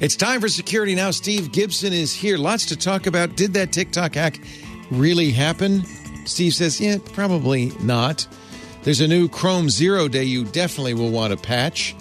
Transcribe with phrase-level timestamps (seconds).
[0.00, 1.10] It's time for Security Now.
[1.10, 2.38] Steve Gibson is here.
[2.38, 3.36] Lots to talk about.
[3.36, 4.40] Did that TikTok hack
[4.90, 5.84] really happen?
[6.24, 8.26] Steve says, yeah, probably not.
[8.82, 11.94] There's a new Chrome Zero Day you definitely will want to patch.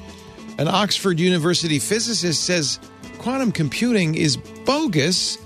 [0.58, 2.80] An Oxford University physicist says
[3.18, 5.38] quantum computing is bogus.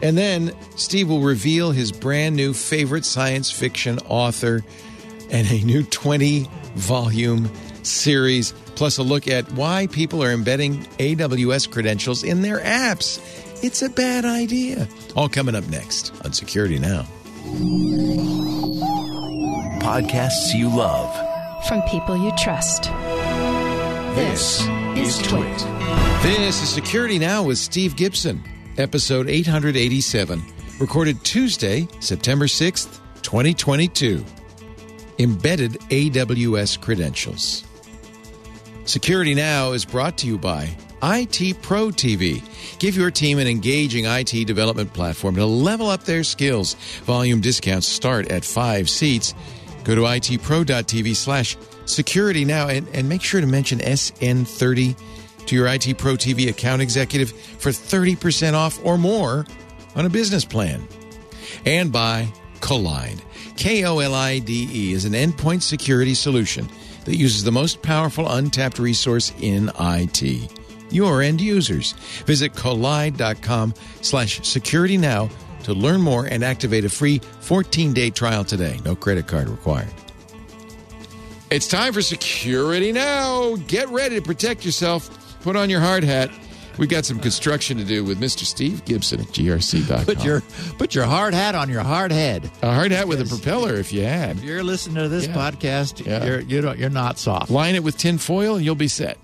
[0.00, 4.64] And then Steve will reveal his brand new favorite science fiction author
[5.30, 7.50] and a new 20 volume
[7.82, 13.20] series, plus a look at why people are embedding AWS credentials in their apps.
[13.62, 14.88] It's a bad idea.
[15.16, 17.02] All coming up next on Security Now.
[19.80, 21.14] Podcasts you love.
[21.66, 22.84] From people you trust.
[24.14, 25.58] This is Twit.
[26.22, 28.42] This is Security Now with Steve Gibson,
[28.76, 30.42] episode 887,
[30.80, 34.24] recorded Tuesday, September 6th, 2022.
[35.18, 37.64] Embedded AWS credentials.
[38.90, 40.68] Security Now is brought to you by
[41.00, 42.42] IT Pro TV.
[42.80, 46.74] Give your team an engaging IT development platform to level up their skills.
[47.04, 49.32] Volume discounts start at five seats.
[49.84, 54.96] Go to itpro.tv slash security now and, and make sure to mention SN30
[55.46, 59.46] to your IT Pro TV account executive for 30% off or more
[59.94, 60.82] on a business plan.
[61.64, 62.26] And by
[62.58, 63.20] Kolide.
[63.56, 66.68] K O L I D E is an endpoint security solution
[67.04, 70.50] that uses the most powerful untapped resource in IT
[70.90, 71.92] your end users.
[72.26, 75.30] Visit kolide.com slash security now
[75.64, 78.78] to learn more and activate a free 14-day trial today.
[78.84, 79.92] No credit card required.
[81.50, 83.56] It's time for Security Now.
[83.66, 85.40] Get ready to protect yourself.
[85.42, 86.30] Put on your hard hat.
[86.80, 88.44] We've got some construction to do with Mr.
[88.44, 90.06] Steve Gibson at grc.com.
[90.06, 90.40] Put your
[90.78, 92.50] put your hard hat on your hard head.
[92.62, 94.38] a hard hat with a propeller if you had.
[94.38, 95.34] If you're listening to this Yeah.
[95.34, 96.24] podcast, Yeah.
[96.24, 97.50] you're you don't, you're not soft.
[97.50, 99.18] Line it with tin foil and you'll be set.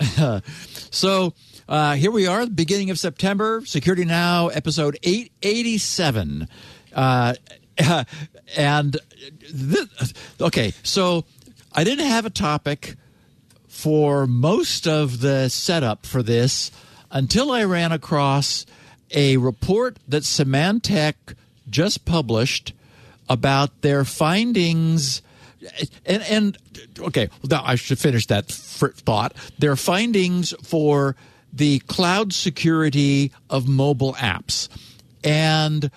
[0.90, 1.34] So
[1.68, 3.62] uh, here we are, beginning of September.
[3.66, 6.48] Security Now, episode eight eighty seven,
[6.94, 7.34] uh,
[8.56, 8.96] and
[9.52, 11.24] this, okay, so
[11.72, 12.96] I didn't have a topic
[13.68, 16.70] for most of the setup for this
[17.10, 18.66] until I ran across
[19.10, 21.14] a report that Symantec
[21.68, 22.72] just published
[23.28, 25.22] about their findings.
[26.04, 26.58] And, and
[26.98, 29.34] okay, now I should finish that thought.
[29.58, 31.16] Their findings for
[31.52, 34.68] the cloud security of mobile apps.
[35.24, 35.90] And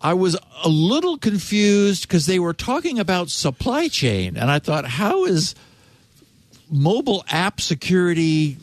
[0.00, 4.36] I was a little confused because they were talking about supply chain.
[4.36, 5.54] And I thought, how is
[6.70, 8.58] mobile app security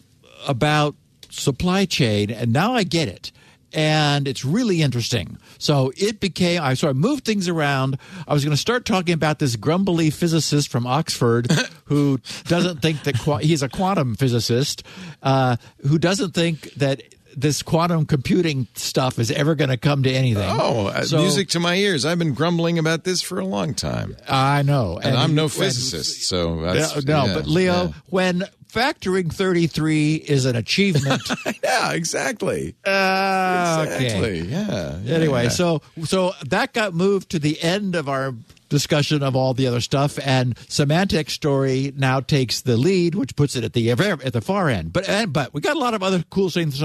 [0.47, 0.95] about
[1.40, 3.31] supply chain and now i get it
[3.73, 7.97] and it's really interesting so it became i so i moved things around
[8.28, 11.51] i was going to start talking about this grumbly physicist from oxford
[11.85, 14.84] who doesn't think that qua- he's a quantum physicist
[15.23, 15.57] uh,
[15.88, 17.01] who doesn't think that
[17.38, 21.50] this quantum computing stuff is ever going to come to anything Oh, uh, So- music
[21.50, 22.06] to my ears.
[22.06, 24.16] I've been grumbling about this for a long time.
[24.29, 27.91] i know And, I'm no physicist, so that's, no, yeah, but Leo, yeah.
[28.06, 28.44] when
[28.75, 31.21] factoring 33 is an achievement.
[31.63, 32.75] Yeah, exactly.
[32.85, 34.41] uh, Exactly.
[34.41, 34.49] okay.
[34.49, 35.15] Yeah, yeah.
[35.15, 38.33] Anyway, so so that got moved to the end of our
[38.69, 43.55] discussion of all the other stuff, and Symantec story now takes the lead, which puts
[43.55, 44.93] it at the at the far end.
[44.93, 46.83] But and, but we got a lot of other cool things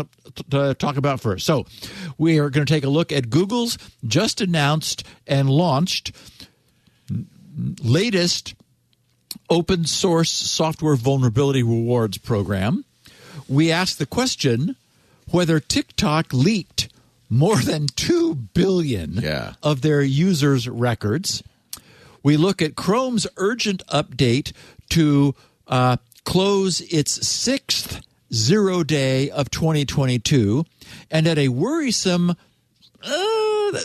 [0.51, 1.45] to talk about first.
[1.47, 1.67] So
[2.17, 3.77] we are going to take a look at Google's
[4.07, 6.13] just announced and launched
[7.83, 8.55] latest
[9.49, 12.85] open source software vulnerability rewards program.
[13.49, 14.77] We asked the question
[15.31, 16.89] whether TikTok leaked
[17.29, 19.55] more than 2 billion Yeah.
[19.63, 21.43] of their users' records.
[22.23, 24.53] We look at Chrome's urgent update
[24.91, 25.35] to
[25.69, 28.01] uh, close its sixth
[28.33, 30.65] zero day of 2022
[31.11, 32.37] and at a worrisome
[33.03, 33.79] uh,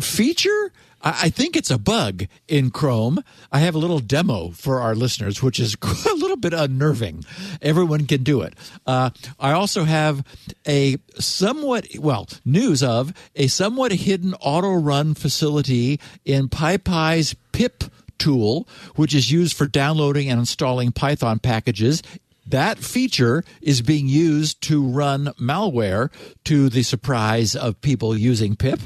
[0.00, 0.72] feature.
[1.04, 3.24] I think it's a bug in Chrome.
[3.50, 7.24] I have a little demo for our listeners, which is a little bit unnerving.
[7.60, 8.54] Everyone can do it.
[8.86, 9.10] Uh,
[9.40, 10.24] I also have
[10.66, 17.84] a somewhat, well, news of a somewhat hidden auto run facility in PyPI's pip
[18.18, 22.02] tool, which is used for downloading and installing Python packages
[22.46, 26.10] that feature is being used to run malware
[26.44, 28.80] to the surprise of people using pip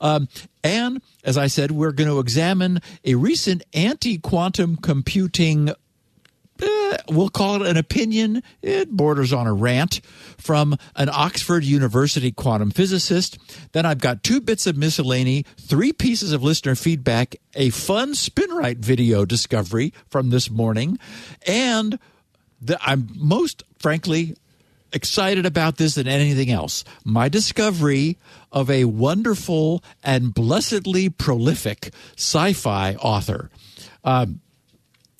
[0.00, 0.28] um,
[0.62, 7.62] and as i said we're going to examine a recent anti-quantum computing eh, we'll call
[7.62, 8.42] it an opinion.
[8.62, 10.00] It borders on a rant
[10.38, 13.38] from an Oxford University quantum physicist.
[13.72, 18.78] Then I've got two bits of miscellany, three pieces of listener feedback, a fun spinrite
[18.78, 20.98] video discovery from this morning,
[21.46, 21.98] and
[22.60, 24.36] the, I'm most frankly
[24.92, 26.84] excited about this than anything else.
[27.04, 28.18] My discovery
[28.52, 33.50] of a wonderful and blessedly prolific sci fi author.
[34.04, 34.40] Um,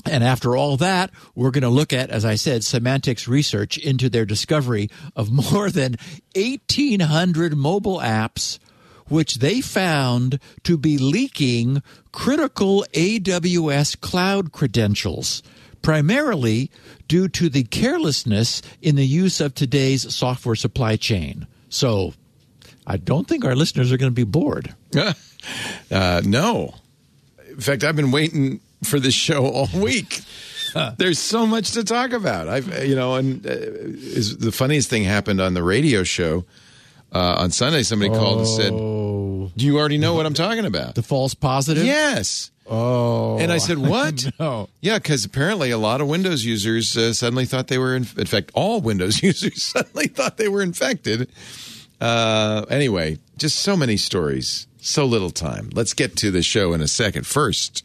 [0.07, 4.09] and after all that, we're going to look at, as I said, Symantec's research into
[4.09, 5.97] their discovery of more than
[6.35, 8.59] 1,800 mobile apps,
[9.09, 11.83] which they found to be leaking
[12.13, 15.43] critical AWS cloud credentials,
[15.83, 16.71] primarily
[17.09, 21.47] due to the carelessness in the use of today's software supply chain.
[21.69, 22.15] So
[22.87, 24.75] I don't think our listeners are going to be bored.
[25.91, 26.75] uh, no.
[27.49, 30.23] In fact, I've been waiting for this show all week.
[30.99, 32.49] There's so much to talk about.
[32.49, 36.45] I've, you know, and uh, is the funniest thing happened on the radio show
[37.13, 37.83] uh, on Sunday.
[37.83, 41.35] Somebody called and said, Oh, "Do you already know what I'm talking about?" the false
[41.35, 41.85] positive?
[41.85, 42.51] yes.
[42.71, 43.39] Oh.
[43.39, 44.69] And I said, "What?" No.
[44.81, 47.97] Yeah, because apparently a lot of Windows users uh, suddenly thought they were.
[47.97, 51.29] In, in fact, all Windows users suddenly thought they were infected.
[52.01, 55.69] Uh, anyway, just so many stories, so little time.
[55.75, 57.27] Let's get to the show in a second.
[57.27, 57.85] First,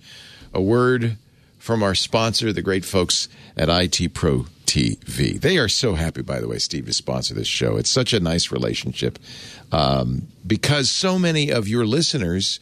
[0.53, 1.17] a word
[1.57, 3.27] from our sponsor, the great folks
[3.57, 5.39] at IT Pro TV.
[5.39, 7.75] They are so happy, by the way, Steve, to sponsor this show.
[7.77, 9.19] It's such a nice relationship
[9.71, 12.59] um, because so many of your listeners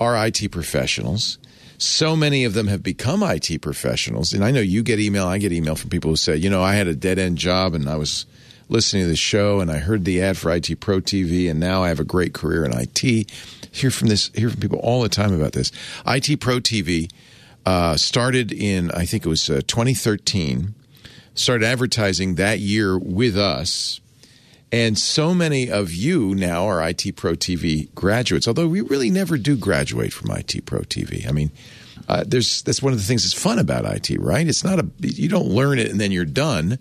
[0.00, 1.38] are IT professionals.
[1.78, 4.32] So many of them have become IT professionals.
[4.32, 6.62] And I know you get email, I get email from people who say, you know,
[6.62, 8.26] I had a dead end job and I was
[8.68, 11.82] listening to the show and I heard the ad for IT Pro TV and now
[11.82, 13.30] I have a great career in IT.
[13.70, 15.72] Hear from this, hear from people all the time about this.
[16.06, 17.10] IT Pro TV
[17.66, 20.74] uh, started in, I think it was uh, 2013,
[21.34, 24.00] started advertising that year with us.
[24.74, 29.38] And so many of you now are IT Pro TV graduates, although we really never
[29.38, 31.28] do graduate from IT Pro TV.
[31.28, 31.52] I mean,
[32.08, 34.44] uh, there's that's one of the things that's fun about IT, right?
[34.44, 36.80] It's not a you don't learn it and then you're done.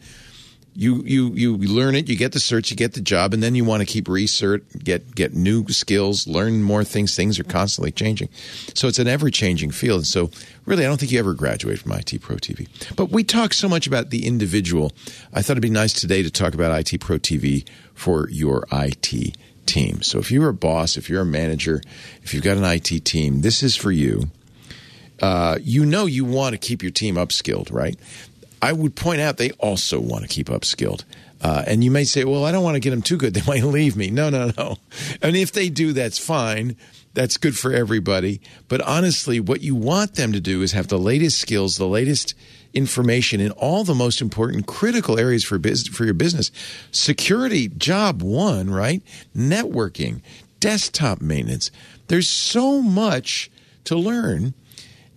[0.75, 3.53] You you you learn it, you get the search, you get the job, and then
[3.53, 7.15] you want to keep research, get get new skills, learn more things.
[7.15, 8.29] Things are constantly changing,
[8.73, 9.99] so it's an ever changing field.
[9.99, 10.31] And so,
[10.65, 12.67] really, I don't think you ever graduate from IT Pro TV.
[12.95, 14.91] But we talk so much about the individual.
[15.31, 19.37] I thought it'd be nice today to talk about IT Pro TV for your IT
[19.67, 20.01] team.
[20.01, 21.81] So, if you're a boss, if you're a manager,
[22.23, 24.23] if you've got an IT team, this is for you.
[25.21, 27.97] Uh, you know you want to keep your team upskilled, right?
[28.63, 31.03] I would point out they also want to keep upskilled.
[31.41, 33.33] Uh, and you may say, well, I don't want to get them too good.
[33.33, 34.09] They might leave me.
[34.09, 34.77] No, no, no.
[35.21, 36.77] And if they do, that's fine.
[37.13, 38.39] That's good for everybody.
[38.69, 42.35] But honestly, what you want them to do is have the latest skills, the latest
[42.73, 46.49] information in all the most important critical areas for business, for your business.
[46.91, 49.01] Security, job one, right?
[49.35, 50.21] Networking,
[50.61, 51.69] desktop maintenance.
[52.07, 53.51] There's so much
[53.83, 54.53] to learn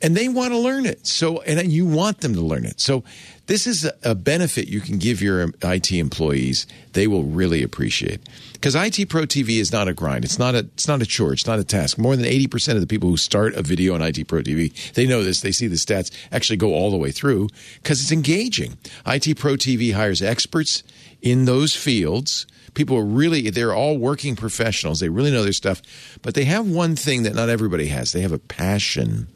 [0.02, 1.06] and they want to learn it.
[1.06, 2.80] So, and you want them to learn it.
[2.80, 3.04] So,
[3.46, 6.66] this is a benefit you can give your um, IT employees.
[6.94, 8.20] They will really appreciate
[8.54, 10.24] because IT Pro TV is not a grind.
[10.24, 11.32] It's not a it's not a chore.
[11.32, 11.96] It's not a task.
[11.96, 14.92] More than eighty percent of the people who start a video on IT Pro TV,
[14.94, 15.40] they know this.
[15.40, 17.48] They see the stats actually go all the way through
[17.82, 18.78] because it's engaging.
[19.06, 20.82] IT Pro TV hires experts
[21.22, 22.46] in those fields.
[22.74, 24.98] People are really they're all working professionals.
[24.98, 25.80] They really know their stuff,
[26.22, 28.12] but they have one thing that not everybody has.
[28.12, 29.28] They have a passion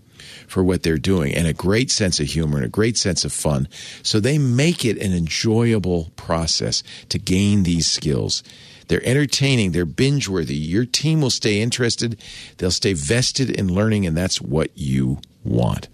[0.50, 3.32] for what they're doing and a great sense of humor and a great sense of
[3.32, 3.68] fun.
[4.02, 8.42] So they make it an enjoyable process to gain these skills.
[8.88, 10.56] They're entertaining, they're binge worthy.
[10.56, 12.20] Your team will stay interested,
[12.58, 15.86] they'll stay vested in learning, and that's what you want.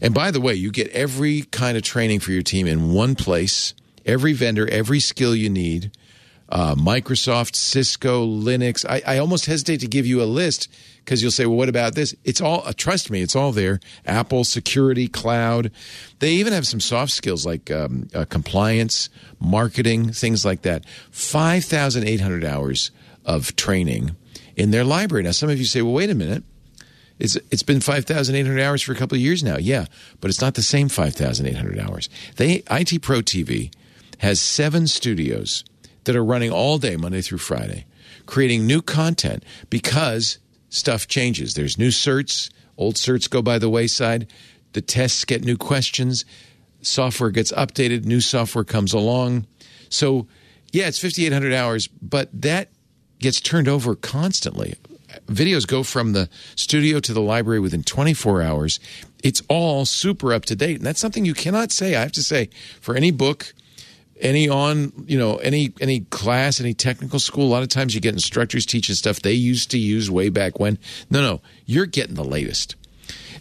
[0.00, 3.14] And by the way, you get every kind of training for your team in one
[3.14, 3.72] place,
[4.04, 5.92] every vendor, every skill you need.
[6.48, 8.84] Uh, Microsoft, Cisco, Linux.
[8.88, 10.68] I, I almost hesitate to give you a list
[11.06, 12.16] because you'll say, well, what about this?
[12.24, 13.78] It's all, uh, trust me, it's all there.
[14.06, 15.70] Apple, security, cloud.
[16.18, 19.08] They even have some soft skills like um, uh, compliance,
[19.38, 20.84] marketing, things like that.
[21.12, 22.90] 5,800 hours
[23.24, 24.16] of training
[24.56, 25.22] in their library.
[25.22, 26.42] Now, some of you say, well, wait a minute.
[27.20, 29.58] It's, it's been 5,800 hours for a couple of years now.
[29.58, 29.86] Yeah,
[30.20, 32.08] but it's not the same 5,800 hours.
[32.34, 33.72] They, IT Pro TV
[34.18, 35.62] has seven studios
[36.02, 37.86] that are running all day, Monday through Friday,
[38.26, 40.38] creating new content because
[40.76, 41.54] stuff changes.
[41.54, 44.30] There's new certs, old certs go by the wayside,
[44.72, 46.24] the tests get new questions,
[46.82, 49.46] software gets updated, new software comes along.
[49.88, 50.26] So,
[50.72, 52.70] yeah, it's 5,800 hours, but that
[53.18, 54.74] gets turned over constantly.
[55.26, 58.78] Videos go from the studio to the library within 24 hours.
[59.24, 60.76] It's all super up to date.
[60.76, 61.94] And that's something you cannot say.
[61.94, 63.54] I have to say, for any book,
[64.20, 68.00] any on you know any any class any technical school a lot of times you
[68.00, 70.78] get instructors teaching stuff they used to use way back when
[71.10, 72.76] no no you're getting the latest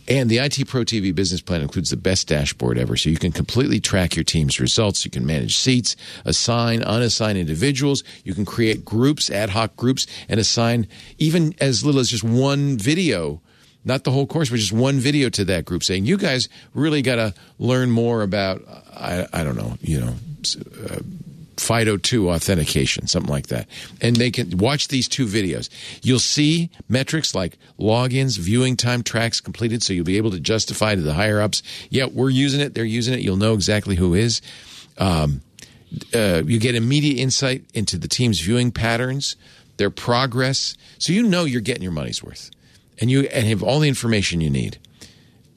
[0.08, 3.32] And the IT Pro TV business plan includes the best dashboard ever, so you can
[3.32, 5.04] completely track your team's results.
[5.04, 8.04] You can manage seats, assign, unassign individuals.
[8.24, 12.78] You can create groups, ad hoc groups, and assign even as little as just one
[12.78, 13.42] video
[13.86, 17.04] not the whole course, but just one video to that group saying, you guys really
[17.04, 20.16] got to learn more about, I, I don't know, you know,
[20.56, 21.00] uh,
[21.56, 23.68] FIDO2 authentication, something like that.
[24.02, 25.70] And they can watch these two videos.
[26.04, 30.96] You'll see metrics like logins, viewing time, tracks completed, so you'll be able to justify
[30.96, 33.22] to the higher ups, yeah, we're using it, they're using it.
[33.22, 34.42] You'll know exactly who is.
[34.98, 35.42] Um,
[36.14, 39.36] uh, you get immediate insight into the team's viewing patterns,
[39.78, 42.52] their progress, so you know you're getting your money's worth
[43.00, 44.78] and you and have all the information you need.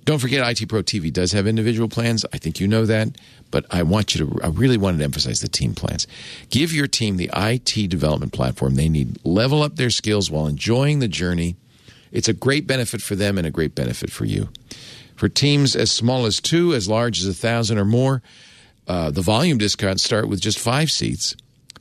[0.05, 2.25] Don't forget, IT Pro TV does have individual plans.
[2.33, 3.19] I think you know that,
[3.51, 4.41] but I want you to.
[4.43, 6.07] I really wanted to emphasize the team plans.
[6.51, 9.19] Give your team the IT development platform they need.
[9.25, 11.57] Level up their skills while enjoying the journey.
[12.13, 14.49] It's a great benefit for them and a great benefit for you.
[15.17, 18.23] For teams as small as two, as large as a thousand or more,
[18.87, 21.37] uh, the volume discounts start with just five seats.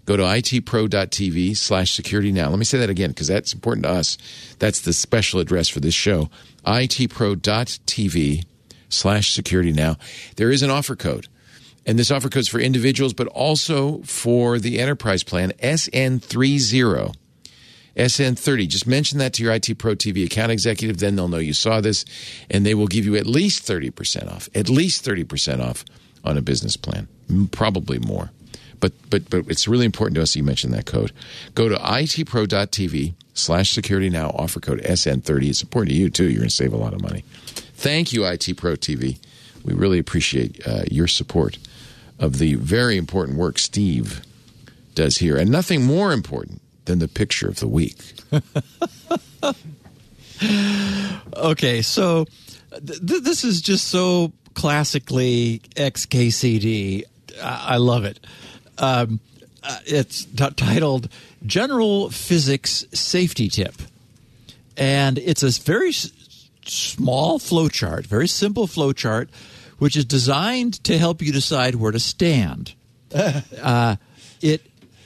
[0.05, 2.49] Go to itpro.tv slash security now.
[2.49, 4.17] Let me say that again because that's important to us.
[4.57, 6.29] That's the special address for this show.
[6.65, 8.45] itpro.tv
[8.89, 9.97] slash security now.
[10.37, 11.27] There is an offer code.
[11.87, 17.15] And this offer code is for individuals, but also for the enterprise plan SN30.
[17.95, 18.67] SN30.
[18.67, 20.99] Just mention that to your IT Pro TV account executive.
[20.99, 22.03] Then they'll know you saw this
[22.49, 25.85] and they will give you at least 30% off, at least 30% off
[26.25, 27.07] on a business plan,
[27.51, 28.31] probably more.
[28.79, 31.11] But but but it's really important to us that you mention that code.
[31.55, 35.49] Go to itpro.tv slash security now offer code SN30.
[35.49, 36.25] It's important to you too.
[36.25, 37.23] You're going to save a lot of money.
[37.75, 39.17] Thank you, IT Pro TV.
[39.63, 41.57] We really appreciate uh, your support
[42.19, 44.21] of the very important work Steve
[44.95, 47.97] does here, and nothing more important than the picture of the week.
[51.35, 52.25] okay, so
[52.71, 57.03] th- this is just so classically XKCD.
[57.41, 58.19] I, I love it.
[58.77, 59.19] Um,
[59.63, 61.09] uh, it's t- titled
[61.45, 63.75] General Physics Safety Tip.
[64.75, 66.11] And it's a very s-
[66.65, 69.27] small flowchart, very simple flowchart,
[69.77, 72.73] which is designed to help you decide where to stand.
[73.13, 73.95] uh,
[74.41, 74.61] it,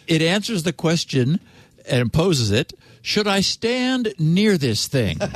[0.07, 1.39] it answers the question
[1.87, 5.19] and poses it Should I stand near this thing?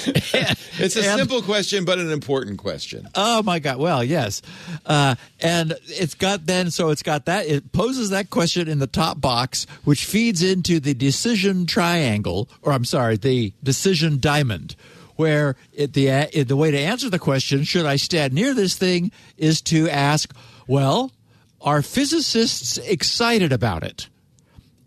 [0.04, 3.08] it's a and, simple question, but an important question.
[3.14, 3.78] Oh my God!
[3.78, 4.40] Well, yes,
[4.86, 8.86] uh, and it's got then so it's got that it poses that question in the
[8.86, 14.76] top box, which feeds into the decision triangle, or I'm sorry, the decision diamond.
[15.20, 18.74] Where it, the it, the way to answer the question, should I stand near this
[18.74, 20.34] thing, is to ask,
[20.66, 21.12] well,
[21.60, 24.08] are physicists excited about it?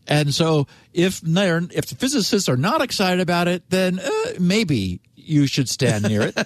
[0.08, 4.10] And so, if if the physicists are not excited about it, then uh,
[4.40, 6.34] maybe you should stand near it.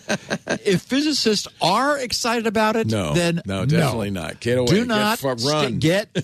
[0.66, 4.24] if physicists are excited about it, no, then no, definitely no.
[4.24, 4.42] not.
[4.42, 4.68] Get away.
[4.68, 5.80] Do not get, run.
[5.80, 6.10] get.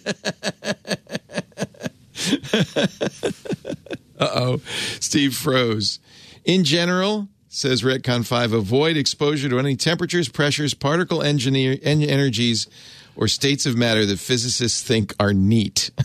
[4.19, 4.61] uh oh,
[4.99, 5.99] Steve froze.
[6.43, 12.67] In general, says Retcon Five, avoid exposure to any temperatures, pressures, particle engineer, energies
[13.15, 15.91] or states of matter that physicists think are neat.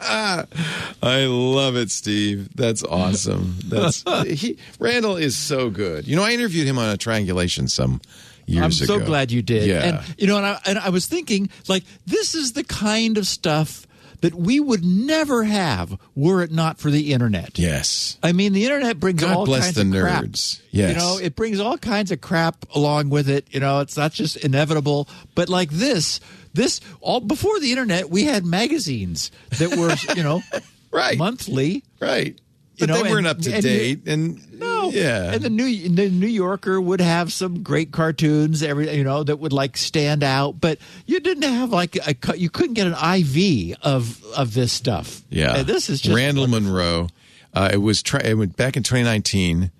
[0.00, 2.50] I love it, Steve.
[2.54, 3.56] That's awesome.
[3.64, 6.06] That's he, Randall is so good.
[6.06, 8.02] You know, I interviewed him on a triangulation some
[8.46, 8.94] years ago.
[8.94, 9.04] I'm ago.
[9.04, 9.66] so glad you did.
[9.66, 9.82] Yeah.
[9.82, 13.26] And you know, and I, and I was thinking like this is the kind of
[13.26, 13.85] stuff
[14.26, 17.58] that we would never have were it not for the internet.
[17.60, 18.18] Yes.
[18.24, 20.56] I mean, the internet brings God all bless kinds the of nerds.
[20.56, 20.66] crap.
[20.72, 20.90] Yes.
[20.90, 23.46] You know, it brings all kinds of crap along with it.
[23.52, 26.18] You know, it's not just inevitable, but like this,
[26.54, 30.42] this all before the internet, we had magazines that were, you know,
[30.90, 31.16] right.
[31.16, 31.84] monthly.
[32.00, 32.36] Right.
[32.78, 35.32] But know, they weren't and, up to and, date, and no, yeah.
[35.32, 39.38] And the New the New Yorker would have some great cartoons, every you know that
[39.38, 43.78] would like stand out, but you didn't have like a you couldn't get an IV
[43.82, 45.22] of of this stuff.
[45.30, 46.72] Yeah, and this is just Randall wonderful.
[46.72, 47.08] Munroe.
[47.54, 49.70] Uh, it was tri- it went back in 2019.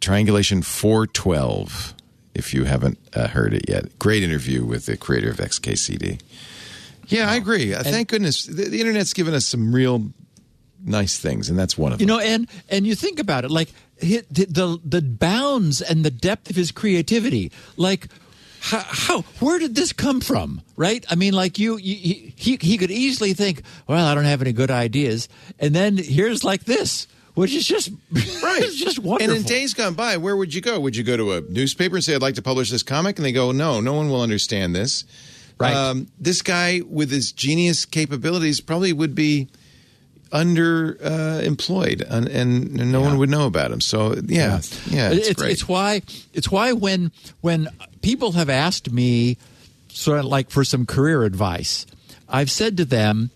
[0.00, 1.94] Triangulation 412.
[2.34, 6.20] If you haven't uh, heard it yet, great interview with the creator of XKCD.
[7.06, 7.72] Yeah, I agree.
[7.72, 10.12] Uh, thank goodness the, the internet's given us some real
[10.84, 12.08] nice things, and that's one of them.
[12.08, 13.68] You know, and and you think about it, like
[14.00, 18.08] the the, the bounds and the depth of his creativity, like.
[18.64, 22.78] How, how where did this come from right i mean like you, you he he
[22.78, 27.08] could easily think well i don't have any good ideas and then here's like this
[27.34, 28.62] which is just Right.
[28.62, 30.78] it's just wonderful And in days gone by, where would you go?
[30.78, 33.18] Would you go to a newspaper and say, I'd like to publish this comic?
[33.18, 35.02] And they go, no, no one will understand this.
[35.02, 35.08] Um,
[35.58, 36.06] Right.
[36.20, 39.48] this guy with his genius capabilities probably would be
[40.32, 43.80] underemployed, and, and no one would know about him.
[43.80, 45.52] So yeah, yeah, it's, it's, great.
[45.52, 47.68] it's why it's why when when
[48.00, 49.36] people have asked me
[49.88, 51.86] sort of like for some career advice,
[52.28, 53.30] I've said to them,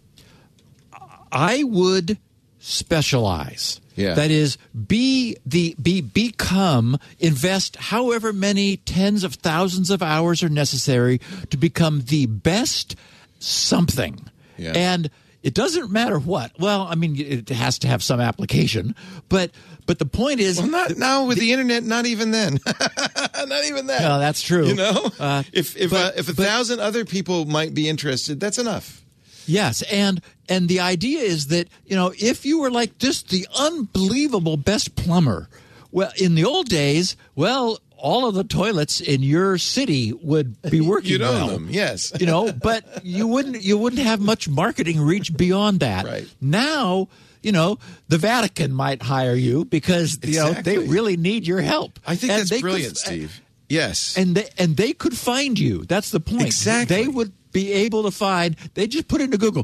[1.31, 2.19] I would
[2.59, 3.81] specialize.
[3.95, 4.15] Yeah.
[4.15, 10.50] That is, be the be become invest however many tens of thousands of hours are
[10.50, 12.95] necessary to become the best
[13.38, 14.29] something.
[14.59, 14.73] Yeah.
[14.75, 15.11] And
[15.47, 16.50] it doesn't matter what.
[16.59, 18.97] Well, I mean, it has to have some application,
[19.29, 19.53] but
[19.87, 21.85] but the point is, well, not now with the, internet.
[21.85, 22.59] Not even then.
[22.67, 24.03] not even that.
[24.03, 24.67] No, that's true.
[24.67, 27.88] You know, Uh, if if but- uh, if a but- thousand other people might be
[27.88, 29.05] interested, that's enough.
[29.47, 33.47] Yes, and and the idea is that you know if you were like just the
[33.57, 35.49] unbelievable best plumber,
[35.93, 40.80] well, in the old days, well, all of the toilets in your city would be
[40.92, 41.10] working.
[41.10, 41.48] You'd own well.
[41.48, 42.12] them, yes.
[42.20, 46.04] you know, but you wouldn't you wouldn't have much marketing reach beyond that.
[46.04, 46.28] Right.
[46.40, 47.08] now.
[47.42, 52.00] You know, the Vatican might hire you because you know they really need your help.
[52.04, 53.40] I think And that's they could- brilliant, Steve.
[53.68, 55.84] Yes, and they and they could find you.
[55.84, 56.42] That's the point.
[56.42, 56.96] Exactly.
[56.96, 58.56] They would be able to find.
[58.75, 59.62] They just put into Google,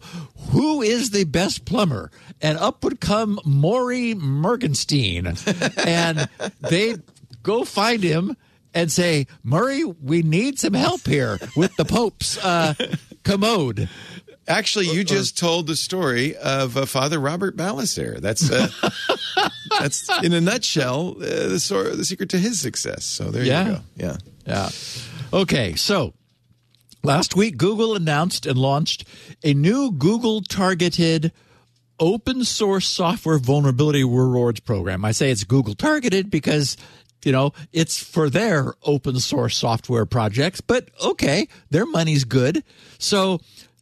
[0.53, 5.27] who is the best plumber, and up would come Maury Mergenstein,
[5.87, 6.29] and
[6.61, 6.97] they
[7.43, 8.37] go find him
[8.75, 12.75] and say, Murray, we need some help here with the Pope's uh,
[13.23, 13.89] commode.
[14.49, 18.19] actually, you just told the story of uh, Father Robert Ballecer.
[18.21, 18.69] That's uh,
[19.79, 23.05] that's in a nutshell uh, the the secret to his success.
[23.05, 23.67] So there Yeah.
[23.67, 23.81] you go.
[23.97, 24.17] Yeah.
[24.47, 24.69] Yeah.
[25.33, 26.15] Okay, so
[27.05, 29.05] last week Google announced and launched
[29.45, 31.33] a new Google targeted
[32.01, 35.05] open source software vulnerability rewards program.
[35.05, 36.77] I say it's Google targeted because
[37.25, 42.65] you know, it's for their open source software projects, but okay, their money's good.
[42.99, 43.41] So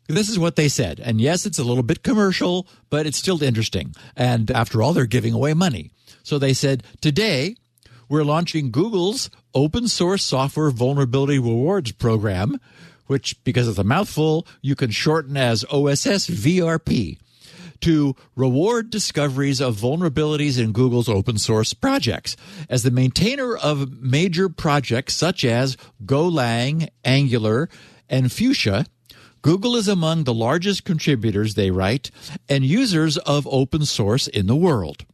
[0.09, 1.01] this is what they said.
[1.01, 3.95] And yes, it's a little bit commercial, but it's still interesting.
[4.17, 5.91] And after all, they're giving away money.
[6.23, 7.57] So they said, today
[8.09, 12.61] we're launching Google's open source software vulnerability rewards program,
[13.07, 17.19] which, because it's a mouthful, you can shorten as OSS VRP
[17.81, 22.37] to reward discoveries of vulnerabilities in Google's open source projects.
[22.69, 27.69] As the maintainer of major projects such as Golang, Angular,
[28.09, 28.87] and Fuchsia,
[29.43, 32.11] Google is among the largest contributors, they write,
[32.49, 35.07] and users of open source in the world.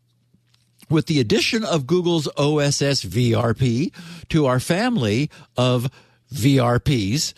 [0.88, 3.92] With the addition of Google's OSS VRP
[4.28, 5.90] to our family of
[6.32, 7.34] VRPs,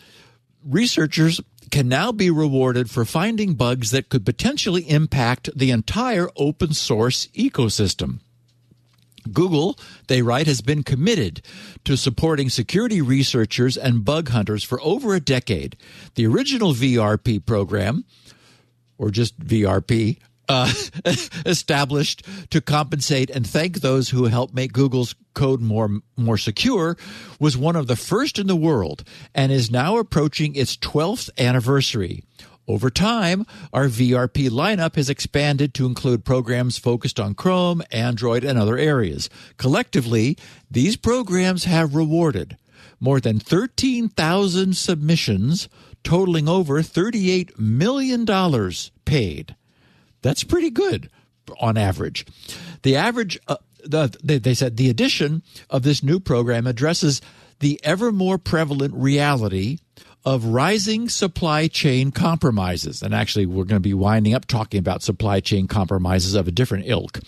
[0.63, 6.73] researchers can now be rewarded for finding bugs that could potentially impact the entire open
[6.73, 8.19] source ecosystem.
[9.31, 9.77] Google,
[10.07, 11.41] they write, has been committed
[11.83, 15.75] to supporting security researchers and bug hunters for over a decade.
[16.15, 18.05] The original VRP program,
[18.97, 20.17] or just VRP,
[20.49, 20.71] uh,
[21.45, 26.97] established to compensate and thank those who helped make Google's code more more secure,
[27.39, 32.23] was one of the first in the world and is now approaching its 12th anniversary.
[32.67, 38.59] Over time, our VRP lineup has expanded to include programs focused on Chrome, Android, and
[38.59, 39.27] other areas.
[39.57, 40.37] Collectively,
[40.69, 42.57] these programs have rewarded
[42.99, 45.69] more than 13,000 submissions,
[46.03, 48.25] totaling over $38 million
[49.05, 49.55] paid.
[50.21, 51.09] That's pretty good
[51.59, 52.25] on average.
[52.83, 57.21] The average, uh, the, they, they said, the addition of this new program addresses
[57.59, 59.79] the ever more prevalent reality
[60.25, 63.01] of rising supply chain compromises.
[63.01, 66.51] And actually, we're going to be winding up talking about supply chain compromises of a
[66.51, 67.19] different ilk.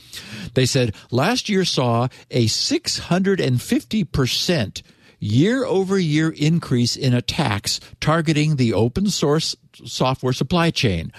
[0.54, 4.82] They said last year saw a 650%
[5.22, 9.56] year over year increase in attacks targeting the open source
[9.86, 11.14] software supply chain,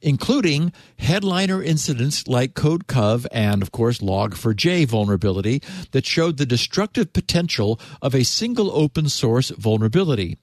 [0.00, 7.80] including headliner incidents like CodeCov and, of course, Log4j vulnerability that showed the destructive potential
[8.00, 10.38] of a single open source vulnerability.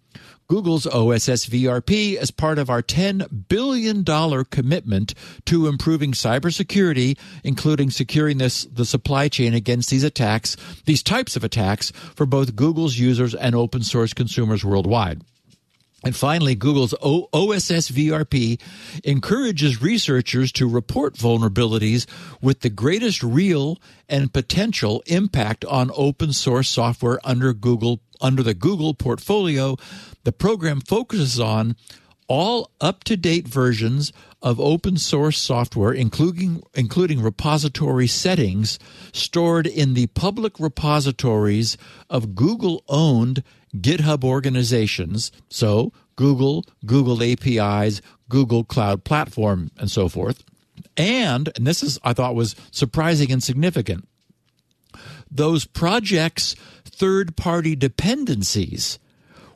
[0.48, 4.04] Google's OSS VRP as part of our $10 billion
[4.46, 5.14] commitment
[5.46, 11.44] to improving cybersecurity, including securing this, the supply chain against these attacks, these types of
[11.44, 15.22] attacks for both Google's users and open source consumers worldwide.
[16.04, 18.60] And finally, Google's OSS VRP
[19.06, 22.06] encourages researchers to report vulnerabilities
[22.42, 23.80] with the greatest real
[24.10, 29.76] and potential impact on open source software under Google under the Google portfolio.
[30.24, 31.76] The program focuses on
[32.28, 38.80] all up-to-date versions of open source software including including repository settings
[39.12, 41.78] stored in the public repositories
[42.10, 43.44] of Google-owned
[43.76, 50.44] GitHub organizations, so Google, Google APIs, Google Cloud Platform, and so forth.
[50.96, 54.08] And, and this is, I thought was surprising and significant,
[55.36, 59.00] those projects' third party dependencies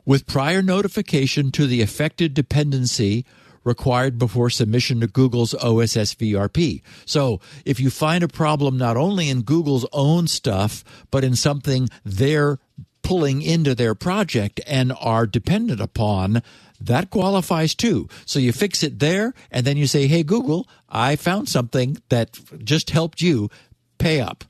[0.04, 3.24] with prior notification to the affected dependency
[3.64, 6.82] required before submission to Google's OSS VRP.
[7.04, 11.88] So if you find a problem not only in Google's own stuff, but in something
[12.04, 12.58] they're
[13.02, 16.42] pulling into their project and are dependent upon,
[16.80, 18.08] that qualifies too.
[18.24, 22.38] So you fix it there, and then you say, hey, Google, I found something that
[22.64, 23.50] just helped you
[23.98, 24.44] pay up.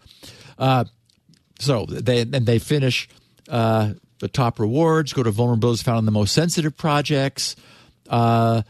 [0.58, 0.84] Uh,
[1.58, 3.08] so they and they finish
[3.48, 7.56] uh, the top rewards, go to vulnerabilities found in the most sensitive projects.
[8.08, 8.62] Uh,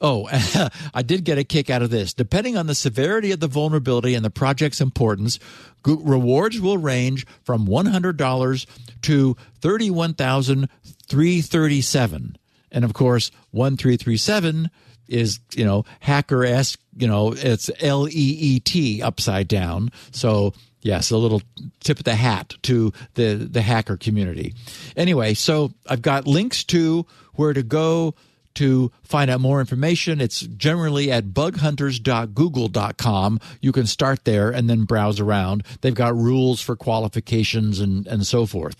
[0.00, 0.28] oh,
[0.94, 2.14] I did get a kick out of this.
[2.14, 5.38] Depending on the severity of the vulnerability and the project's importance,
[5.84, 8.66] rewards will range from $100
[9.02, 12.36] to 31,337.
[12.72, 14.70] And of course, 1337
[15.08, 19.90] is, you know, hacker esque, you know, it's L E E T upside down.
[20.12, 21.42] So Yes, a little
[21.80, 24.54] tip of the hat to the, the hacker community.
[24.96, 28.14] Anyway, so I've got links to where to go
[28.54, 30.20] to find out more information.
[30.20, 33.40] It's generally at bughunters.google.com.
[33.60, 35.62] You can start there and then browse around.
[35.80, 38.76] They've got rules for qualifications and, and so forth.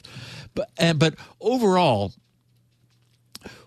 [0.55, 2.13] But, and, but overall,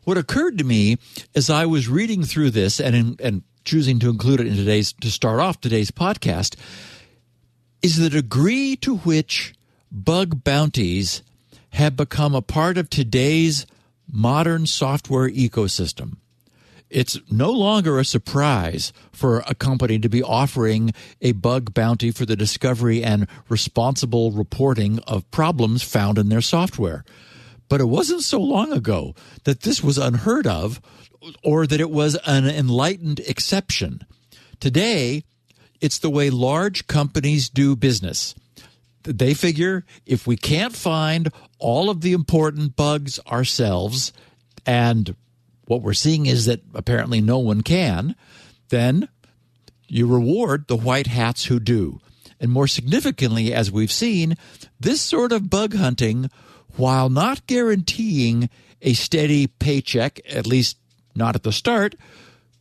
[0.04, 0.98] what occurred to me
[1.36, 4.94] as I was reading through this and, in, and choosing to include it in today's,
[4.94, 6.56] to start off today's podcast,
[7.84, 9.54] is the degree to which
[9.92, 11.22] bug bounties
[11.72, 13.66] have become a part of today's
[14.10, 16.16] modern software ecosystem.
[16.90, 22.26] It's no longer a surprise for a company to be offering a bug bounty for
[22.26, 27.04] the discovery and responsible reporting of problems found in their software.
[27.68, 30.80] But it wasn't so long ago that this was unheard of
[31.44, 34.06] or that it was an enlightened exception.
[34.60, 35.24] Today,
[35.84, 38.34] it's the way large companies do business.
[39.04, 44.14] They figure if we can't find all of the important bugs ourselves,
[44.66, 45.14] and
[45.66, 48.16] what we're seeing is that apparently no one can,
[48.70, 49.10] then
[49.90, 52.00] you reward the white hats who do.
[52.40, 54.38] And more significantly, as we've seen,
[54.80, 56.30] this sort of bug hunting,
[56.78, 58.50] while not guaranteeing
[58.82, 60.78] a steady paycheck, at least
[61.14, 61.96] not at the start,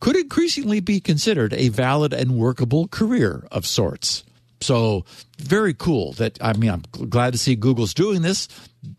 [0.03, 4.25] could increasingly be considered a valid and workable career of sorts.
[4.59, 5.05] So
[5.39, 8.49] very cool that I mean I'm glad to see Google's doing this.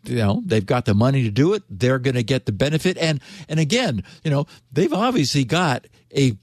[0.05, 1.61] You know, they've got the money to do it.
[1.69, 6.39] They're going to get the benefit and and again, you know, they've obviously got a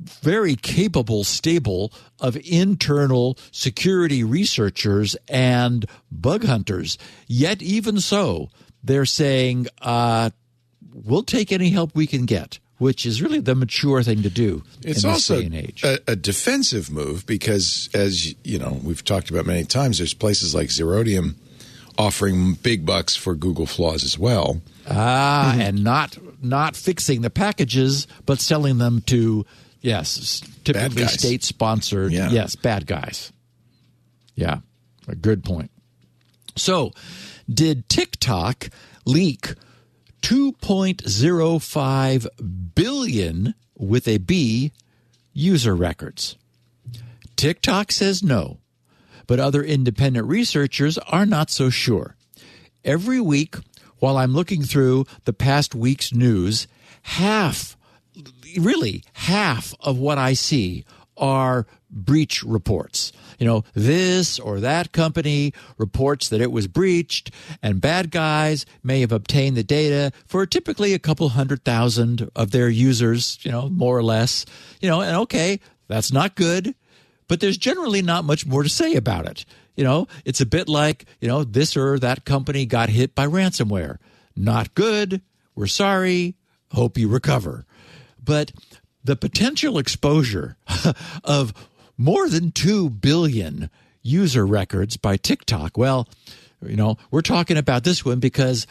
[0.00, 6.96] very capable stable of internal security researchers and bug hunters.
[7.26, 8.48] Yet even so,
[8.82, 10.30] they're saying uh,
[10.94, 14.62] we'll take any help we can get which is really the mature thing to do
[14.82, 15.84] it's in this also day and age.
[15.84, 19.98] A, a defensive move because, as you know, we've talked about many times.
[19.98, 21.34] There's places like Zerodium
[21.98, 24.60] offering big bucks for Google flaws as well.
[24.88, 25.60] Ah, mm-hmm.
[25.60, 29.44] and not not fixing the packages, but selling them to
[29.80, 32.12] yes, typically state sponsored.
[32.12, 32.30] Yeah.
[32.30, 33.32] Yes, bad guys.
[34.34, 34.58] Yeah,
[35.08, 35.70] a good point.
[36.56, 36.92] So,
[37.52, 38.70] did TikTok
[39.04, 39.54] leak
[40.22, 42.26] 2.05
[42.74, 44.72] billion with a B
[45.32, 46.36] user records.
[47.36, 48.58] TikTok says no,
[49.26, 52.16] but other independent researchers are not so sure.
[52.84, 53.56] Every week,
[53.98, 56.66] while I'm looking through the past week's news,
[57.02, 57.76] half,
[58.58, 60.84] really half of what I see
[61.16, 63.12] are breach reports.
[63.38, 67.30] You know, this or that company reports that it was breached,
[67.62, 72.50] and bad guys may have obtained the data for typically a couple hundred thousand of
[72.50, 74.44] their users, you know, more or less.
[74.80, 76.74] You know, and okay, that's not good,
[77.28, 79.44] but there's generally not much more to say about it.
[79.76, 83.28] You know, it's a bit like, you know, this or that company got hit by
[83.28, 83.98] ransomware.
[84.34, 85.22] Not good.
[85.54, 86.34] We're sorry.
[86.72, 87.64] Hope you recover.
[88.22, 88.50] But
[89.04, 90.56] the potential exposure
[91.24, 91.54] of
[91.98, 93.68] more than 2 billion
[94.02, 95.76] user records by TikTok.
[95.76, 96.08] Well,
[96.62, 98.66] you know, we're talking about this one because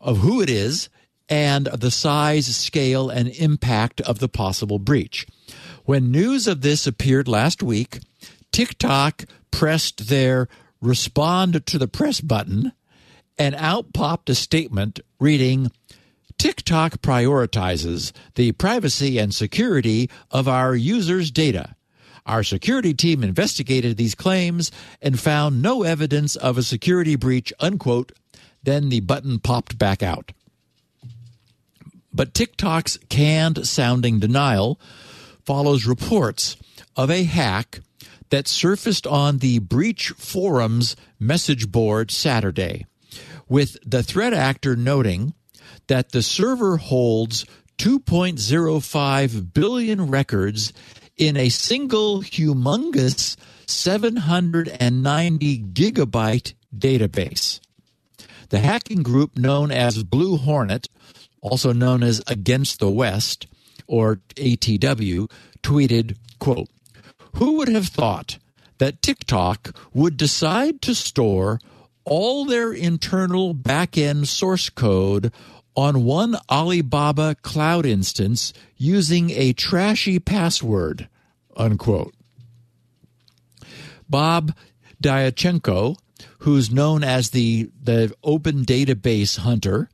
[0.00, 0.88] of who it is
[1.28, 5.26] and the size, scale, and impact of the possible breach.
[5.84, 8.00] When news of this appeared last week,
[8.52, 10.48] TikTok pressed their
[10.80, 12.72] respond to the press button
[13.38, 15.70] and out popped a statement reading,
[16.38, 21.74] TikTok prioritizes the privacy and security of our users' data.
[22.28, 28.12] Our security team investigated these claims and found no evidence of a security breach, unquote.
[28.62, 30.32] Then the button popped back out.
[32.12, 34.78] But TikTok's canned sounding denial
[35.46, 36.58] follows reports
[36.96, 37.80] of a hack
[38.28, 42.84] that surfaced on the Breach Forum's message board Saturday,
[43.48, 45.32] with the threat actor noting
[45.86, 47.46] that the server holds
[47.78, 50.74] 2.05 billion records
[51.18, 57.60] in a single humongous 790 gigabyte database.
[58.48, 60.88] The hacking group known as Blue Hornet,
[61.42, 63.46] also known as Against the West
[63.86, 65.28] or ATW,
[65.62, 66.68] tweeted, quote,
[67.34, 68.38] "Who would have thought
[68.78, 71.60] that TikTok would decide to store
[72.04, 75.30] all their internal back-end source code
[75.76, 81.08] on one Alibaba cloud instance using a trashy password,
[81.56, 82.14] unquote.
[84.08, 84.54] Bob
[85.02, 85.96] Diachenko,
[86.40, 89.88] who's known as the, the open database hunter,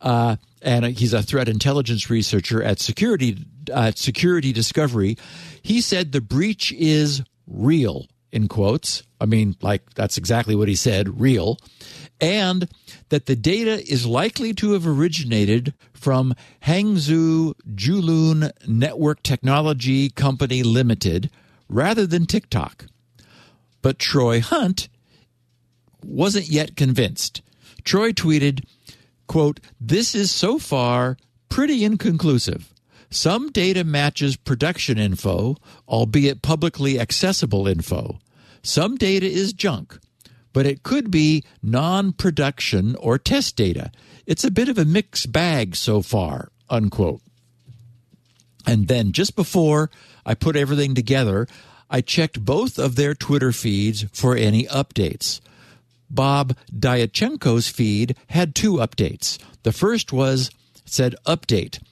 [0.00, 3.38] uh, and he's a threat intelligence researcher at Security
[3.72, 5.16] uh, Security Discovery.
[5.62, 9.02] He said the breach is real in quotes.
[9.20, 11.58] I mean, like that's exactly what he said, real,
[12.20, 12.68] and
[13.14, 21.30] that the data is likely to have originated from Hangzhou Julun Network Technology Company Limited
[21.68, 22.86] rather than TikTok.
[23.82, 24.88] But Troy Hunt
[26.02, 27.40] wasn't yet convinced.
[27.84, 28.64] Troy tweeted,
[29.28, 31.16] quote, This is so far
[31.48, 32.74] pretty inconclusive.
[33.10, 35.54] Some data matches production info,
[35.86, 38.18] albeit publicly accessible info.
[38.64, 40.00] Some data is junk,
[40.54, 43.92] but it could be non production or test data.
[44.24, 47.20] It's a bit of a mixed bag so far, unquote.
[48.66, 49.90] And then just before
[50.24, 51.46] I put everything together,
[51.90, 55.40] I checked both of their Twitter feeds for any updates.
[56.08, 59.38] Bob Diachenko's feed had two updates.
[59.64, 60.50] The first was
[60.86, 61.82] said update.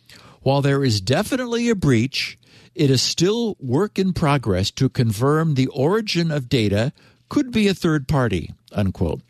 [0.41, 2.39] While there is definitely a breach,
[2.75, 6.93] it is still work in progress to confirm the origin of data
[7.33, 9.23] could be a third party, unquote.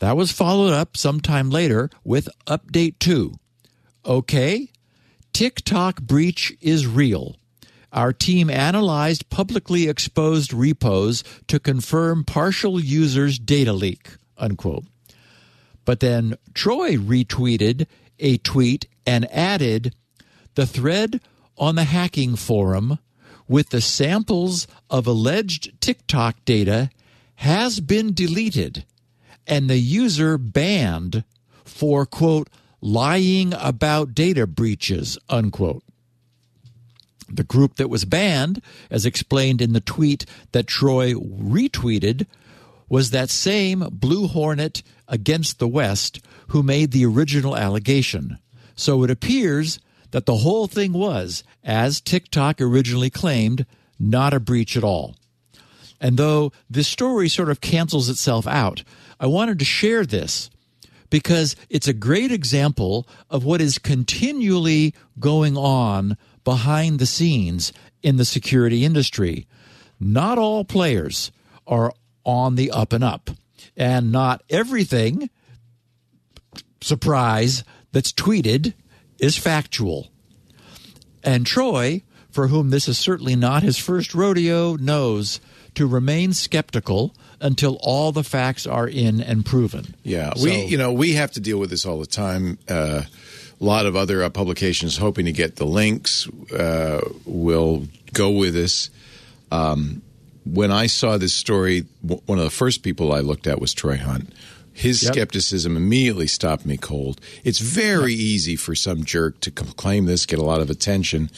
[0.00, 3.32] That was followed up sometime later with update 2.
[4.04, 4.72] Okay,
[5.32, 7.36] TikTok breach is real.
[7.92, 14.86] Our team analyzed publicly exposed repos to confirm partial users' data leak, unquote.
[15.84, 17.86] But then Troy retweeted
[18.18, 19.94] a tweet and added
[20.56, 21.20] the thread
[21.56, 22.98] on the hacking forum
[23.46, 26.90] with the samples of alleged TikTok data
[27.36, 28.84] has been deleted
[29.46, 31.24] and the user banned
[31.64, 32.48] for, quote,
[32.80, 35.82] lying about data breaches, unquote.
[37.28, 42.26] The group that was banned, as explained in the tweet that Troy retweeted,
[42.88, 48.38] was that same Blue Hornet against the West who made the original allegation.
[48.76, 49.78] So it appears
[50.10, 53.66] that the whole thing was, as TikTok originally claimed,
[53.98, 55.16] not a breach at all.
[56.00, 58.82] And though this story sort of cancels itself out,
[59.18, 60.50] I wanted to share this
[61.10, 68.16] because it's a great example of what is continually going on behind the scenes in
[68.16, 69.46] the security industry.
[70.00, 71.30] Not all players
[71.66, 71.92] are
[72.24, 73.30] on the up and up,
[73.76, 75.30] and not everything,
[76.80, 78.74] surprise, that's tweeted
[79.18, 80.10] is factual.
[81.22, 85.40] And Troy, for whom this is certainly not his first rodeo, knows
[85.74, 89.94] to remain skeptical until all the facts are in and proven.
[90.02, 92.58] Yeah, So- we you know we have to deal with this all the time.
[92.68, 93.02] Uh,
[93.60, 98.52] a lot of other uh, publications hoping to get the links uh, will go with
[98.54, 98.90] this.
[99.52, 100.02] Um,
[100.44, 103.72] when I saw this story, w- one of the first people I looked at was
[103.72, 104.32] Troy Hunt.
[104.72, 105.12] His Yep.
[105.14, 107.20] skepticism immediately stopped me cold.
[107.44, 111.30] It's very easy for some jerk to claim this, get a lot of attention,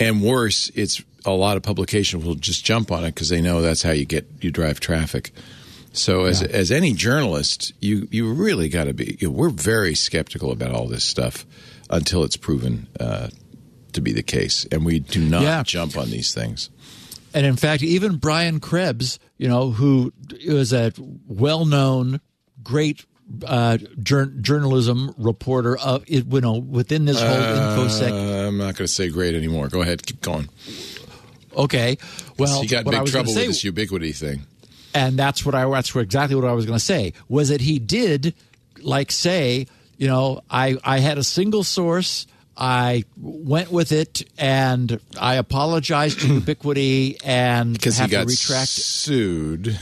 [0.00, 3.62] and worse, it's a lot of publications will just jump on it because they know
[3.62, 5.32] that's how you get you drive traffic.
[5.92, 9.16] So as as any journalist, you you really got to be.
[9.20, 11.44] You know, we're very skeptical about all this stuff
[11.90, 13.28] until it's proven uh,
[13.92, 15.62] to be the case, and we do not Yeah.
[15.64, 16.70] jump on these things.
[17.34, 20.92] And in fact, even Brian Krebs, you know, who is a
[21.26, 22.20] well-known,
[22.62, 23.04] great
[23.46, 28.10] uh, jour- journalism reporter of it, you know, within this whole infosec.
[28.12, 29.68] Uh, I'm not going to say great anymore.
[29.68, 30.48] Go ahead, keep going.
[31.56, 31.98] Okay,
[32.38, 34.42] well, he got big trouble say, with this Ubiquiti thing.
[34.94, 37.78] and that's what I that's exactly what I was going to say was that he
[37.78, 38.34] did
[38.80, 39.66] like say,
[39.98, 42.26] you know, I I had a single source.
[42.54, 48.68] I went with it, and I apologized to Ubiquiti, and because he got to retract.
[48.68, 49.78] sued,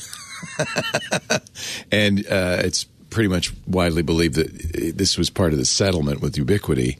[1.92, 6.20] and uh, it's pretty much widely believed that uh, this was part of the settlement
[6.20, 6.96] with Ubiquiti,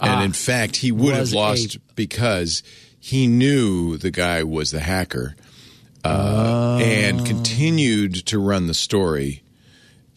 [0.00, 2.62] and Ah, in fact, he would have lost a- because
[3.08, 5.34] he knew the guy was the hacker
[6.04, 9.42] uh, and continued to run the story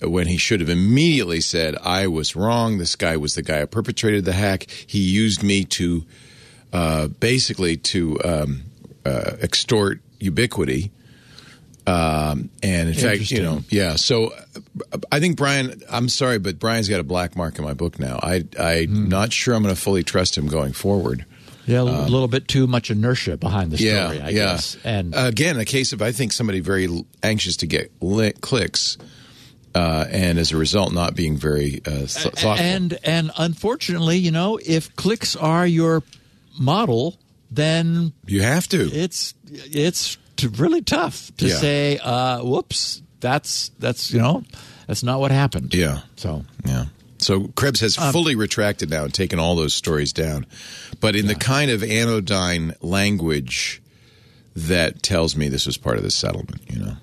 [0.02, 2.78] when he should have immediately said, I was wrong.
[2.78, 4.68] This guy was the guy who perpetrated the hack.
[4.88, 6.06] He used me to
[6.74, 8.64] uh, basically to um,
[9.06, 10.90] uh, extort Ubiquiti.
[11.88, 13.96] Um, and in fact, you know, yeah.
[13.96, 14.34] So
[14.94, 18.00] uh, I think Brian, I'm sorry, but Brian's got a black mark in my book
[18.00, 18.20] now.
[18.22, 19.10] I, I'm Hmm.
[19.10, 21.26] not sure I'm going to fully trust him going forward.
[21.68, 24.32] Yeah, a little bit too much inertia behind the story, Um, Yeah, I yeah.
[24.54, 24.78] guess.
[24.84, 26.88] And again, a case of I think somebody very
[27.24, 28.98] anxious to get li- clicks,
[29.76, 32.54] uh, and as a result, not being very uh, th- thoughtful.
[32.54, 36.04] and and unfortunately, you know, if clicks are your
[36.60, 37.18] model,
[37.52, 38.90] then you have to.
[38.92, 40.18] it's it's
[40.58, 41.56] really tough to Yeah.
[41.58, 44.44] say, uh, "Whoops, that's that's you know,
[44.88, 46.00] that's not what happened." Yeah.
[46.18, 46.86] So Yeah.
[47.22, 50.46] So Krebs has Um, fully retracted now and taken all those stories down,
[51.00, 53.82] but in the kind of anodyne language
[54.56, 56.62] that tells me this was part of the settlement.
[56.70, 56.98] You know,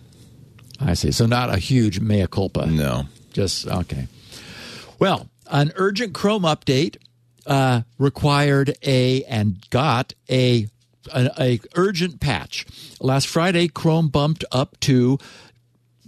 [0.81, 1.13] I see.
[1.13, 2.67] So not a huge mea culpa.
[2.67, 3.07] no.
[3.33, 4.09] Just okay.
[4.99, 6.97] Well, an urgent Chrome update
[7.47, 10.67] uh, required a and got a,
[11.15, 12.67] a a urgent patch.
[13.01, 15.19] Last Friday, Chrome bumped up to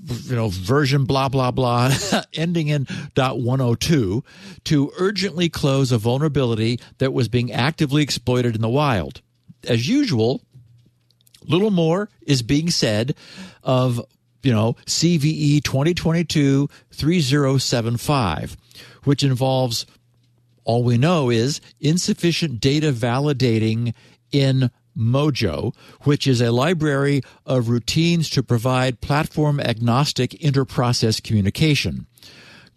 [0.04, 1.92] you know version blah blah blah
[2.34, 2.84] ending in
[3.14, 4.24] .102
[4.64, 9.20] to urgently close a vulnerability that was being actively exploited in the wild.
[9.68, 10.42] As usual,
[11.46, 13.14] little more is being said
[13.62, 14.00] of
[14.42, 18.56] you know CVE 2022 3075
[19.04, 19.86] which involves
[20.64, 23.94] all we know is insufficient data validating
[24.30, 32.07] in Mojo, which is a library of routines to provide platform agnostic interprocess communication.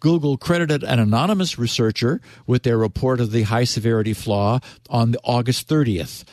[0.00, 5.66] Google credited an anonymous researcher with their report of the high severity flaw on August
[5.66, 6.24] 30th.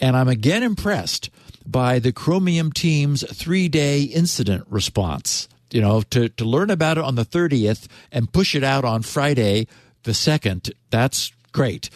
[0.00, 1.28] And I'm again impressed
[1.66, 5.48] by the Chromium team's three day incident response.
[5.72, 9.02] You know, to, to learn about it on the 30th and push it out on
[9.02, 9.66] Friday,
[10.04, 11.90] the 2nd, that's great.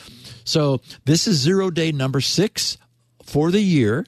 [0.45, 2.77] So this is zero day number six
[3.25, 4.07] for the year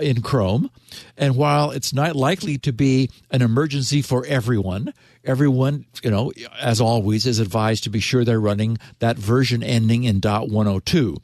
[0.00, 0.70] in Chrome.
[1.16, 4.92] And while it's not likely to be an emergency for everyone,
[5.24, 10.04] everyone, you know, as always, is advised to be sure they're running that version ending
[10.04, 11.16] in .102.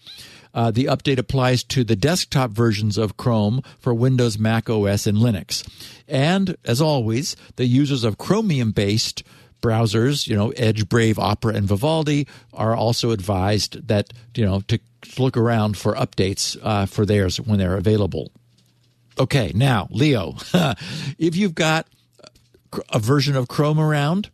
[0.55, 5.19] Uh, the update applies to the desktop versions of Chrome for Windows, Mac OS, and
[5.19, 5.69] Linux.
[6.09, 9.23] And as always, the users of Chromium based
[9.61, 14.79] browsers, you know, Edge, Brave, Opera, and Vivaldi are also advised that, you know, to
[15.19, 18.31] look around for updates uh, for theirs when they're available.
[19.19, 20.35] Okay, now, Leo,
[21.19, 21.87] if you've got
[22.91, 24.31] a version of Chrome around,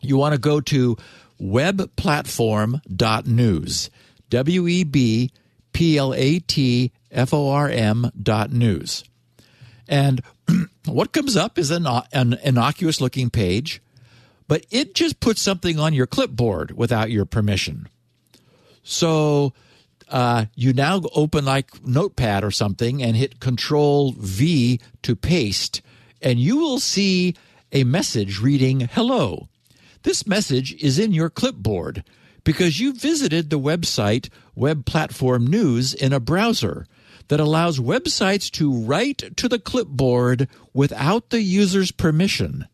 [0.00, 0.96] you want to go to
[1.40, 3.90] webplatform.news.
[4.30, 5.32] W E B
[5.72, 9.04] P L A T F O R M dot news.
[9.88, 10.20] And
[10.84, 13.80] what comes up is an, an innocuous looking page,
[14.48, 17.88] but it just puts something on your clipboard without your permission.
[18.82, 19.52] So
[20.08, 25.82] uh, you now open like Notepad or something and hit Control V to paste,
[26.22, 27.34] and you will see
[27.70, 29.48] a message reading Hello.
[30.02, 32.02] This message is in your clipboard
[32.44, 36.86] because you visited the website Web Platform News in a browser
[37.28, 42.66] that allows websites to write to the clipboard without the user's permission.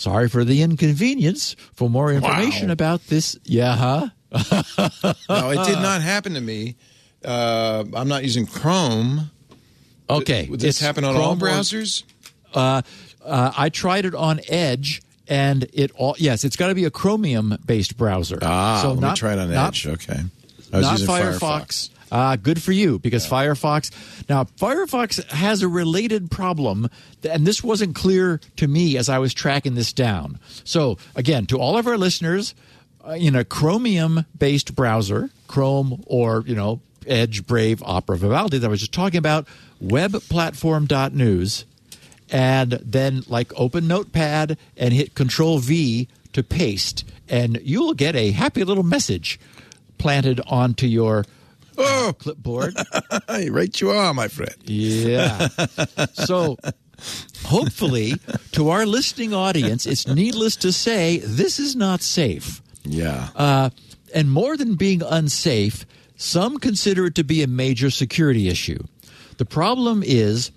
[0.00, 1.56] Sorry for the inconvenience.
[1.74, 2.72] For more information Wow.
[2.72, 4.08] about this, yeah, huh?
[5.28, 6.76] No, it did not happen to me.
[7.22, 9.30] Uh, I'm not using Chrome.
[10.08, 12.04] Okay, Would this happened happen on all Chrome or- browsers?
[12.54, 12.80] Uh,
[13.22, 16.90] uh, I tried it on Edge, and it all yes, it's got to be a
[16.90, 18.38] Chromium based browser.
[18.40, 19.86] Ah, so let not, me try it on not, Edge.
[19.86, 20.20] Okay.
[20.72, 21.90] I was not using Firefox.
[22.10, 23.90] Uh, good for you because Firefox.
[24.28, 26.90] Now, Firefox has a related problem,
[27.28, 30.40] and this wasn't clear to me as I was tracking this down.
[30.64, 32.54] So, again, to all of our listeners,
[33.06, 38.70] uh, in a Chromium-based browser, Chrome or you know Edge, Brave, Opera, Vivaldi that I
[38.70, 39.46] was just talking about,
[39.82, 41.64] webplatform.news,
[42.30, 48.32] and then like open Notepad and hit Control V to paste, and you'll get a
[48.32, 49.40] happy little message
[49.98, 51.24] planted onto your
[51.78, 52.74] Oh, clipboard.
[53.28, 54.54] right you are, my friend.
[54.64, 55.48] Yeah.
[56.14, 56.58] So
[57.44, 58.14] hopefully,
[58.52, 62.60] to our listening audience, it's needless to say this is not safe.
[62.84, 63.28] Yeah.
[63.34, 63.70] Uh,
[64.14, 68.78] and more than being unsafe, some consider it to be a major security issue.
[69.38, 70.50] The problem is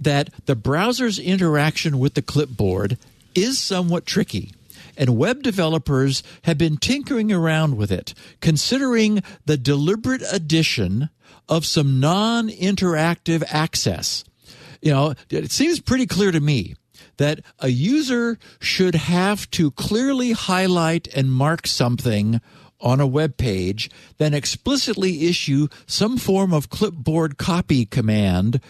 [0.00, 2.98] that the browser's interaction with the clipboard
[3.34, 4.52] is somewhat tricky.
[4.98, 11.08] And web developers have been tinkering around with it, considering the deliberate addition
[11.48, 14.24] of some non interactive access.
[14.82, 16.74] You know, it seems pretty clear to me
[17.16, 22.40] that a user should have to clearly highlight and mark something
[22.80, 28.60] on a web page, then explicitly issue some form of clipboard copy command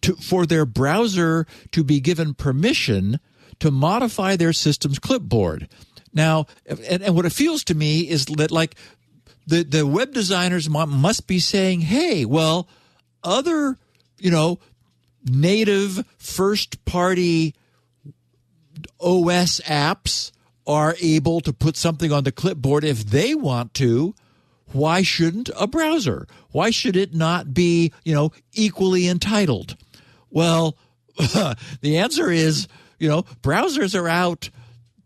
[0.00, 3.20] to, for their browser to be given permission
[3.62, 5.68] to modify their system's clipboard.
[6.12, 8.74] Now, and, and what it feels to me is that like
[9.46, 12.68] the, the web designers must be saying, hey, well,
[13.22, 13.78] other,
[14.18, 14.58] you know,
[15.24, 17.54] native first party
[18.98, 20.32] OS apps
[20.66, 24.12] are able to put something on the clipboard if they want to.
[24.72, 26.26] Why shouldn't a browser?
[26.50, 29.76] Why should it not be, you know, equally entitled?
[30.30, 30.76] Well,
[31.16, 32.66] the answer is,
[33.02, 34.48] you know, browsers are out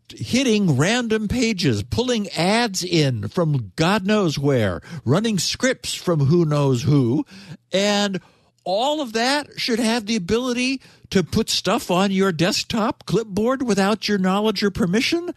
[0.09, 6.83] hitting random pages, pulling ads in from God knows where, running scripts from who knows
[6.83, 7.25] who,
[7.73, 8.21] and
[8.63, 10.79] all of that should have the ability
[11.09, 15.33] to put stuff on your desktop clipboard without your knowledge or permission?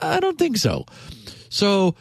[0.00, 0.86] I don't think so.
[1.50, 1.94] So,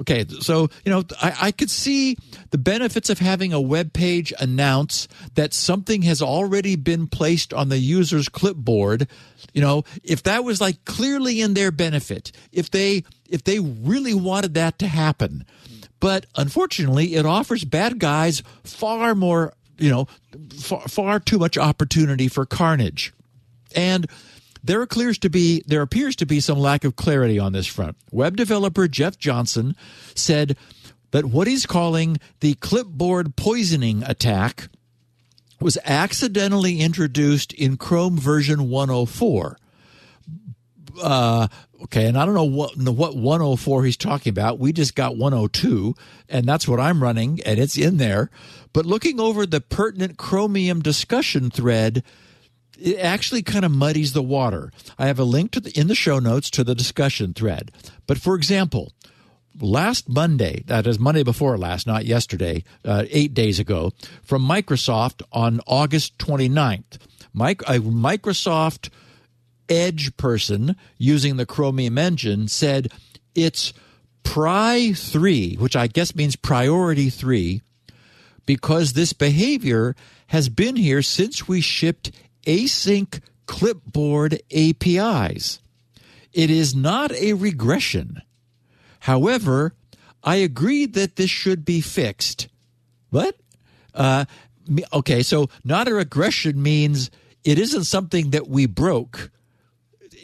[0.00, 2.16] okay, so, you know, I, I could see
[2.50, 7.68] the benefits of having a web page announce that something has already been placed on
[7.68, 9.08] the user's clipboard.
[9.52, 14.14] You know, if that was like clearly in their benefit, if they if they really
[14.14, 15.44] wanted that to happen.
[15.98, 20.06] But unfortunately, it offers bad guys far more you know,
[20.58, 23.12] far, far too much opportunity for carnage.
[23.74, 24.06] And
[24.66, 27.96] there appears to be there appears to be some lack of clarity on this front.
[28.10, 29.76] Web developer Jeff Johnson
[30.14, 30.56] said
[31.12, 34.68] that what he's calling the clipboard poisoning attack
[35.60, 39.58] was accidentally introduced in Chrome version 104.
[41.02, 41.48] Uh,
[41.84, 44.58] okay, and I don't know what what 104 he's talking about.
[44.58, 45.94] We just got 102,
[46.28, 48.30] and that's what I'm running, and it's in there.
[48.72, 52.02] But looking over the pertinent Chromium discussion thread,
[52.78, 54.72] it actually kind of muddies the water.
[54.98, 57.72] I have a link to the, in the show notes to the discussion thread.
[58.06, 58.92] But for example,
[59.60, 65.22] last Monday, that is Monday before last, not yesterday, uh, eight days ago, from Microsoft
[65.32, 66.98] on August 29th,
[67.32, 68.90] Mike, a Microsoft
[69.68, 72.92] Edge person using the Chromium engine said
[73.34, 73.72] it's
[74.22, 77.62] Pri 3, which I guess means priority 3,
[78.44, 79.96] because this behavior
[80.28, 82.10] has been here since we shipped
[82.46, 85.60] async clipboard APIs.
[86.32, 88.22] It is not a regression.
[89.00, 89.74] However,
[90.22, 92.48] I agree that this should be fixed.
[93.10, 93.36] What?
[93.94, 94.24] Uh,
[94.92, 97.10] okay, so not a regression means
[97.44, 99.30] it isn't something that we broke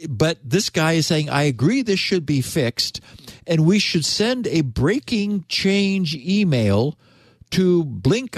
[0.09, 3.01] but this guy is saying, I agree this should be fixed,
[3.47, 6.97] and we should send a breaking change email
[7.51, 8.37] to blink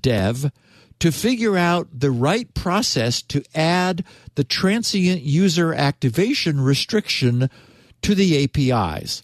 [0.00, 0.52] dev
[1.04, 4.02] to figure out the right process to add
[4.36, 7.50] the transient user activation restriction
[8.00, 9.22] to the APIs.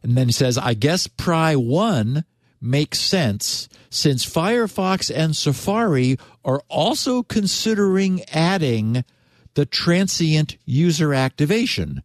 [0.00, 2.24] And then he says, I guess Pri 1
[2.60, 9.04] makes sense since Firefox and Safari are also considering adding
[9.54, 12.00] the transient user activation.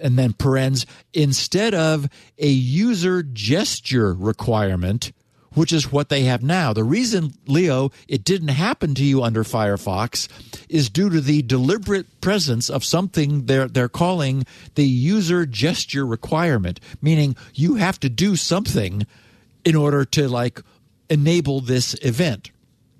[0.00, 5.10] And then parens, instead of a user gesture requirement,
[5.54, 6.72] which is what they have now.
[6.72, 10.28] The reason, Leo, it didn't happen to you under Firefox
[10.68, 14.44] is due to the deliberate presence of something they're, they're calling
[14.74, 19.06] the user gesture requirement, meaning you have to do something
[19.64, 20.60] in order to like
[21.08, 22.50] enable this event.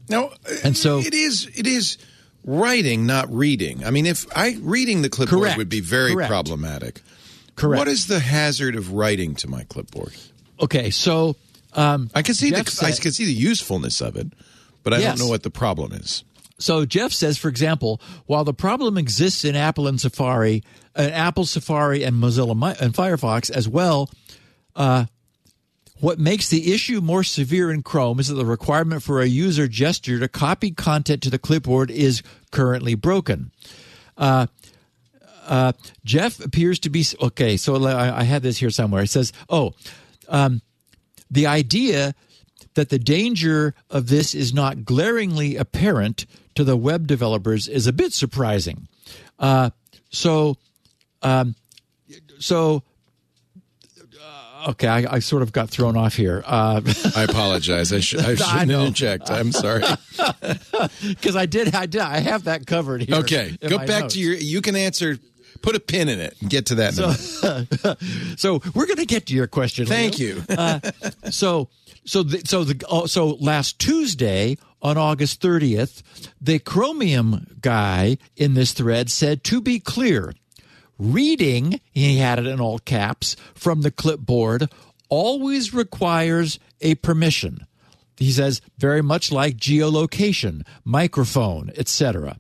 [0.08, 0.30] Now,
[0.62, 1.98] and so it is, it is
[2.44, 3.84] writing, not reading.
[3.84, 5.58] I mean, if I reading the clipboard Correct.
[5.58, 6.28] would be very Correct.
[6.28, 7.00] problematic.
[7.56, 7.78] Correct.
[7.78, 10.12] What is the hazard of writing to my clipboard?
[10.60, 11.36] Okay, so
[11.74, 14.28] um, I can see Jeff the said- I can see the usefulness of it,
[14.82, 15.16] but I Yes.
[15.18, 16.24] don't know what the problem is.
[16.58, 20.62] So Jeff says, for example, while the problem exists in Apple and Safari,
[20.96, 24.08] uh, Apple Safari and Mozilla and Firefox as well,
[24.76, 25.06] uh,
[25.98, 29.66] what makes the issue more severe in Chrome is that the requirement for a user
[29.66, 32.22] gesture to copy content to the clipboard is
[32.52, 33.50] currently broken.
[34.16, 34.46] Uh,
[35.46, 35.72] uh,
[36.04, 37.56] Jeff appears to be okay.
[37.56, 39.02] So I, I had this here somewhere.
[39.02, 39.72] It says, "Oh,
[40.28, 40.62] um,
[41.30, 42.14] the idea
[42.74, 47.92] that the danger of this is not glaringly apparent to the web developers is a
[47.92, 48.88] bit surprising.
[49.38, 49.70] Uh,
[50.10, 50.56] so,
[51.22, 51.54] um,
[52.38, 52.82] so."
[54.20, 56.80] uh, Okay, I, I sort of got thrown off here uh,
[57.16, 57.92] I apologize.
[57.92, 59.30] I, sh- I I shouldn't have interject.
[59.30, 59.82] I'm sorry.
[61.06, 63.16] because I did, I did, I have that covered here.
[63.16, 64.14] Okay, go back notes.
[64.14, 64.34] to your.
[64.34, 65.18] You can answer
[65.62, 66.94] put a pin in it and get to that.
[66.94, 67.12] So,
[68.36, 69.86] so we're going to get to your question.
[69.86, 70.36] Thank Leo.
[70.36, 70.42] you.
[70.48, 70.80] uh,
[71.30, 71.68] so,
[72.04, 76.02] so, the, so the oh, so last Tuesday on August 30th,
[76.40, 80.34] the Chromium guy in this thread said, "To be clear,
[80.98, 84.68] reading he had it in all caps from the clipboard
[85.08, 87.66] always requires a permission."
[88.16, 92.38] He says, very much like geolocation, microphone, etc.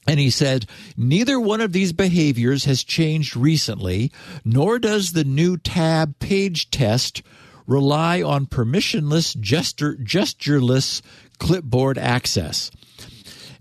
[0.08, 4.12] And he said, neither one of these behaviors has changed recently,
[4.46, 7.22] nor does the new tab page test
[7.68, 11.02] rely on permissionless, gesture, gestureless
[11.40, 12.72] clipboard access.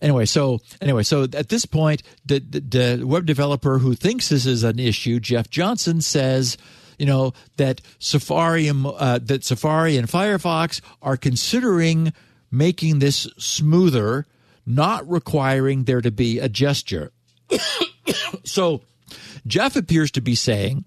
[0.00, 4.46] Anyway, so anyway, so at this point, the, the, the web developer who thinks this
[4.46, 6.56] is an issue, Jeff Johnson, says,
[6.98, 12.12] you know, that Safari and uh, that Safari and Firefox are considering
[12.50, 14.26] making this smoother,
[14.66, 17.12] not requiring there to be a gesture.
[18.44, 18.82] so,
[19.46, 20.84] Jeff appears to be saying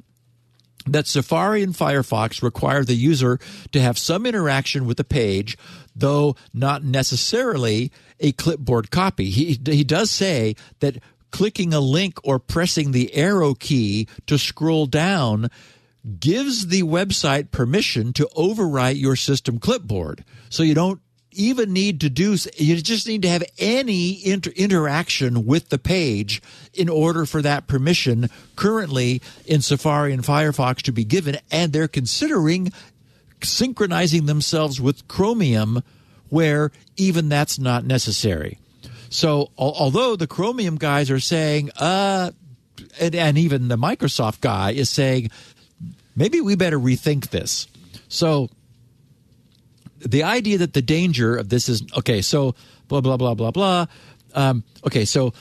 [0.85, 3.39] that Safari and Firefox require the user
[3.71, 5.57] to have some interaction with the page,
[5.95, 9.29] though not necessarily a clipboard copy.
[9.29, 10.97] He, he does say that
[11.31, 15.49] clicking a link or pressing the arrow key to scroll down
[16.19, 20.23] gives the website permission to overwrite your system clipboard.
[20.49, 21.01] So you don't
[21.31, 26.41] even need to do you just need to have any inter- interaction with the page
[26.73, 31.87] in order for that permission currently in Safari and Firefox to be given and they're
[31.87, 32.71] considering
[33.43, 35.83] synchronizing themselves with Chromium
[36.29, 38.59] where even that's not necessary.
[39.09, 42.31] So al- although the Chromium guys are saying uh
[42.99, 45.29] and, and even the Microsoft guy is saying
[46.15, 47.67] maybe we better rethink this.
[48.07, 48.49] So
[49.99, 52.21] the idea that the danger of this is okay.
[52.21, 52.55] So
[52.87, 53.85] blah blah blah blah blah.
[54.33, 55.33] Um, okay, so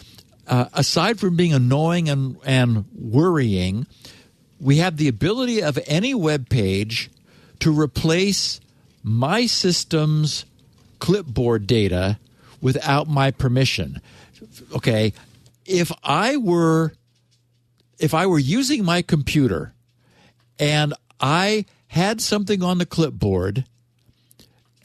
[0.46, 3.86] uh, aside from being annoying and and worrying,
[4.60, 7.10] we have the ability of any web page
[7.60, 8.60] to replace
[9.02, 10.44] my system's
[10.98, 12.18] clipboard data
[12.60, 14.00] without my permission.
[14.74, 15.12] Okay,
[15.64, 16.92] if I were
[17.98, 19.74] if I were using my computer
[20.58, 23.64] and I had something on the clipboard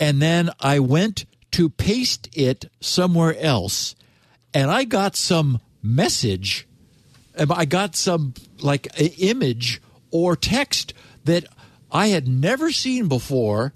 [0.04, 3.95] and then I went to paste it somewhere else
[4.54, 6.68] and I got some message
[7.38, 8.88] I got some like
[9.20, 9.82] image
[10.12, 10.93] or text
[11.26, 11.45] that
[11.91, 13.74] I had never seen before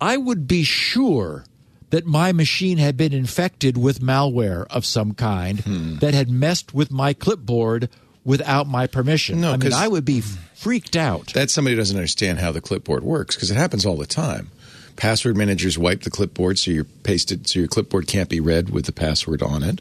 [0.00, 1.44] I would be sure
[1.90, 5.96] that my machine had been infected with malware of some kind Hmm.
[5.98, 7.88] that had messed with my clipboard
[8.24, 9.40] without my permission.
[9.40, 10.20] No, I mean, I would be
[10.54, 11.32] freaked out.
[11.32, 14.50] That's somebody who doesn't understand how the clipboard works because it happens all the time.
[14.96, 18.86] Password managers wipe the clipboard so you're pasted so your clipboard can't be read with
[18.86, 19.80] the password on it.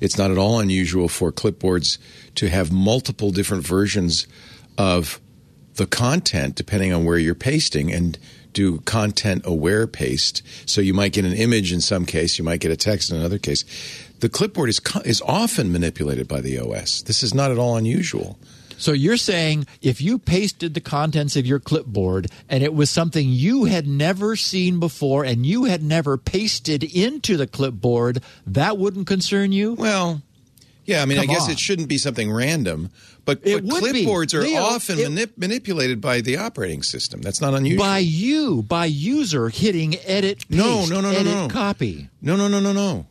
[0.00, 1.98] It's not at all unusual for clipboards
[2.34, 4.26] to have multiple different versions
[4.76, 5.20] of
[5.76, 8.18] the content depending on where you're pasting and
[8.52, 10.42] do content aware paste.
[10.64, 13.18] So you might get an image in some case, you might get a text in
[13.18, 13.64] another case.
[14.20, 17.02] The clipboard is is often manipulated by the OS.
[17.02, 18.38] This is not at all unusual.
[18.78, 23.28] So you're saying if you pasted the contents of your clipboard and it was something
[23.28, 29.06] you had never seen before and you had never pasted into the clipboard, that wouldn't
[29.06, 29.74] concern you?
[29.74, 30.20] Well,
[30.84, 31.50] yeah, I mean, I guess on.
[31.50, 32.90] it shouldn't be something random,
[33.24, 34.04] but, but would be.
[34.04, 37.22] clipboards are Leo, often it- manip- manipulated by the operating system.
[37.22, 37.82] That's not unusual.
[37.84, 41.48] By you, by user hitting edit, paste, No, no, no, no, edit, no.
[41.48, 42.08] copy.
[42.22, 43.06] no, no, no, no, no.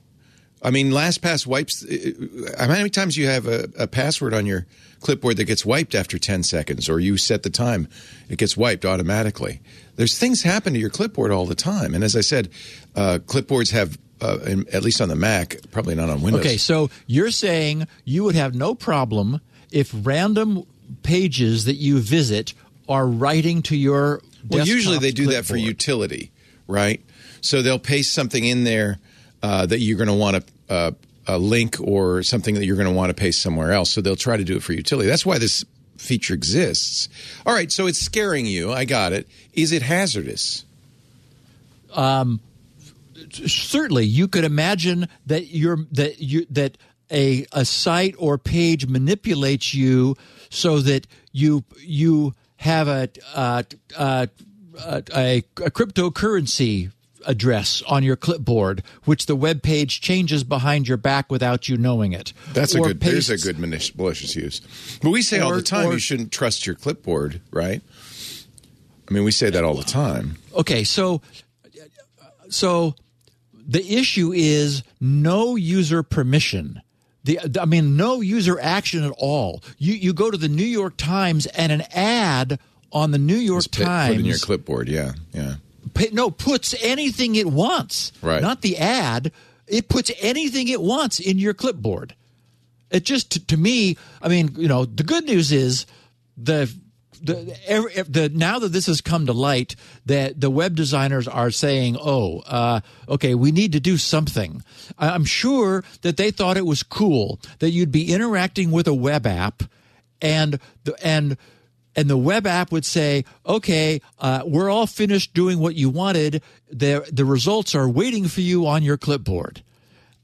[0.62, 1.84] I mean, LastPass wipes.
[1.84, 4.66] uh, How many times you have a, a password on your
[5.06, 7.88] clipboard that gets wiped after 10 seconds, or you set the time,
[8.28, 9.62] it gets wiped automatically?
[9.98, 11.94] There's things happen to your clipboard all the time.
[11.94, 12.50] And as I said,
[12.96, 16.42] uh, clipboards have, uh, in, at least on the Mac, probably not on Windows.
[16.42, 19.42] Okay, so you're saying you would have no problem
[19.72, 20.64] if random
[21.04, 22.56] pages that you visit
[22.90, 26.32] are writing to your Well, usually they do that for utility,
[26.68, 27.00] right?
[27.42, 28.98] So they'll paste something in there
[29.44, 30.92] uh, that you're going to want to uh,
[31.28, 33.92] a link or something that you're going to want to paste somewhere else.
[33.92, 35.10] So they'll try to do it for utility.
[35.10, 35.66] That's why this
[35.98, 37.10] feature exists.
[37.46, 38.72] All right, so it's scaring you.
[38.72, 39.28] I got it.
[39.54, 40.66] Is it hazardous?
[41.94, 42.42] Um,
[43.32, 46.78] certainly you could imagine that you're that you that
[47.12, 50.16] a a site or page manipulates you
[50.50, 53.64] so that you you have a uh,
[53.96, 54.28] uh,
[54.78, 56.92] a, a cryptocurrency
[57.28, 62.14] address on your clipboard, which the web page changes behind your back without you knowing
[62.14, 62.34] it.
[62.54, 63.00] That's a Or good.
[63.00, 64.62] There's a good malicious use.
[65.02, 67.82] But we say all the time or- you shouldn't trust your clipboard, right?
[69.08, 70.38] I mean, we say that all the time.
[70.56, 71.22] Okay, so
[72.50, 72.96] so
[73.68, 76.82] the issue is no user permission.
[77.24, 79.64] The, I mean, no user action at all.
[79.78, 82.60] You you go to the New York Times and an ad
[82.92, 84.88] on the New York Put- Times Put in your clipboard.
[84.88, 85.56] Yeah, yeah.
[86.14, 88.12] No puts anything it wants.
[88.22, 88.42] Right.
[88.42, 89.32] Not the ad.
[89.68, 92.16] It puts anything it wants in your clipboard.
[92.92, 95.86] It just to, to me, I mean, you know, the good news is
[96.38, 96.74] the
[97.22, 99.76] the, every, the now that this has come to light,
[100.06, 104.64] that the web designers are saying, "Oh, uh, okay, we need to do something."
[105.00, 109.26] I'm sure that they thought it was cool that you'd be interacting with a web
[109.26, 109.64] app,
[110.22, 111.38] and the and
[111.96, 116.42] and the web app would say, "Okay, uh, we're all finished doing what you wanted.
[116.70, 119.62] the The results are waiting for you on your clipboard."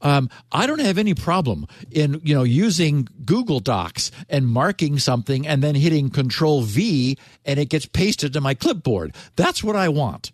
[0.02, 5.46] Um, I don't have any problem in you know using Google Docs and marking something
[5.46, 9.14] and then hitting Control V and it gets pasted to my clipboard.
[9.36, 10.32] That's what I want.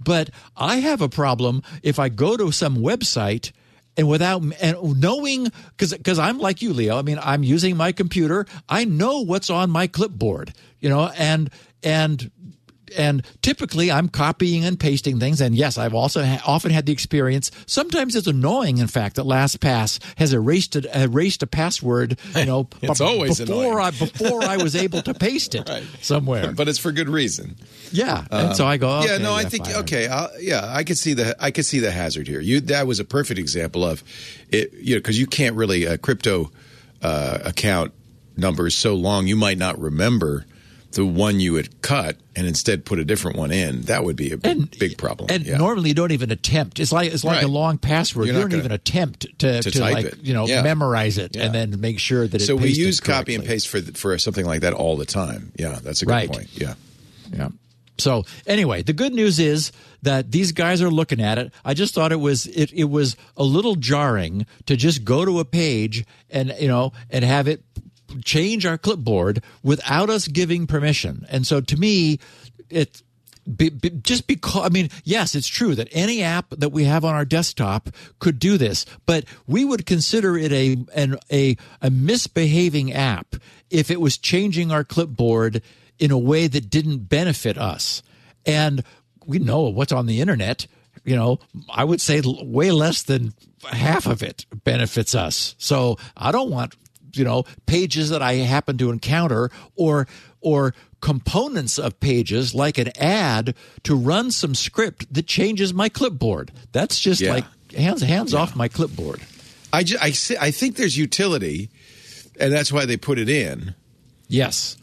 [0.00, 3.50] But I have a problem if I go to some website
[3.96, 6.96] and without and knowing because because I'm like you, Leo.
[6.96, 8.46] I mean, I'm using my computer.
[8.68, 10.54] I know what's on my clipboard.
[10.80, 11.50] You know, and
[11.82, 12.30] and
[12.96, 15.42] and typically I'm copying and pasting things.
[15.42, 17.50] And yes, I've also ha- often had the experience.
[17.66, 22.18] Sometimes it's annoying, in fact, that LastPass has erased a, erased a password.
[22.34, 23.78] You know, It's b- always before annoying.
[23.78, 25.68] I before I was able to paste it
[26.00, 26.52] somewhere.
[26.52, 27.56] But it's for good reason.
[27.92, 29.02] yeah, and so I go.
[29.02, 29.76] yeah, no, I think fine.
[29.76, 32.40] okay, i yeah, I could see the I could see the hazard here.
[32.40, 34.02] You that was a perfect example of
[34.48, 36.50] it, you know, because you can't really a crypto
[37.02, 37.92] uh, account
[38.36, 40.46] number is so long, you might not remember
[40.92, 43.82] the one you had cut and instead put a different one in.
[43.82, 45.28] That would be a big, big problem.
[45.30, 45.58] And yeah.
[45.58, 46.80] normally you don't even attempt.
[46.80, 47.44] It's like it's like Right.
[47.44, 48.26] a long password.
[48.26, 50.18] You're you don't even attempt to, to to, type like it.
[50.22, 50.62] you know Yeah.
[50.62, 51.44] memorize it Yeah.
[51.44, 54.62] and then make sure that so we use copy and paste for for something like
[54.62, 55.52] that all the time.
[55.58, 56.30] Yeah, that's a good Right.
[56.30, 56.48] point.
[56.54, 56.74] Yeah.
[57.32, 57.48] Yeah.
[57.98, 59.72] So anyway, the good news is
[60.02, 61.52] that these guys are looking at it.
[61.64, 65.40] I just thought it was it, it was a little jarring to just go to
[65.40, 67.62] a page and you know and have it
[68.24, 71.26] change our clipboard without us giving permission.
[71.28, 72.18] And so to me,
[72.70, 73.02] it
[73.56, 77.04] be, be, just because I mean, yes, it's true that any app that we have
[77.04, 77.88] on our desktop
[78.18, 83.36] could do this, but we would consider it a an, a a misbehaving app
[83.70, 85.62] if it was changing our clipboard
[85.98, 88.02] in a way that didn't benefit us.
[88.46, 88.82] And
[89.26, 90.66] we know what's on the internet.
[91.04, 91.40] You know,
[91.70, 93.32] I would say way less than
[93.64, 95.54] half of it benefits us.
[95.58, 96.76] So I don't want
[97.14, 100.06] you know pages that I happen to encounter or
[100.40, 103.54] or components of pages like an ad
[103.84, 106.50] to run some script that changes my clipboard.
[106.72, 107.34] That's just Yeah.
[107.34, 109.20] like hands hands off my clipboard.
[109.72, 111.68] I, ju- I, see- I think there's utility,
[112.40, 113.74] and that's why they put it in.
[114.28, 114.76] Yes.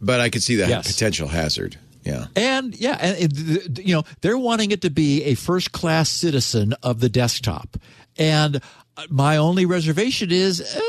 [0.00, 0.86] But I could see that Yes.
[0.92, 1.76] potential hazard.
[2.04, 2.26] Yeah.
[2.36, 5.72] And yeah, and it- th- th- you know they're wanting it to be a first
[5.72, 7.76] class citizen of the desktop.
[8.18, 8.56] And
[8.96, 10.80] uh, my only reservation is uh,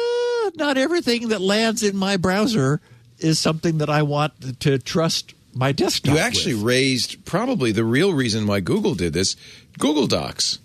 [0.56, 2.82] not everything that lands in my browser
[3.20, 6.14] is something that I want to trust my desktop.
[6.14, 6.64] You actually with.
[6.64, 9.36] raised probably the real reason why Google did this
[9.80, 10.60] Google Docs,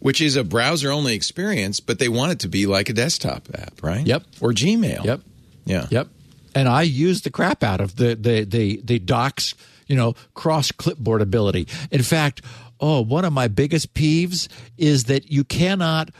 [0.00, 3.48] which is a browser only experience, but they want it to be like a desktop
[3.54, 4.04] app, right?
[4.06, 4.24] Yep.
[4.40, 5.04] Or Gmail.
[5.04, 5.20] Yep.
[5.64, 5.86] Yeah.
[5.90, 6.08] Yep.
[6.54, 9.54] And I use the crap out of the the the the docs,
[9.86, 11.68] you know, cross clipboard ability.
[11.90, 12.42] In fact,
[12.80, 16.10] oh, one of my biggest peeves is that you cannot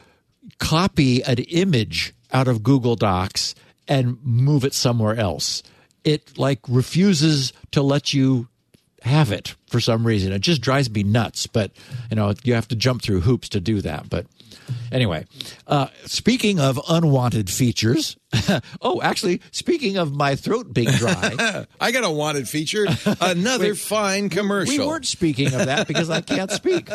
[0.58, 3.54] copy an image out of Google Docs
[3.86, 5.62] and move it somewhere else.
[6.04, 8.48] It like refuses to let you
[9.02, 10.32] have it for some reason.
[10.32, 11.72] It just drives me nuts, but
[12.10, 14.08] you know, you have to jump through hoops to do that.
[14.10, 14.26] But
[14.90, 15.24] anyway,
[15.66, 18.16] uh, speaking of unwanted features,
[18.82, 22.86] oh, actually, speaking of my throat being dry, I got a wanted feature.
[23.20, 24.78] Another fine commercial.
[24.78, 26.88] we weren't speaking of that because I can't speak.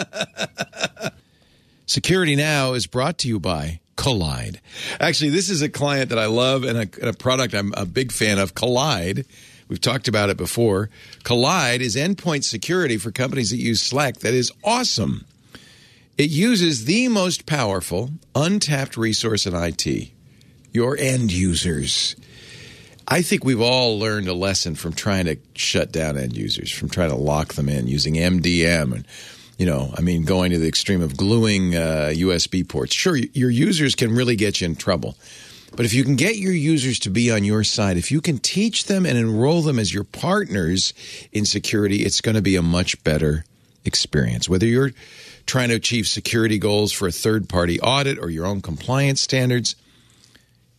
[1.85, 4.59] Security Now is brought to you by Kolide.
[4.99, 7.85] Actually, this is a client that I love and a, and a product I'm a
[7.85, 9.25] big fan of, Kolide.
[9.67, 10.89] We've talked about it before.
[11.23, 15.25] Kolide is endpoint security for companies that use Slack that is awesome.
[16.17, 20.11] It uses the most powerful, untapped resource in IT
[20.73, 22.15] your end users.
[23.07, 26.89] I think we've all learned a lesson from trying to shut down end users, from
[26.89, 29.05] trying to lock them in using MDM and
[29.57, 32.93] You know, I mean, going to the extreme of gluing uh, USB ports.
[32.93, 35.15] Sure, your users can really get you in trouble.
[35.75, 38.37] But if you can get your users to be on your side, if you can
[38.37, 40.93] teach them and enroll them as your partners
[41.31, 43.43] in security, it's going to be a much better
[43.83, 44.47] experience.
[44.47, 44.91] Whether you're
[45.45, 49.75] trying to achieve security goals for a third party audit or your own compliance standards,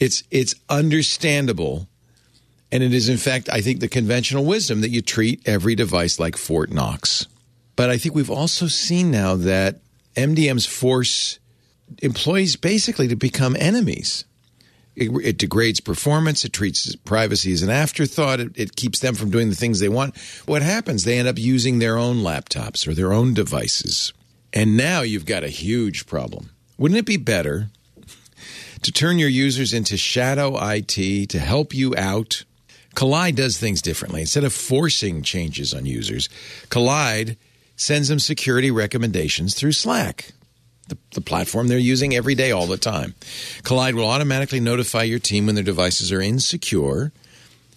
[0.01, 1.89] it's it's understandable
[2.73, 6.19] and it is in fact I think the conventional wisdom that you treat every device
[6.19, 7.27] like Fort Knox.
[7.77, 9.81] But I think we've also seen now that
[10.17, 11.39] MDMs force
[12.03, 14.25] employees basically to become enemies.
[14.97, 16.45] It, it, degrades performance.
[16.45, 18.39] It treats privacy as an afterthought.
[18.39, 20.17] It, it, keeps them from doing the things they want.
[20.47, 21.03] What happens?
[21.03, 24.13] They end up using their own laptops or their own devices.
[24.53, 26.51] And now you've got a huge problem.
[26.79, 27.71] Wouldn't it be better
[28.83, 32.45] to turn your users into shadow IT to help you out?
[32.95, 34.21] Kolide does things differently.
[34.21, 36.29] Instead of forcing changes on users,
[36.69, 37.37] Kolide
[37.77, 40.33] sends them security recommendations through Slack
[40.89, 43.15] the, the, platform they're using every day, all the time.
[43.63, 47.13] Kolide will automatically notify your team when their devices are insecure.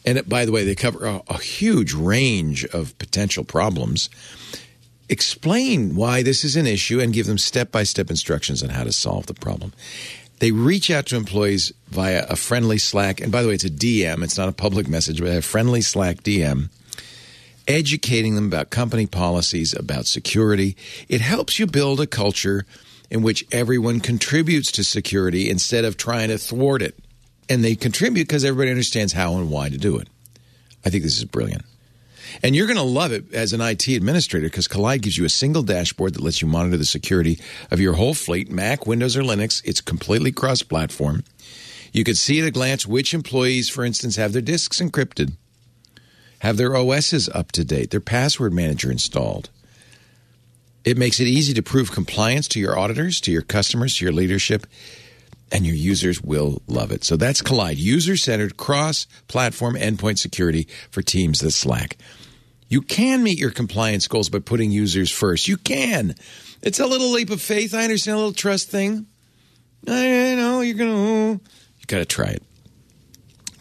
[0.06, 4.10] And it, by the way, they cover a, a huge range of potential problems.
[5.10, 8.84] Explain why this is an issue and give them step by step instructions on how
[8.84, 9.74] to solve the problem.
[10.39, 13.22] They reach out to employees via a friendly Slack.
[13.22, 15.82] And by the way, it's a DM, it's not a public message, but a friendly
[15.82, 16.70] Slack DM
[17.68, 20.76] educating them about company policies, about security.
[21.09, 22.65] It helps you build a culture
[23.09, 26.97] in which everyone contributes to security instead of trying to thwart it.
[27.49, 30.09] And they contribute because everybody understands how and why to do it.
[30.86, 31.63] I think this is brilliant.
[32.43, 35.30] And you're going to love it as an IT administrator because Kolide gives you a
[35.30, 37.39] single dashboard that lets you monitor the security
[37.72, 39.61] of your whole fleet, Mac, Windows, or Linux.
[39.63, 41.24] It's completely cross platform.
[41.93, 45.34] You can see at a glance which employees, for instance, have their disks encrypted,
[46.40, 49.50] have their OSs up to date, their password manager installed.
[50.84, 54.14] It makes it easy to prove compliance to your auditors, to your customers, to your
[54.14, 54.66] leadership,
[55.52, 57.04] and your users will love it.
[57.04, 61.98] So that's Kolide, user centered cross platform endpoint security for teams that Slack.
[62.70, 65.48] You can meet your compliance goals by putting users first.
[65.48, 66.16] You can.
[66.62, 67.74] It's a little leap of faith.
[67.74, 69.08] I understand a little trust thing.
[69.88, 71.44] I know you're going to,
[71.80, 72.44] you got to try it.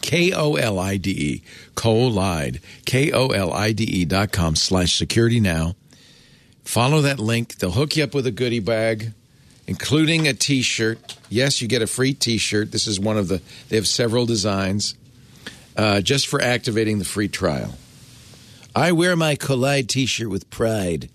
[0.06, 1.42] K O L I D E,
[1.74, 5.74] Kolide, K O L I D E dot com slash security now.
[6.62, 7.56] Follow that link.
[7.56, 9.12] They'll hook you up with a goodie bag,
[9.66, 11.16] including a t shirt.
[11.28, 12.70] Yes, you get a free t shirt.
[12.70, 14.94] This is one of the, they have several designs
[15.76, 17.74] uh, just for activating the free trial.
[18.76, 21.08] I wear my Kolide t shirt with pride.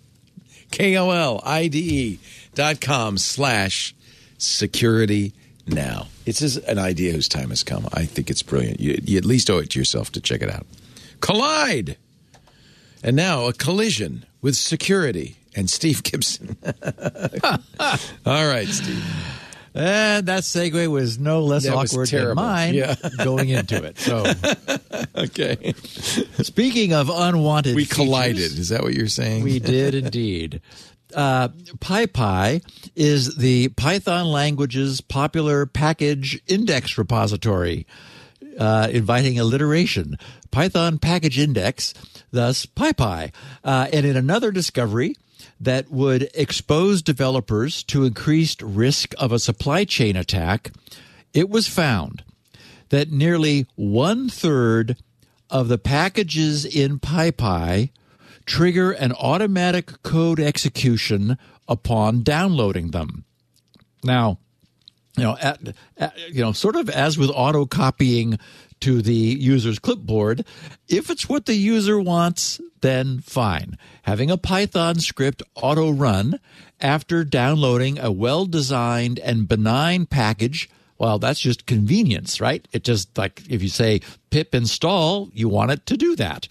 [0.70, 2.20] K O L I D E
[2.56, 3.96] dot com slash
[4.38, 5.32] security
[5.68, 6.08] now.
[6.26, 7.88] It's just an idea whose time has come.
[7.94, 8.80] I think it's brilliant.
[8.80, 10.66] You, you at least owe it to yourself to check it out.
[11.20, 11.96] Kolide!
[13.04, 16.56] And now a collision with security and Steve Gibson.
[18.26, 19.04] All right, Steve.
[19.74, 22.96] And that segue was no less That awkward than mine Yeah.
[23.24, 23.98] going into it.
[23.98, 24.26] So,
[25.16, 25.74] Okay.
[26.44, 28.38] speaking of unwanted, We features, collided.
[28.60, 29.44] Is that what you're saying?
[29.46, 30.62] We did indeed.
[31.14, 31.50] Uh,
[31.80, 32.64] PyPI
[32.96, 37.86] is the Python language's popular package index repository,
[38.58, 40.18] uh, inviting alliteration.
[40.52, 41.94] Python package index,
[42.32, 43.32] thus PyPI.
[43.64, 45.16] Uh, and in another discovery
[45.60, 50.72] that would expose developers to increased risk of a supply chain attack,
[51.34, 52.24] it was found
[52.90, 54.98] that nearly one third
[55.50, 57.90] of the packages in PyPI
[58.52, 61.38] trigger an automatic code execution
[61.70, 63.24] upon downloading them.
[64.04, 64.40] Now,
[65.16, 65.60] you know, at,
[65.98, 68.38] at, you know, sort of as with auto copying
[68.82, 70.46] to the user's clipboard,
[70.90, 73.78] if it's what the user wants, then fine.
[74.02, 76.38] Having a Python script auto run
[76.82, 82.68] after downloading a well designed and benign package well, that's just convenience, right?
[82.74, 86.48] It just like if you say pip install, you want it to do that.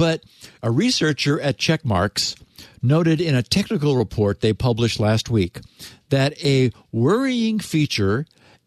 [0.00, 0.24] But
[0.62, 2.34] a researcher at Checkmarx
[2.80, 5.60] noted in a technical report they published last week
[6.08, 8.24] that a worrying feature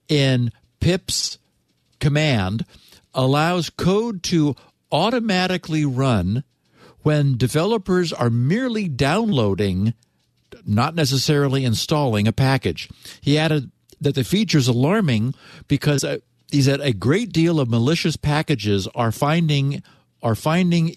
[0.07, 1.39] in pip's
[1.99, 2.65] command
[3.15, 4.55] allows code to
[4.91, 6.43] automatically run
[7.01, 9.95] when developers are merely downloading
[10.67, 12.91] not necessarily installing a package.
[13.21, 15.33] He added that the feature is alarming
[15.67, 16.19] because uh,
[16.51, 19.81] he said a great deal of malicious packages are finding
[20.21, 20.95] are finding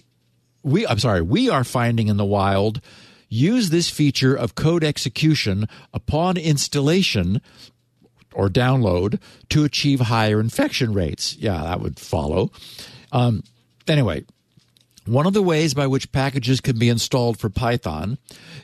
[0.67, 2.81] we I'm sorry we are finding in the wild
[3.29, 7.41] use this feature of code execution upon installation
[8.35, 11.37] or download to achieve higher infection rates.
[11.37, 12.51] Yeah, that would follow.
[13.11, 13.43] Um,
[13.89, 14.25] anyway,
[15.07, 18.19] One of the ways by which packages can be installed for Python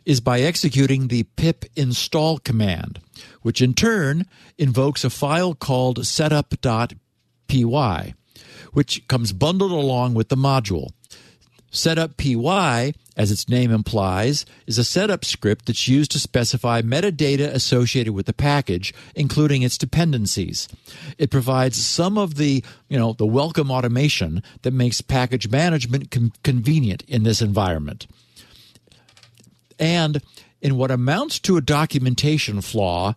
[0.04, 3.00] is by executing the pip install command,
[3.42, 4.26] which in turn
[4.58, 6.94] invokes a file called setup.py,
[8.72, 10.90] which comes bundled along with the module.
[11.74, 18.12] Setup.py, as its name implies, is a setup script that's used to specify metadata associated
[18.12, 20.68] with the package, including its dependencies.
[21.16, 26.32] It provides some of the, you know, the welcome automation that makes package management con-
[26.44, 28.06] convenient in this environment.
[29.78, 30.20] And
[30.60, 33.14] in what amounts to a documentation flaw,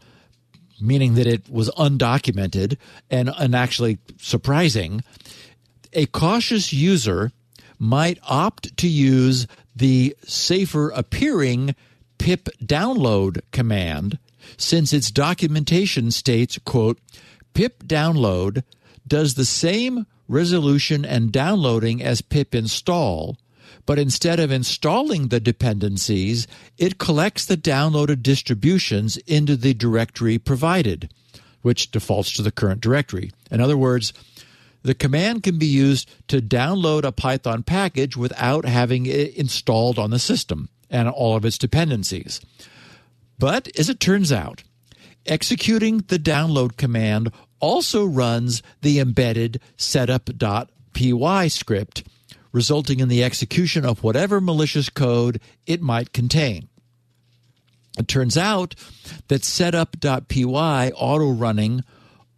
[0.80, 2.78] meaning that it was undocumented
[3.12, 5.03] and, and actually surprising,
[5.91, 7.34] a cautious user
[7.80, 11.76] might opt to use the safer appearing
[12.17, 14.17] pip download command
[14.57, 16.99] since its documentation states quote
[17.53, 18.63] pip download
[19.07, 23.38] does the same resolution and downloading as pip install
[23.86, 26.47] but instead of installing the dependencies
[26.78, 31.09] it collects the downloaded distributions into the directory provided
[31.65, 33.32] which defaults to the current directory.
[33.49, 34.13] In other words
[34.86, 40.11] the command can be used to download a Python package without having it installed on
[40.11, 42.39] the system and all of its dependencies.
[43.39, 44.63] But as it turns out,
[45.25, 52.03] executing the download command also runs the embedded setup.py script,
[52.51, 56.69] resulting in the execution of whatever malicious code it might contain.
[57.97, 58.75] It turns out
[59.29, 61.83] that setup.py auto running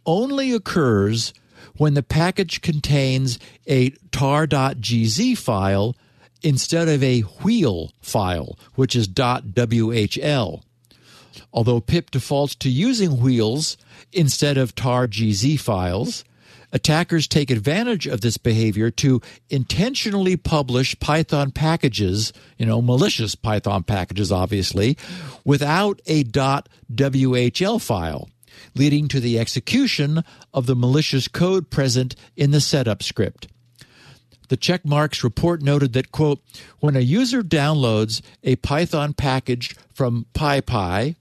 [0.06, 1.34] only occurs
[1.78, 5.96] when the package contains a tar.gz file
[6.42, 10.62] instead of a wheel file, which is .whl.
[11.52, 13.76] Although pip defaults to using wheels
[14.12, 16.24] instead of tar.gz files,
[16.72, 23.82] attackers take advantage of this behavior to intentionally publish Python packages, you know, malicious Python
[23.82, 24.96] packages, obviously,
[25.44, 28.28] without a .whl file
[28.78, 30.22] leading to the execution
[30.54, 33.48] of the malicious code present in the setup script.
[34.48, 36.40] The Checkmarx report noted that, quote,
[36.80, 41.16] when a user downloads a Python package from PyPI,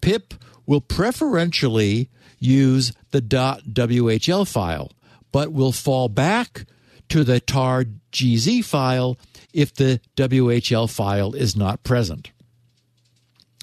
[0.00, 0.34] pip
[0.66, 4.90] will preferentially use the .whl file,
[5.32, 6.64] but will fall back
[7.08, 9.18] to the tar.gz file
[9.52, 12.30] if the WHL file is not present.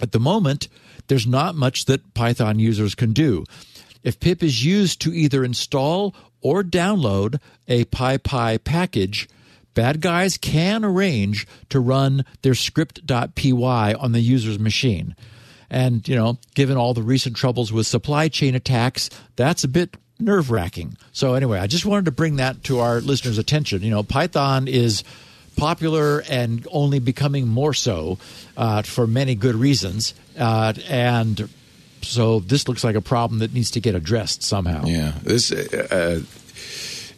[0.01, 0.67] At the moment,
[1.09, 3.43] there's not much that Python users can do.
[4.01, 9.27] If pip is used to either install or download a PyPI package,
[9.73, 15.15] bad guys can arrange to run their script.py on the user's machine.
[15.69, 19.97] And, you know, given all the recent troubles with supply chain attacks, that's a bit
[20.19, 20.97] nerve wracking.
[21.11, 23.81] So, anyway, I just wanted to bring that to our listeners' attention.
[23.81, 25.03] You know, Python is
[25.59, 28.17] popular and only becoming more so
[28.57, 30.13] uh, for many good reasons.
[30.37, 31.49] Uh, and
[32.01, 34.85] so this looks like a problem that needs to get addressed somehow.
[34.85, 36.21] Yeah, this uh,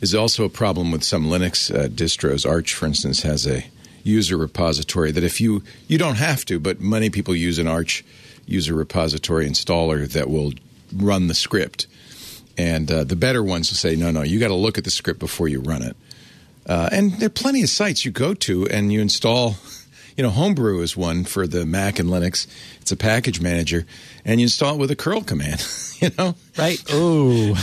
[0.01, 2.49] is also a problem with some Linux uh, distros.
[2.49, 3.63] Arch, for instance, has a
[4.03, 8.03] user repository that if you you don't have to, but many people use an Arch
[8.45, 10.53] user repository installer that will
[10.95, 11.87] run the script.
[12.57, 14.91] And uh, the better ones will say, no, no, you got to look at the
[14.91, 15.95] script before you run it.
[16.68, 19.55] Uh, and there are plenty of sites you go to and you install.
[20.18, 22.45] You know, Homebrew is one for the Mac and Linux.
[22.82, 23.86] It's a package manager,
[24.26, 25.66] and you install it with a curl command.
[26.01, 26.78] You know, right?
[26.89, 27.55] Oh,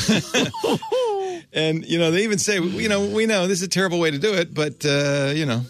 [1.53, 4.11] and you know they even say, you know, we know this is a terrible way
[4.11, 5.63] to do it, but uh, you know,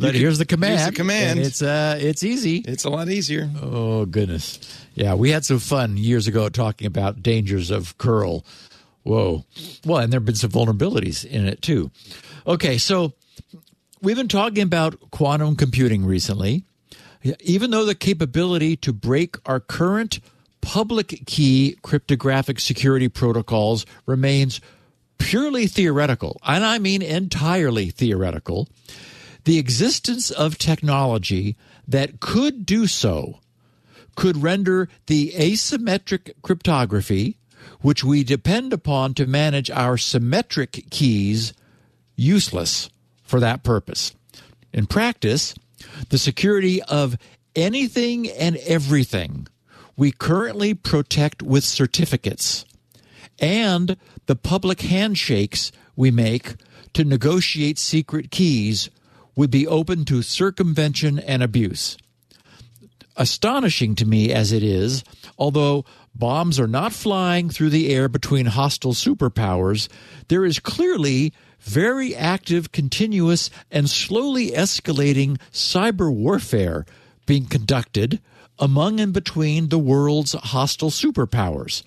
[0.00, 0.78] but can- here's the command.
[0.78, 1.38] Here's the command.
[1.38, 2.58] and it's uh, it's easy.
[2.58, 3.50] it's a lot easier.
[3.60, 4.58] Oh goodness,
[4.94, 8.44] yeah, we had some fun years ago talking about dangers of curl.
[9.02, 9.44] Whoa,
[9.84, 11.90] well, and there have been some vulnerabilities in it too.
[12.48, 13.12] Okay, so
[14.00, 16.64] we've been talking about quantum computing recently.
[17.40, 20.18] Even though the capability to break our current
[20.62, 24.62] public key cryptographic security protocols remains
[25.18, 28.66] purely theoretical, and I mean entirely theoretical,
[29.44, 31.54] the existence of technology
[31.86, 33.40] that could do so
[34.16, 37.36] could render the asymmetric cryptography,
[37.82, 41.52] which we depend upon to manage our symmetric keys,
[42.18, 42.90] useless
[43.22, 44.14] for that purpose.
[44.72, 45.54] In practice,
[46.10, 47.16] the security of
[47.54, 49.46] anything and everything
[49.96, 52.64] we currently protect with certificates
[53.38, 53.96] and
[54.26, 56.56] the public handshakes we make
[56.94, 58.90] to negotiate secret keys
[59.36, 61.96] would be open to circumvention and abuse.
[63.16, 65.04] Astonishing to me as it is,
[65.38, 69.88] although bombs are not flying through the air between hostile superpowers,
[70.28, 76.86] there is clearly very active, continuous, and slowly escalating cyber warfare
[77.26, 78.20] being conducted
[78.58, 81.82] among and between the world's hostile superpowers.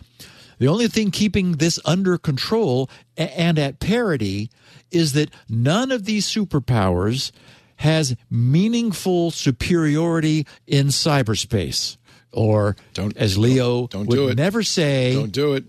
[0.60, 4.52] The only thing keeping this under control and at parity
[4.92, 7.32] is that none of these superpowers
[7.78, 11.98] has meaningful superiority in cyberspace,
[12.32, 14.38] or Don't- as Leo don't would do it.
[14.38, 15.64] never say, Don't do it.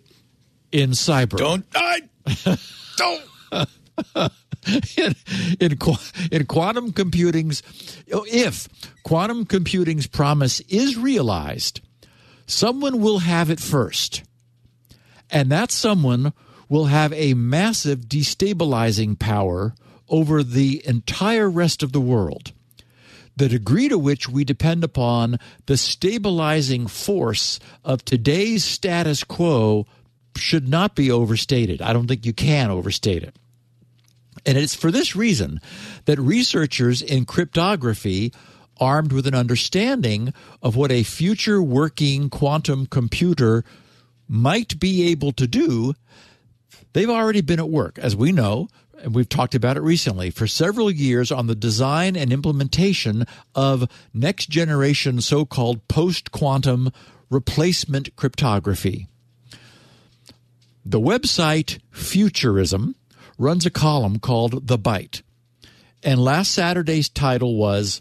[0.71, 1.39] in cyber.
[1.39, 1.65] Don't.
[1.75, 2.03] I,
[2.99, 3.23] don't.
[4.97, 5.15] in,
[5.61, 5.79] in,
[6.31, 7.63] in quantum computing's
[8.07, 8.69] if
[9.03, 11.81] quantum computing's promise is realized
[12.47, 14.23] someone will have it first
[15.31, 16.33] and that someone
[16.69, 19.75] will have a massive destabilizing power
[20.09, 22.53] over the entire rest of the world
[23.37, 29.87] the degree to which we depend upon the stabilizing force of today's status quo
[30.37, 31.83] should not be overstated.
[31.83, 33.37] I don't think you can overstate it.
[34.45, 35.61] And it's for this reason
[36.07, 38.33] that researchers in cryptography,
[38.81, 43.65] armed with an understanding of what a future working quantum computer
[44.27, 45.95] might be able to do,
[46.93, 48.69] they've already been at work, as we know,
[49.03, 53.89] and we've talked about it recently, for several years on the design and implementation of
[54.15, 56.91] next generation so called post quantum
[57.29, 59.07] replacement cryptography.
[60.85, 62.97] The website Futurism
[63.39, 65.23] runs a column called The Byte.
[66.03, 68.01] And last Saturday's title was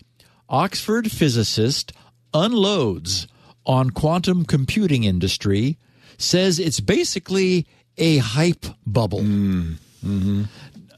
[0.50, 1.94] Oxford Physicist
[2.34, 3.28] Unloads
[3.66, 5.78] on Quantum Computing Industry,
[6.18, 7.68] says it's basically
[7.98, 9.22] a hype bubble.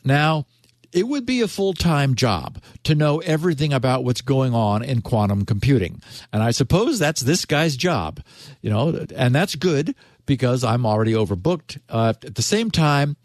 [0.03, 0.45] Now,
[0.93, 5.01] it would be a full time job to know everything about what's going on in
[5.01, 6.01] quantum computing.
[6.31, 8.21] And I suppose that's this guy's job,
[8.61, 11.79] you know, and that's good because I'm already overbooked.
[11.89, 13.17] Uh, at the same time,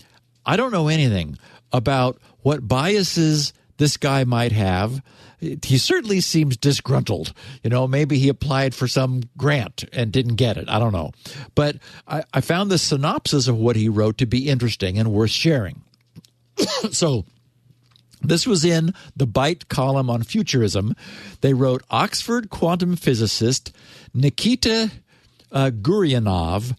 [0.49, 1.37] I don't know anything
[1.73, 5.03] about what biases this guy might have.
[5.41, 7.35] He certainly seems disgruntled.
[7.63, 10.67] You know, maybe he applied for some grant and didn't get it.
[10.67, 11.13] I don't know.
[11.55, 11.77] But
[12.09, 15.83] I, I found the synopsis of what he wrote to be interesting and worth sharing.
[16.93, 17.27] so,
[18.23, 20.97] this was in the Byte column on futurism.
[21.43, 23.71] They wrote Oxford quantum physicist
[24.15, 24.91] Nikita
[25.53, 26.75] uh, Gourianov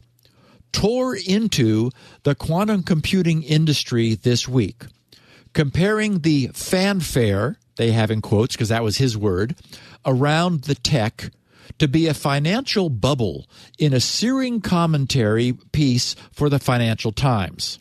[0.72, 1.92] tore into
[2.24, 4.84] the quantum computing industry this week,
[5.54, 9.56] comparing the fanfare, they have in quotes because that was his word,
[10.06, 11.32] around the tech
[11.78, 13.48] to be a financial bubble
[13.78, 17.80] in a searing commentary piece for the Financial Times.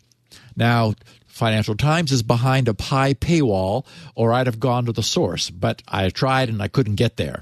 [0.56, 0.94] Now,
[1.38, 3.86] Financial Times is behind a high paywall,
[4.16, 7.38] or I'd have gone to the source, but I tried and I couldn't get there.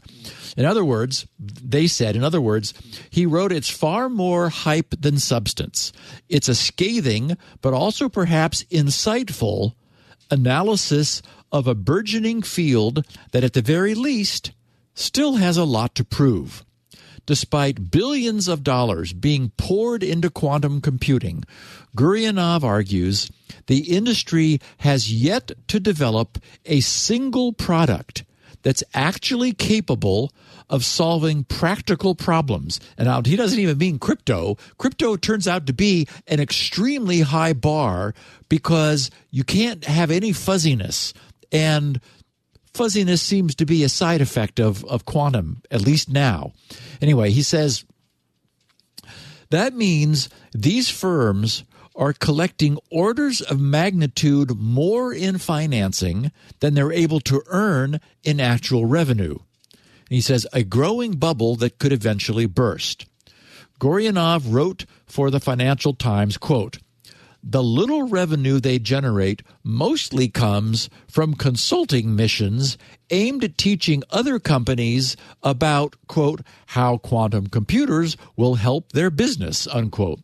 [0.54, 2.74] In other words, they said, in other words,
[3.08, 5.92] he wrote it's far more hype than substance.
[6.28, 9.72] It's a scathing, but also perhaps insightful
[10.30, 14.52] analysis of a burgeoning field that, at the very least,
[14.92, 16.65] still has a lot to prove.
[17.26, 21.44] Despite billions of dollars being poured into quantum computing,
[21.96, 23.30] Gourianov argues
[23.66, 28.24] the industry has yet to develop a single product
[28.62, 30.32] that's actually capable
[30.68, 32.80] of solving practical problems.
[32.98, 34.56] And he doesn't even mean crypto.
[34.78, 38.14] Crypto turns out to be an extremely high bar
[38.48, 41.14] because you can't have any fuzziness.
[41.52, 42.00] And
[42.76, 46.52] fuzziness seems to be a side effect of, of quantum, at least now.
[47.00, 47.84] Anyway, he says
[49.50, 51.64] that means these firms
[51.94, 58.84] are collecting orders of magnitude more in financing than they're able to earn in actual
[58.84, 59.38] revenue.
[60.10, 63.06] He says a growing bubble that could eventually burst.
[63.80, 66.78] Gourianov wrote for the Financial Times, quote,
[67.48, 72.76] the little revenue they generate mostly comes from consulting missions
[73.10, 80.18] aimed at teaching other companies about, quote, how quantum computers will help their business, unquote,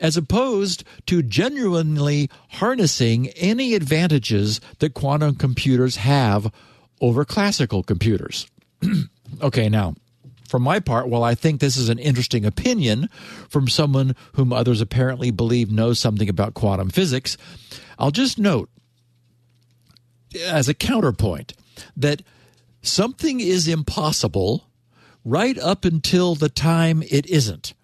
[0.00, 6.52] as opposed to genuinely harnessing any advantages that quantum computers have
[7.00, 8.46] over classical computers.
[9.42, 9.94] okay, now,
[10.46, 13.08] for my part, while I think this is an interesting opinion
[13.48, 17.36] from someone whom others apparently believe knows something about quantum physics,
[17.98, 18.70] I'll just note
[20.44, 21.54] as a counterpoint
[21.96, 22.22] that
[22.82, 24.68] something is impossible
[25.24, 27.74] right up until the time it isn't.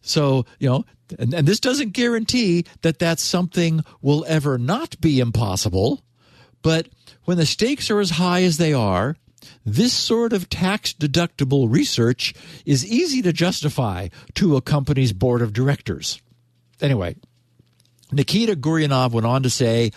[0.00, 0.84] So, you know,
[1.18, 6.02] and, and this doesn't guarantee that that something will ever not be impossible,
[6.62, 6.88] but
[7.24, 9.16] when the stakes are as high as they are,
[9.64, 12.34] this sort of tax deductible research
[12.66, 16.20] is easy to justify to a company's board of directors.
[16.80, 17.16] Anyway,
[18.10, 19.92] Nikita Gourianov went on to say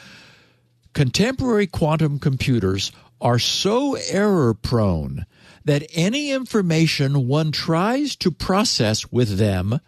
[0.94, 5.26] contemporary quantum computers are so error prone
[5.66, 9.80] that any information one tries to process with them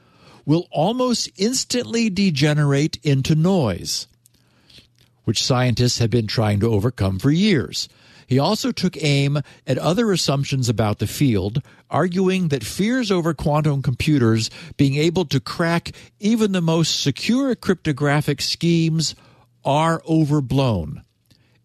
[0.46, 4.08] will almost instantly degenerate into noise,
[5.26, 7.88] which scientists have been trying to overcome for years.
[8.28, 13.82] He also took aim at other assumptions about the field, arguing that fears over quantum
[13.82, 19.16] computers being able to crack even the most secure cryptographic schemes
[19.64, 21.04] are overblown.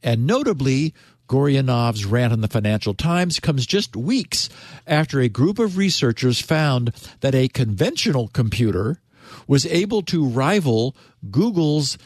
[0.05, 0.95] And notably,
[1.29, 4.49] Gourianov's rant in the Financial Times comes just weeks
[4.87, 9.01] after a group of researchers found that a conventional computer
[9.47, 10.95] was able to rival
[11.31, 11.99] Google's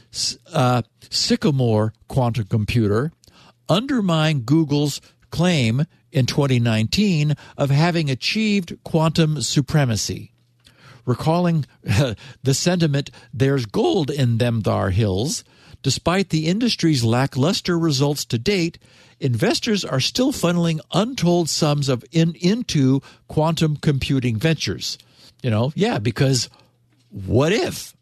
[0.52, 3.12] uh, Sycamore quantum computer,
[3.68, 5.00] undermine Google's
[5.30, 10.32] claim in 2019 of having achieved quantum supremacy.
[11.04, 15.44] Recalling the sentiment, there's gold in them thar hills,
[15.82, 18.78] despite the industry's lackluster results to date,
[19.20, 24.98] investors are still funneling untold sums of in, into quantum computing ventures.
[25.42, 26.48] You know, yeah, because
[27.10, 27.94] what if?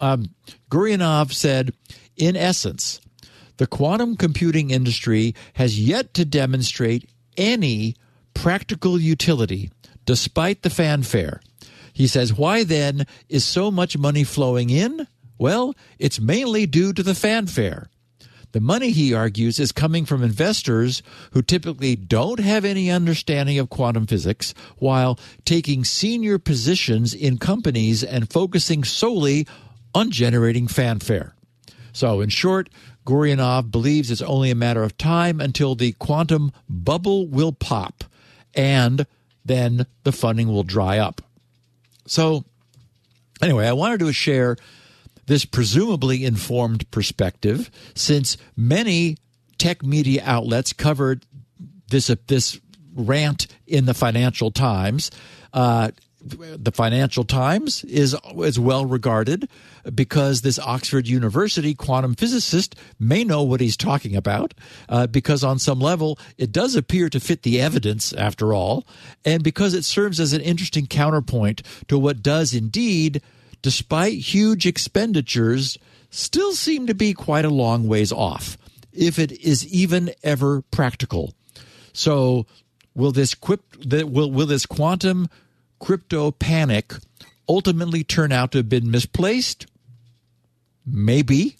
[0.00, 0.34] Um,
[0.70, 1.72] Gourianov said,
[2.16, 3.00] in essence,
[3.56, 7.96] the quantum computing industry has yet to demonstrate any
[8.34, 9.70] practical utility
[10.04, 11.40] despite the fanfare.
[11.92, 15.06] He says, why then is so much money flowing in?
[15.38, 17.88] Well, it's mainly due to the fanfare.
[18.52, 21.02] The money, he argues, is coming from investors
[21.32, 28.02] who typically don't have any understanding of quantum physics while taking senior positions in companies
[28.02, 29.46] and focusing solely
[29.94, 31.34] on generating fanfare.
[31.92, 32.70] So, in short,
[33.06, 38.04] Gourianov believes it's only a matter of time until the quantum bubble will pop
[38.54, 39.06] and
[39.44, 41.22] then the funding will dry up.
[42.06, 42.44] So,
[43.40, 44.56] anyway, I wanted to share
[45.26, 49.18] this presumably informed perspective, since many
[49.58, 51.24] tech media outlets covered
[51.88, 52.60] this uh, this
[52.94, 55.10] rant in the Financial Times.
[55.52, 55.90] Uh,
[56.28, 59.48] the Financial Times is is well regarded
[59.94, 64.54] because this Oxford University quantum physicist may know what he's talking about
[64.88, 68.86] uh, because on some level it does appear to fit the evidence after all
[69.24, 73.22] and because it serves as an interesting counterpoint to what does indeed
[73.66, 75.76] despite huge expenditures,
[76.10, 78.56] still seem to be quite a long ways off,
[78.92, 81.34] if it is even ever practical.
[81.92, 82.46] So,
[82.94, 85.28] will this quip, will will this quantum
[85.78, 86.94] crypto panic
[87.48, 89.66] ultimately turn out to have been misplaced?
[90.84, 91.56] Maybe.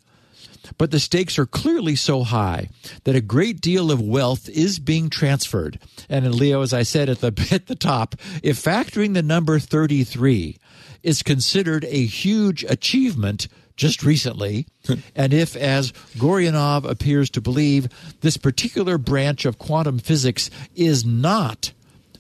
[0.79, 2.71] But the stakes are clearly so high
[3.05, 5.79] that a great deal of wealth is being transferred.
[6.09, 10.59] And Leo, as I said at the at the top, if factoring the number 33
[11.03, 13.47] is considered a huge achievement
[13.77, 14.67] just recently.
[15.15, 17.89] and if, as Gourianov appears to believe,
[18.23, 21.73] this particular branch of quantum physics is not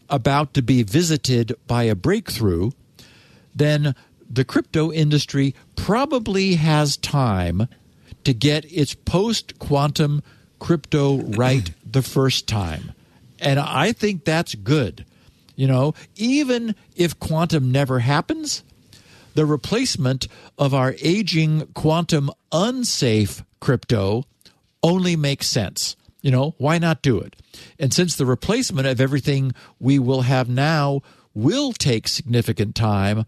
[0.09, 2.71] about to be visited by a breakthrough,
[3.55, 3.95] then
[4.29, 7.69] the crypto industry probably has time
[8.25, 10.23] to get its post quantum
[10.59, 12.93] crypto right the first time.
[13.39, 15.05] And I think that's good.
[15.55, 18.63] You know, even if quantum never happens,
[19.35, 20.29] the replacement
[20.59, 24.25] of our aging quantum unsafe crypto
[24.83, 25.97] only makes sense.
[26.27, 27.37] You know, why not do it?
[27.79, 31.03] And since the replacement of everything we will have now
[31.35, 33.27] will take significant time,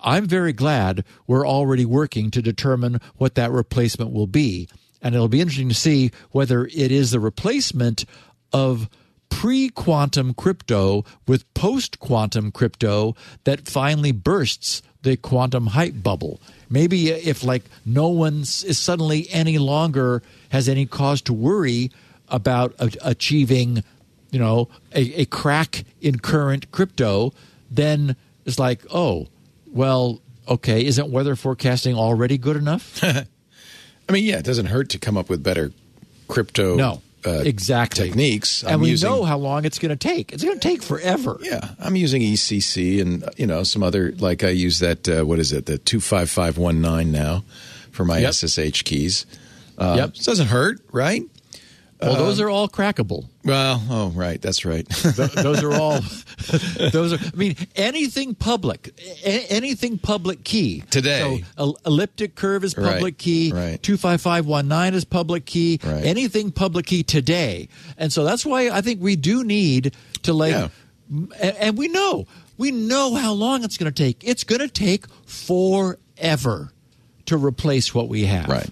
[0.00, 4.68] I'm very glad we're already working to determine what that replacement will be.
[5.00, 8.06] And it'll be interesting to see whether it is the replacement
[8.52, 8.88] of
[9.30, 13.14] pre quantum crypto with post quantum crypto
[13.44, 16.40] that finally bursts the quantum hype bubble.
[16.68, 21.92] Maybe if like no one is suddenly any longer has any cause to worry
[22.32, 23.84] about a- achieving,
[24.30, 27.32] you know, a, a crack in current crypto,
[27.70, 29.28] then it's like, oh,
[29.66, 33.02] well, okay, isn't weather forecasting already good enough?
[33.04, 35.72] I mean, yeah, it doesn't hurt to come up with better
[36.28, 38.62] crypto no uh, exactly techniques.
[38.62, 40.32] And I'm we using, know how long it's going to take.
[40.32, 41.38] It's going to take forever.
[41.40, 45.38] Yeah, I'm using ECC and you know some other like I use that uh, what
[45.38, 47.44] is it the two five five one nine now
[47.90, 48.34] for my yep.
[48.34, 49.26] SSH keys.
[49.78, 51.22] Uh, yep, it doesn't hurt, right?
[52.02, 53.28] Well, those uh, are all crackable.
[53.44, 54.88] Well, oh, right, that's right.
[54.88, 56.00] those are all.
[56.90, 57.18] those are.
[57.18, 61.44] I mean, anything public, anything public key today.
[61.56, 63.52] So, elliptic curve is public right, key.
[63.52, 63.82] Right.
[63.82, 65.80] Two five five one nine is public key.
[65.82, 66.04] Right.
[66.04, 70.52] Anything public key today, and so that's why I think we do need to like,
[70.52, 70.68] yeah.
[71.10, 72.26] and, and we know
[72.58, 74.22] we know how long it's going to take.
[74.22, 76.72] It's going to take forever
[77.26, 78.48] to replace what we have.
[78.48, 78.70] Right.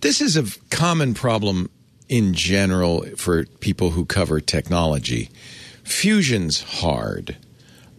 [0.00, 1.70] This is a common problem
[2.08, 5.30] in general for people who cover technology.
[5.84, 7.36] Fusion's hard.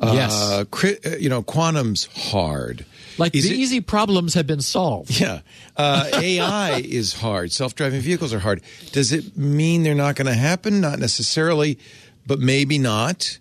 [0.02, 0.34] Yes.
[0.34, 0.66] Uh,
[1.06, 2.86] uh, you know, quantum's hard.
[3.18, 5.20] Like Is the it- easy problems have been solved.
[5.20, 5.42] Yeah.
[5.78, 7.52] Uh, AI is hard.
[7.52, 8.62] Self driving vehicles are hard.
[8.92, 10.82] Does it mean they're not going to happen?
[10.82, 11.80] Not necessarily,
[12.28, 13.38] but maybe not.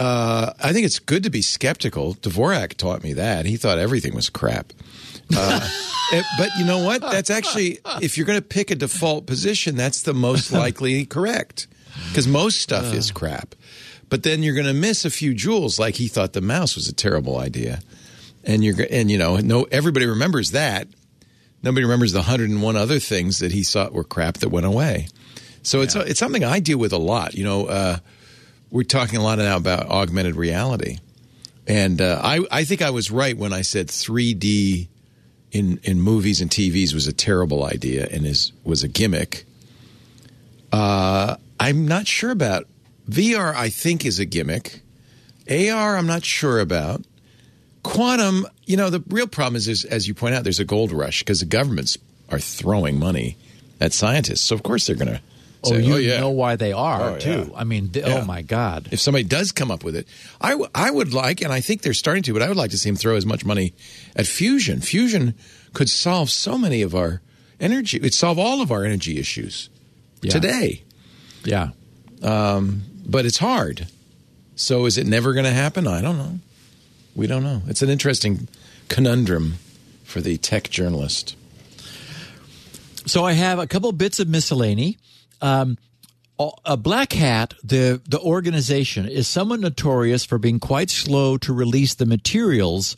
[0.00, 2.14] Uh, I think it's good to be skeptical.
[2.14, 3.46] Dvorak taught me that.
[3.46, 4.72] He thought everything was crap.
[5.34, 5.68] Uh,
[6.12, 7.00] eh, but you know what?
[7.00, 11.66] That's actually, if you're going to pick a default position, that's the most likely correct
[12.08, 13.54] because most stuff is crap.
[14.08, 16.88] But then you're going to miss a few jewels, like he thought the mouse was
[16.88, 17.80] a terrible idea.
[18.44, 20.86] And you're and you know no everybody remembers that.
[21.62, 25.08] Nobody remembers the 101 other things that he thought were crap that went away.
[25.62, 27.34] So it's it's something i deal with a lot.
[27.34, 27.98] You know uh,
[28.70, 30.98] we're talking a lot now about augmented reality.
[31.66, 34.88] And uh, I, I think i was right when i said 3d
[35.54, 39.46] in, in movies and tvs was a terrible idea and is was a gimmick
[40.72, 42.66] uh, i'm not sure about
[43.08, 44.82] vr i think is a gimmick
[45.50, 47.02] ar i'm not sure about
[47.84, 50.90] quantum, you know, the real problem is, is as you point out, there's a gold
[50.90, 51.96] rush because the governments
[52.30, 53.36] are throwing money
[53.80, 54.40] at scientists.
[54.40, 55.20] So of course they're going to.
[55.72, 56.20] Oh, you oh, yeah.
[56.20, 57.48] know why they are Oh, too.
[57.50, 57.56] yeah.
[57.58, 58.20] I mean, th- oh, Yeah.
[58.22, 58.88] oh my God.
[58.90, 60.06] If somebody does come up with it,
[60.40, 62.70] I, w- I would like, and I think they're starting to, but I would like
[62.72, 63.72] to see them throw as much money
[64.16, 64.80] at fusion.
[64.80, 65.34] Fusion
[65.72, 67.20] could solve so many of our
[67.60, 67.96] energy.
[67.98, 69.68] It'd solve all of our energy issues
[70.22, 70.30] Yeah.
[70.32, 70.82] today,
[71.44, 71.70] Yeah.
[72.22, 73.86] Um, but it's hard.
[74.56, 75.86] So is it never going to happen?
[75.86, 76.38] I don't know.
[77.14, 77.62] We don't know.
[77.66, 78.48] It's an interesting
[78.88, 79.54] conundrum
[80.04, 81.36] for the tech journalist.
[83.06, 84.96] So I have a couple bits of miscellany.
[85.44, 85.76] Um,
[86.64, 91.94] a Black Hat, the the organization, is somewhat notorious for being quite slow to release
[91.94, 92.96] the materials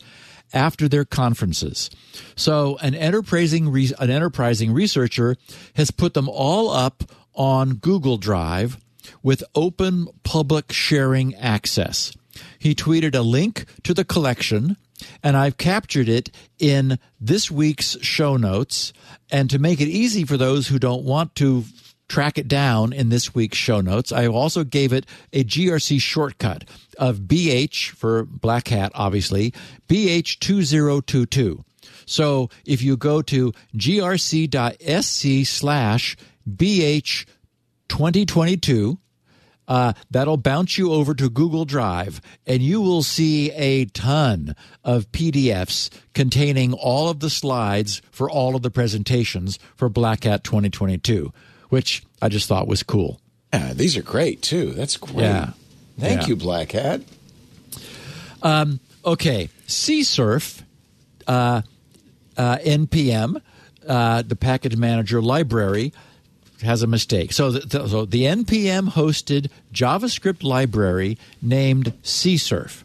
[0.53, 1.91] after their conferences.
[2.35, 3.67] So an enterprising
[3.99, 5.35] an enterprising researcher
[5.75, 7.03] has put them all up
[7.35, 8.77] on Google Drive
[9.21, 12.13] with open public sharing access.
[12.57, 14.77] He tweeted a link to the collection
[15.21, 18.93] and I've captured it in this week's show notes.
[19.29, 21.65] And to make it easy for those who don't want to
[22.07, 26.63] track it down in this week's show notes, I also gave it a GRC shortcut
[26.97, 29.53] of BH for Black Hat, obviously,
[29.87, 31.63] BH2022.
[32.05, 36.17] So if you go to grc.sc slash
[36.49, 38.97] BH2022,
[39.67, 45.11] uh, that'll bounce you over to Google Drive, and you will see a ton of
[45.11, 51.33] PDFs containing all of the slides for all of the presentations for Black Hat 2022,
[51.69, 53.19] which I just thought was cool.
[53.53, 54.71] Yeah, these are great too.
[54.71, 55.23] That's great.
[55.23, 55.51] Yeah.
[55.99, 56.27] Thank Yeah.
[56.27, 57.01] you, Black Hat.
[59.05, 60.61] Okay, CSurf,
[61.27, 61.61] uh,
[62.37, 63.41] uh, NPM,
[63.87, 65.93] uh, the package manager library,
[66.61, 67.31] has a mistake.
[67.31, 72.83] So the, so the NPM hosted JavaScript library named CSurf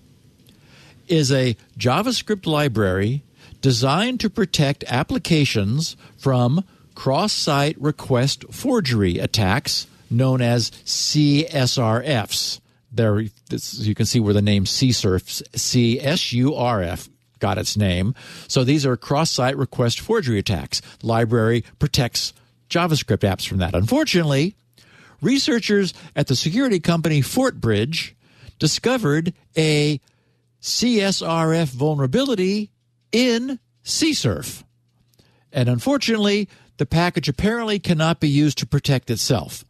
[1.09, 3.23] is a JavaScript library
[3.61, 6.65] designed to protect applications from
[6.95, 12.61] cross site request forgery attacks known as CSRFs.
[12.93, 17.09] There, this, you can see where the name CSurf, C-S-U-R-F,
[17.39, 18.15] got its name.
[18.49, 20.81] So these are cross site request forgery attacks.
[21.03, 22.33] Library protects
[22.71, 23.75] JavaScript apps from that.
[23.75, 24.55] Unfortunately,
[25.21, 28.13] researchers at the security company FortBridge
[28.59, 30.01] discovered a
[30.61, 32.71] CSRF vulnerability
[33.11, 34.63] in CSurf.
[35.53, 39.65] And unfortunately, the package apparently cannot be used to protect itself.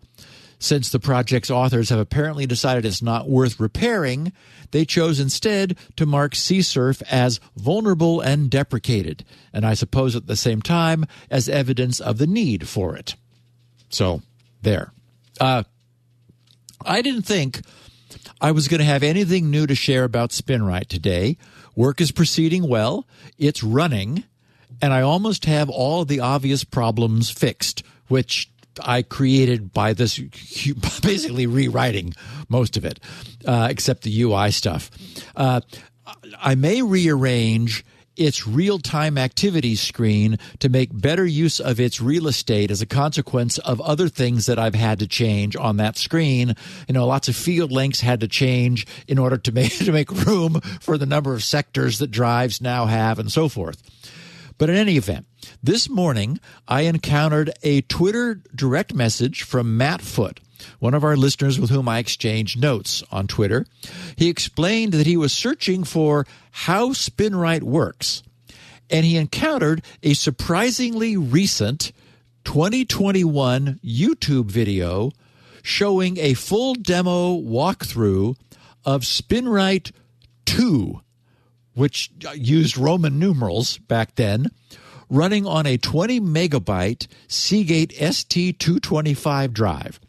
[0.59, 4.33] Since the project's authors have apparently decided it's not worth repairing,
[4.71, 10.37] they chose instead to mark CSurf as vulnerable and deprecated, and I suppose at the
[10.37, 13.17] same time as evidence of the need for it.
[13.89, 14.23] So,
[14.63, 14.93] there.
[15.41, 15.65] Uh,
[16.87, 17.63] I didn't think
[18.41, 21.37] I was going to have anything new to share about SpinRite today.
[21.75, 23.07] Work is proceeding well,
[23.39, 24.25] it's running,
[24.81, 28.51] and I almost have all the obvious problems fixed, which
[28.81, 30.19] I created by this
[31.03, 32.15] basically rewriting
[32.49, 33.01] most of it,
[33.45, 34.91] uh, except the UI stuff.
[35.37, 35.61] Uh,
[36.41, 37.85] I may rearrange
[38.17, 42.87] its real time activity screen to make better use of its real estate as a
[42.87, 46.55] consequence of other things that I've had to change on that screen.
[46.89, 50.11] You know, lots of field links had to change in order to make to make
[50.11, 53.83] room for the number of sectors that drives now have and so forth.
[54.59, 55.27] But in any event,
[55.63, 60.41] this morning I encountered a Twitter direct message from Matt Foot,
[60.79, 63.67] one of our listeners with whom I exchanged notes on Twitter.
[64.17, 68.23] He explained that he was searching for how SpinRite works,
[68.91, 71.93] and he encountered a surprisingly recent
[72.45, 75.11] 2021 YouTube video
[75.63, 78.37] showing a full demo walkthrough
[78.85, 79.93] of SpinRite
[80.45, 81.01] 2,
[81.75, 84.51] which used Roman numerals back then,
[85.09, 90.01] running on a 20 megabyte Seagate ST225 drive.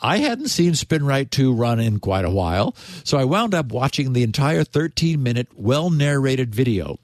[0.00, 2.74] I hadn't seen SpinRite 2 run in quite a while,
[3.04, 6.98] so I wound up watching the entire 13 minute, well narrated video.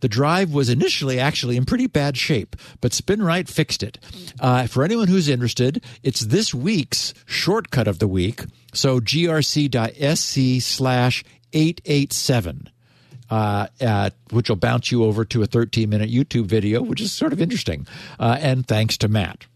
[0.00, 3.98] The drive was initially actually in pretty bad shape, but SpinRite fixed it.
[4.38, 8.44] Uh, for anyone who's interested, it's this week's shortcut of the week.
[8.72, 12.70] So grc.sc slash 887.
[13.30, 17.12] Uh, uh, which will bounce you over to a 13 minute YouTube video, which is
[17.12, 17.86] sort of interesting.
[18.18, 19.46] Uh, and thanks to Matt.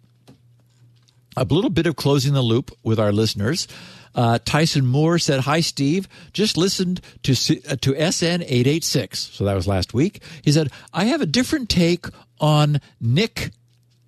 [1.36, 3.66] A little bit of closing the loop with our listeners.
[4.14, 6.06] Uh, Tyson Moore said, "Hi, Steve.
[6.32, 7.32] Just listened to
[7.68, 9.18] uh, to SN eight eight six.
[9.18, 10.22] So that was last week.
[10.42, 12.06] He said, I have a different take
[12.40, 13.51] on NIC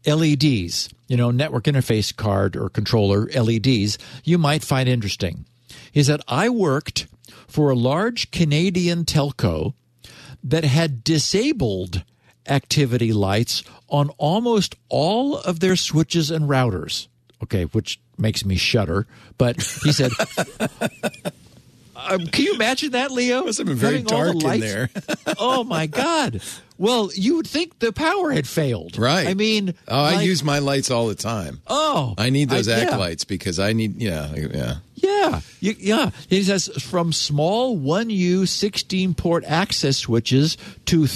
[0.06, 0.90] LEDs.
[1.08, 3.98] You know, network interface card or controller LEDs.
[4.24, 5.44] You might find interesting.
[5.90, 7.06] He said, I worked
[7.56, 9.74] for a large Canadian telco
[10.44, 12.04] that had disabled."
[12.48, 17.08] activity lights on almost all of their switches and routers
[17.42, 19.06] okay, which makes me shudder.
[19.38, 20.12] But he said,
[22.08, 23.44] um, "Can you imagine that, Leo?
[23.44, 24.90] Must have been very Having all the dark in there.
[25.38, 26.40] oh my God!
[26.78, 29.26] Well, you would think the power had failed, Right.
[29.26, 31.60] I mean, oh, I use my lights all the time.
[31.66, 32.96] Oh, I need those I- act yeah.
[32.98, 34.74] lights because I need, yeah, yeah.
[34.94, 36.10] Yeah, you, yeah.
[36.28, 40.56] He says from small 1U 16 port access switches
[40.86, 41.06] to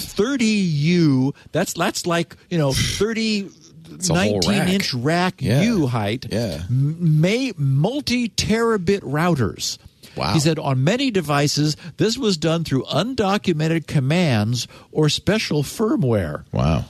[0.55, 1.35] 30U.
[1.51, 3.49] That's that's like you know 30.
[3.91, 4.69] a 19 rack.
[4.69, 5.61] inch rack Yeah.
[5.63, 6.63] U height, Yeah.
[6.69, 9.77] may multi terabit routers.
[10.15, 10.33] Wow.
[10.33, 16.43] He said on many devices, this was done through undocumented commands or special firmware.
[16.51, 16.85] Wow.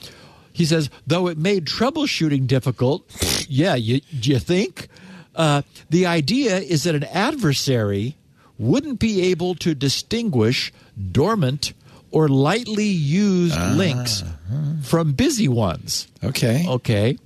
[0.53, 3.05] He says, though it made troubleshooting difficult,
[3.47, 4.87] yeah, you, you think?
[5.35, 8.17] Uh, the idea is that an adversary
[8.57, 10.73] wouldn't be able to distinguish
[11.11, 11.73] dormant
[12.11, 14.23] or lightly used links
[14.83, 16.07] from busy ones.
[16.23, 16.65] Okay.
[16.67, 17.17] Okay.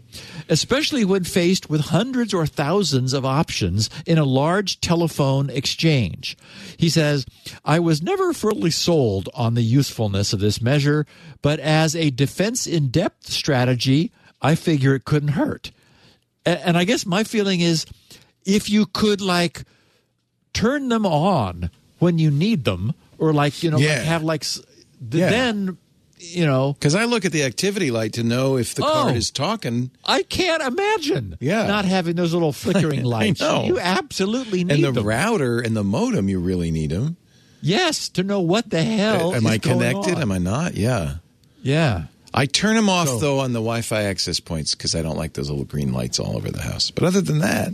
[0.50, 6.38] Especially when faced with hundreds or thousands of options in a large telephone exchange.
[6.78, 7.26] He says,
[7.64, 11.06] I was never fully sold on the usefulness of this measure,
[11.42, 14.12] but as a defense in depth strategy,
[14.42, 15.72] I figure it couldn't hurt.
[16.46, 17.86] And I guess my feeling is
[18.46, 19.64] if you could like
[20.54, 23.96] turn them on when you need them, or like, you know, Yeah.
[23.96, 24.44] like have like,
[25.12, 25.30] Yeah.
[25.30, 25.78] then,
[26.34, 28.92] you know, Because I look at the activity light to know if the Oh.
[28.92, 31.68] card is talking, I can't imagine Yeah.
[31.68, 33.40] not having those little flickering lights.
[33.42, 33.66] know.
[33.66, 34.86] You absolutely need them.
[34.86, 35.08] and the them.
[35.08, 37.18] router and the modem, you really need them.
[37.62, 39.34] yes, to know what the hell.
[39.34, 40.16] Am is I going connected?
[40.16, 40.22] on.
[40.22, 40.76] Am I not?
[40.76, 41.16] Yeah.
[41.64, 42.04] Yeah.
[42.34, 45.34] I turn them off So- though on the Wi-Fi access points because I don't like
[45.34, 46.92] those little green lights all over the house.
[46.92, 47.74] But other than that,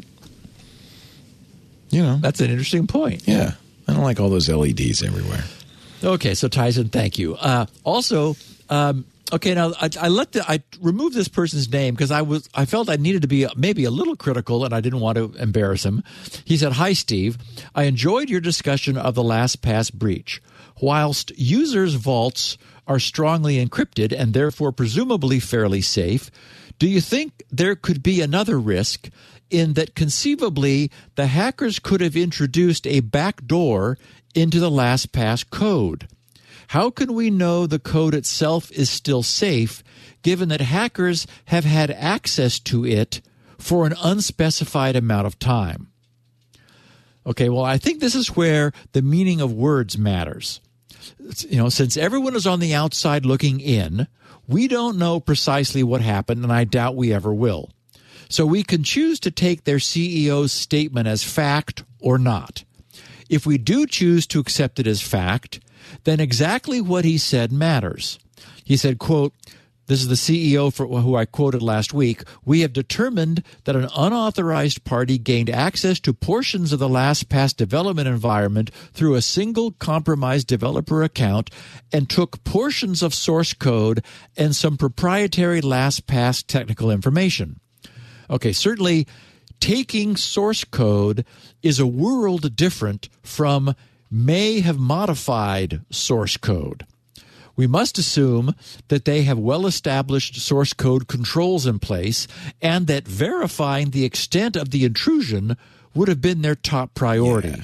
[1.90, 3.24] you know, That's an interesting point.
[3.26, 3.54] yeah,
[3.88, 5.44] I don't like all those LEDs everywhere.
[6.04, 7.36] Okay, so Tyson, thank you.
[7.36, 8.36] Uh, also,
[8.70, 12.50] um, okay, now I, I let the, I removed this person's name because I was
[12.56, 15.34] I felt I needed to be maybe a little critical and I didn't want to
[15.38, 16.04] embarrass him.
[16.44, 17.38] He said, "Hi, Steve.
[17.76, 20.42] I enjoyed your discussion of the LastPass breach.
[20.82, 22.58] Whilst users' vaults
[22.88, 26.32] are strongly encrypted and therefore presumably fairly safe,
[26.80, 29.10] do you think there could be another risk?"
[29.52, 33.98] In that conceivably the hackers could have introduced a backdoor
[34.34, 36.08] into the LastPass code.
[36.68, 39.84] How can we know the code itself is still safe
[40.24, 43.22] given that hackers have had access to it
[43.58, 45.92] for an unspecified amount of time?
[47.26, 50.62] Okay, well, I think this is where the meaning of words matters.
[51.40, 54.08] You know, since everyone is on the outside looking in,
[54.48, 57.70] we don't know precisely what happened, and I doubt we ever will.
[58.30, 62.64] So we can choose to take their CEO's statement as fact or not.
[63.32, 65.62] If we do choose to accept it as fact,
[66.04, 68.20] then exactly what he said matters.
[68.66, 69.34] He said, quote,
[69.88, 72.24] this is the CEO for who I quoted last week.
[72.44, 78.10] We have determined that an unauthorized party gained access to portions of the LastPass development
[78.10, 81.50] environment through a single compromised developer account
[81.94, 84.04] and took portions of source code
[84.36, 87.62] and some proprietary LastPass technical information.
[88.30, 89.08] Okay, certainly
[89.62, 91.24] taking source code
[91.64, 93.74] is a world different from
[94.10, 96.86] may have modified source code.
[97.56, 98.56] We must assume
[98.88, 102.28] that they have well established source code controls in place
[102.62, 105.56] and that verifying the extent of the intrusion
[105.94, 107.64] would have been their top priority.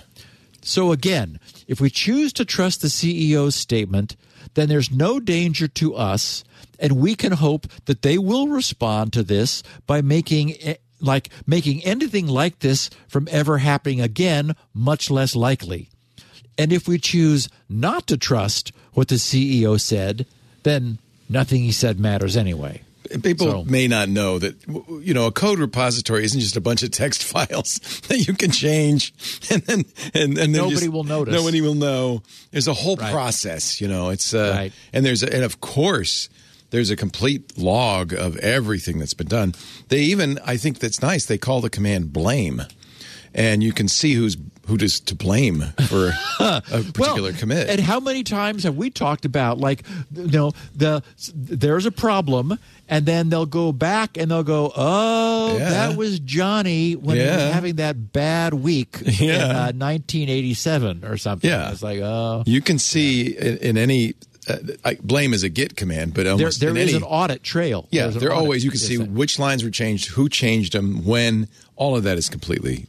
[0.62, 4.16] So again, if we choose to trust the CEO's statement,
[4.54, 6.44] then there's no danger to us,
[6.80, 10.56] and we can hope that they will respond to this by making
[11.00, 15.90] like making anything like this from ever happening again much less likely.
[16.58, 20.26] And if we choose not to trust what the CEO said,
[20.64, 20.98] then
[21.30, 22.82] nothing he said matters anyway.
[23.24, 24.56] People So- may not know that
[25.02, 27.76] you know a code repository isn't just a bunch of text files
[28.10, 29.14] that you can change,
[29.50, 31.34] and then and, and then Nobody just- will notice.
[31.34, 32.22] Nobody will know.
[32.52, 33.14] There's a whole Right.
[33.14, 33.80] process.
[33.80, 34.74] You know, it's uh, Right.
[34.92, 36.28] and there's and of course
[36.70, 39.54] there's a complete log of everything that's been done.
[39.90, 41.26] They even I think that's nice.
[41.26, 42.62] They call the command blame,
[43.34, 44.38] and you can see who's
[44.68, 46.12] who is to blame for
[46.42, 47.70] a particular well, commit.
[47.70, 51.04] And how many times have we talked about like you know the
[51.34, 55.70] there's a problem and then they'll go back and they'll go oh Yeah.
[55.70, 61.50] that was Johnny when he was having that bad week in uh, 1987 or something.
[61.50, 61.72] Yeah.
[61.72, 64.16] It's like oh you can see in, in any
[64.48, 67.04] uh, I, blame is a git command, but there, almost there in is any, an
[67.04, 67.88] audit trail.
[67.92, 68.64] Yeah, There's an they're audit always.
[68.64, 69.14] You can see thing.
[69.14, 71.48] which lines were changed, who changed them, when.
[71.76, 72.88] All of that is completely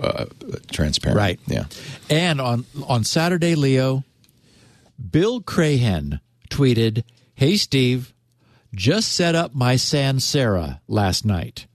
[0.00, 0.26] uh,
[0.70, 1.16] transparent.
[1.18, 1.40] Right.
[1.46, 1.64] Yeah.
[2.10, 4.04] And on on Saturday, Leo,
[5.10, 6.20] Bill Crahen
[6.50, 7.02] tweeted,
[7.34, 8.12] "Hey Steve,
[8.74, 11.66] just set up my Sandsara last night."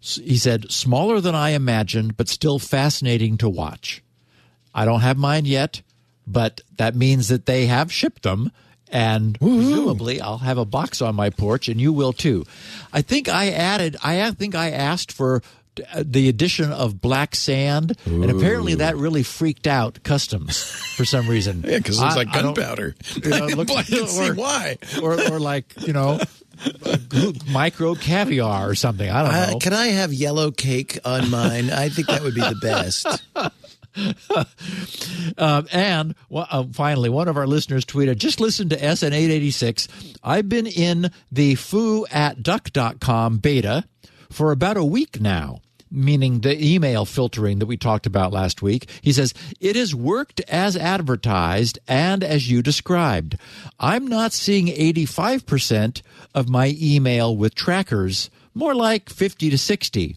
[0.00, 4.02] He said, "Smaller than I imagined, but still fascinating to watch.
[4.74, 5.82] I don't have mine yet,
[6.26, 8.50] but that means that they have shipped them."
[8.90, 12.44] And presumably, I'll have a box on my porch, and you will too.
[12.92, 13.96] I think I added.
[14.04, 15.42] I think I asked for
[15.92, 20.62] uh, the addition of black sand, and apparently that really freaked out customs
[20.96, 21.64] for some reason.
[21.66, 22.94] Yeah, because it looks I- like I don't- gunpowder.
[23.24, 24.78] you know, I see or- why.
[25.02, 26.20] or, or like you know,
[27.50, 29.08] micro caviar or something.
[29.10, 29.56] I don't know.
[29.56, 31.70] Uh, can I have yellow cake on mine?
[31.70, 33.06] I think that would be the best.
[35.36, 40.16] Um, and uh, finally, one of our listeners tweeted, just listen to SN886.
[40.22, 43.84] I've been in the foo at duck.com beta
[44.30, 45.60] for about a week now.
[45.90, 48.90] Meaning the email filtering that we talked about last week.
[49.00, 53.36] He says, It has worked as advertised and as you described.
[53.78, 56.02] I'm not seeing 85%
[56.34, 60.16] of my email with trackers, more like 50 to 60.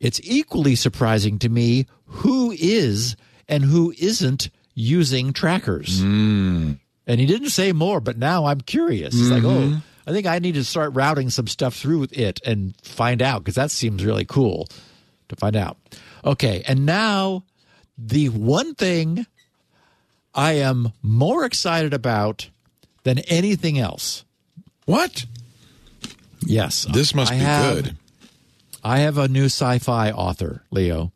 [0.00, 3.16] It's equally surprising to me who is
[3.48, 6.00] and who isn't using trackers.
[6.00, 6.72] Hmm.
[7.06, 9.14] And he didn't say more, but now I'm curious.
[9.14, 9.78] It's like, oh, mm-hmm.
[10.06, 13.56] I think I need to start routing some stuff through it and find out because
[13.56, 14.68] that seems really cool
[15.28, 15.76] to find out.
[16.24, 17.44] Okay, and now
[17.98, 19.26] the one thing
[20.34, 22.48] I am more excited about
[23.02, 24.24] than anything else.
[24.86, 25.26] What?
[26.46, 27.96] Yes, This must I be have- good.
[28.82, 31.12] I have a new sci fi author, Leo.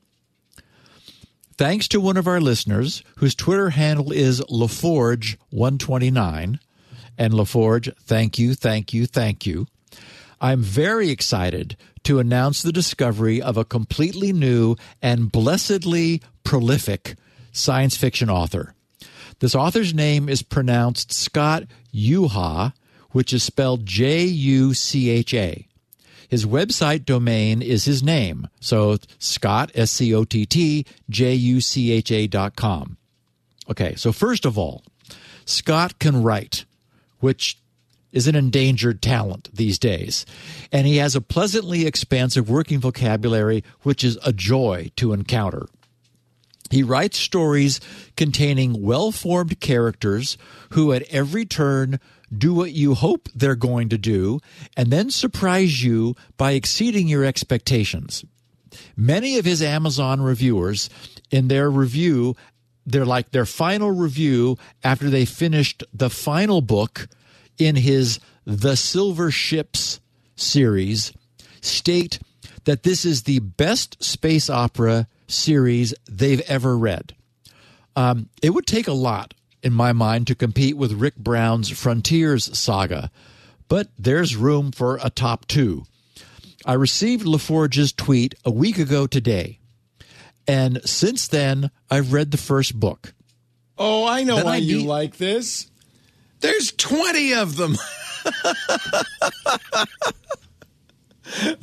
[1.56, 6.58] Thanks to one of our listeners whose Twitter handle is LaForge129.
[7.16, 9.66] And LaForge, thank you, thank you, thank you.
[10.40, 17.14] I'm very excited to announce the discovery of a completely new and blessedly prolific
[17.52, 18.74] science fiction author.
[19.38, 21.64] This author's name is pronounced Scott
[21.94, 22.72] Yuha,
[23.10, 25.68] which is spelled J U C H A.
[26.34, 28.48] His website domain is his name.
[28.58, 32.96] So Scott, S C O T T, J U C H A dot com.
[33.70, 34.82] Okay, so first of all,
[35.44, 36.64] Scott can write,
[37.20, 37.60] which
[38.10, 40.26] is an endangered talent these days.
[40.72, 45.66] And he has a pleasantly expansive working vocabulary, which is a joy to encounter.
[46.68, 47.78] He writes stories
[48.16, 50.36] containing well formed characters
[50.70, 52.00] who, at every turn,
[52.38, 54.40] do what you hope they're going to do
[54.76, 58.24] and then surprise you by exceeding your expectations.
[58.96, 60.90] Many of his Amazon reviewers,
[61.30, 62.36] in their review,
[62.86, 67.08] they're like their final review after they finished the final book
[67.58, 70.00] in his The Silver Ships
[70.36, 71.12] series,
[71.60, 72.18] state
[72.64, 77.14] that this is the best space opera series they've ever read.
[77.96, 82.56] Um, it would take a lot, in my mind, to compete with Ryk Brown's Frontiers
[82.56, 83.10] saga,
[83.68, 85.84] but there's room for a top two.
[86.66, 89.58] I received LaForge's tweet a week ago today,
[90.46, 93.14] and since then, I've read the first book.
[93.78, 95.68] Oh, I know Then why I you need- like this.
[96.40, 97.76] There's 20 of them.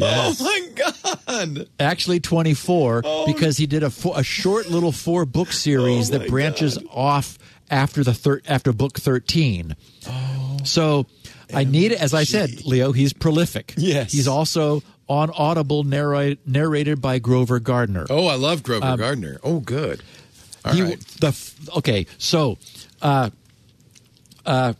[0.01, 0.69] Oh my
[1.27, 1.69] god.
[1.79, 6.27] Actually, 24, because he did a, fo- a short little four book series Oh, that
[6.29, 7.37] branches off
[7.71, 9.75] after the thir- after book 13.
[10.63, 11.05] so
[11.53, 13.73] I need, it as I said, Leo, he's prolific.
[13.77, 14.11] Yes.
[14.11, 18.05] He's also on Audible, narrate, narrated by Grover Gardner.
[18.09, 19.39] Oh, I love Grover Gardner.
[19.43, 20.03] Oh, good.
[20.63, 20.99] All he right.
[21.19, 22.05] the f- okay.
[22.17, 22.57] So,
[23.01, 23.31] uh,
[24.45, 24.73] uh,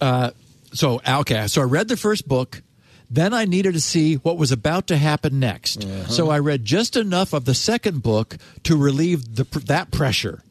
[0.00, 0.30] uh,
[0.72, 1.46] so okay.
[1.48, 2.62] So I read the first book.
[3.10, 5.84] Then I needed to see what was about to happen next.
[5.84, 6.08] Uh-huh.
[6.08, 10.42] So I read just enough of the second book to relieve the that pressure.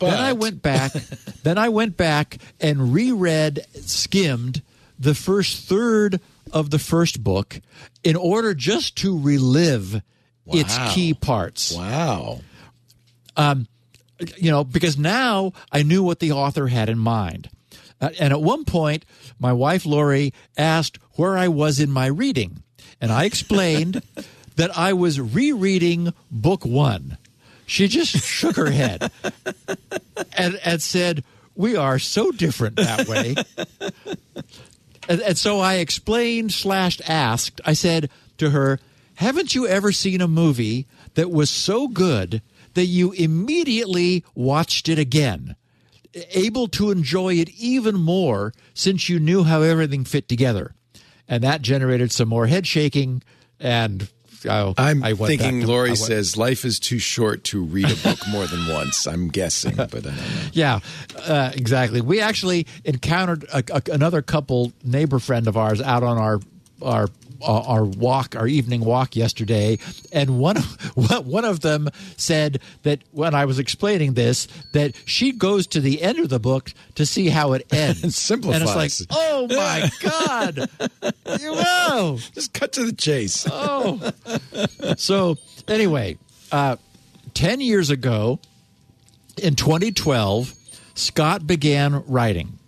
[0.00, 0.92] Then I went back.
[1.42, 4.62] then I went back and reread, skimmed
[4.98, 6.20] the first third
[6.52, 7.60] of the first book
[8.02, 10.02] in order just to relive
[10.46, 12.40] its key parts Wow.
[14.36, 17.48] you know, because now I knew what the author had in mind.
[18.00, 19.04] Uh, and at one point,
[19.38, 22.62] my wife Lori asked where I was in my reading,
[23.00, 24.02] and I explained
[24.56, 27.18] that I was rereading book one.
[27.70, 29.12] She just shook her head
[30.36, 31.22] and, and said,
[31.54, 33.36] "We are so different that way."
[35.08, 37.60] and, and so I explained slash asked.
[37.64, 38.80] I said to her,
[39.14, 42.42] "Haven't you ever seen a movie that was so good
[42.74, 45.54] that you immediately watched it again,
[46.32, 50.74] able to enjoy it even more since you knew how everything fit together?"
[51.28, 53.22] And that generated some more head shaking,
[53.60, 54.08] and
[54.48, 57.62] oh, I'm I went thinking back to- I Lori says life is too short to
[57.62, 59.06] read a book more than once.
[59.06, 60.22] I'm guessing, but I don't know.
[60.52, 60.80] Yeah,
[61.26, 62.00] uh, exactly.
[62.00, 66.40] We actually encountered a, a, another couple, neighbor friend of ours, out on our
[66.82, 67.08] our
[67.42, 69.78] our walk, our evening walk yesterday,
[70.12, 70.96] and one of,
[71.26, 76.02] one of them said that when I was explaining this, that she goes to the
[76.02, 79.00] end of the book to see how it ends, and Simplifies.
[79.00, 80.70] it's like, oh my god,
[81.26, 82.18] whoa.
[82.34, 83.46] Just cut to the chase.
[83.50, 84.12] Oh.
[84.96, 85.36] so
[85.68, 86.18] anyway,
[86.52, 86.76] uh,
[87.34, 88.38] ten years ago,
[89.42, 90.54] in 2012,
[90.94, 92.58] Scott began writing.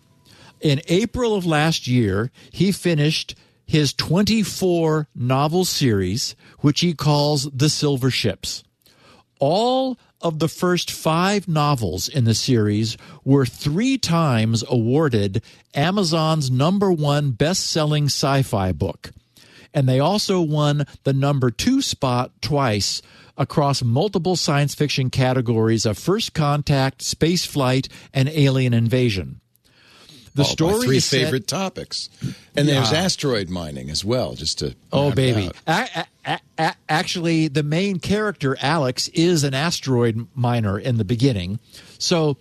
[0.60, 3.34] In April of last year, he finished
[3.72, 8.62] his 24 novel series, which he calls The Silver Ships.
[9.40, 15.42] All of the first five novels in the series were three times awarded
[15.72, 19.10] Amazon's number one best selling sci fi book.
[19.72, 23.00] And they also won the number two spot twice
[23.38, 29.40] across multiple science fiction categories of First Contact, Space Flight, and Alien Invasion.
[30.34, 32.08] The story three is set- favorite topics,
[32.56, 34.34] and there's asteroid mining as well.
[34.34, 35.50] Just to Oh, baby.
[35.66, 35.86] out.
[35.94, 41.58] A- a- a- actually, the main character, Alex, is an asteroid miner in the beginning.
[41.98, 42.38] So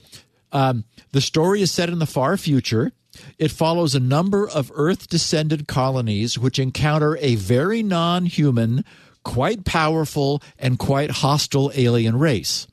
[0.53, 2.93] um, the story is set in the far future.
[3.37, 8.85] It follows a number of Earth descended colonies which encounter a very non human,
[9.23, 12.67] quite powerful, and quite hostile alien race.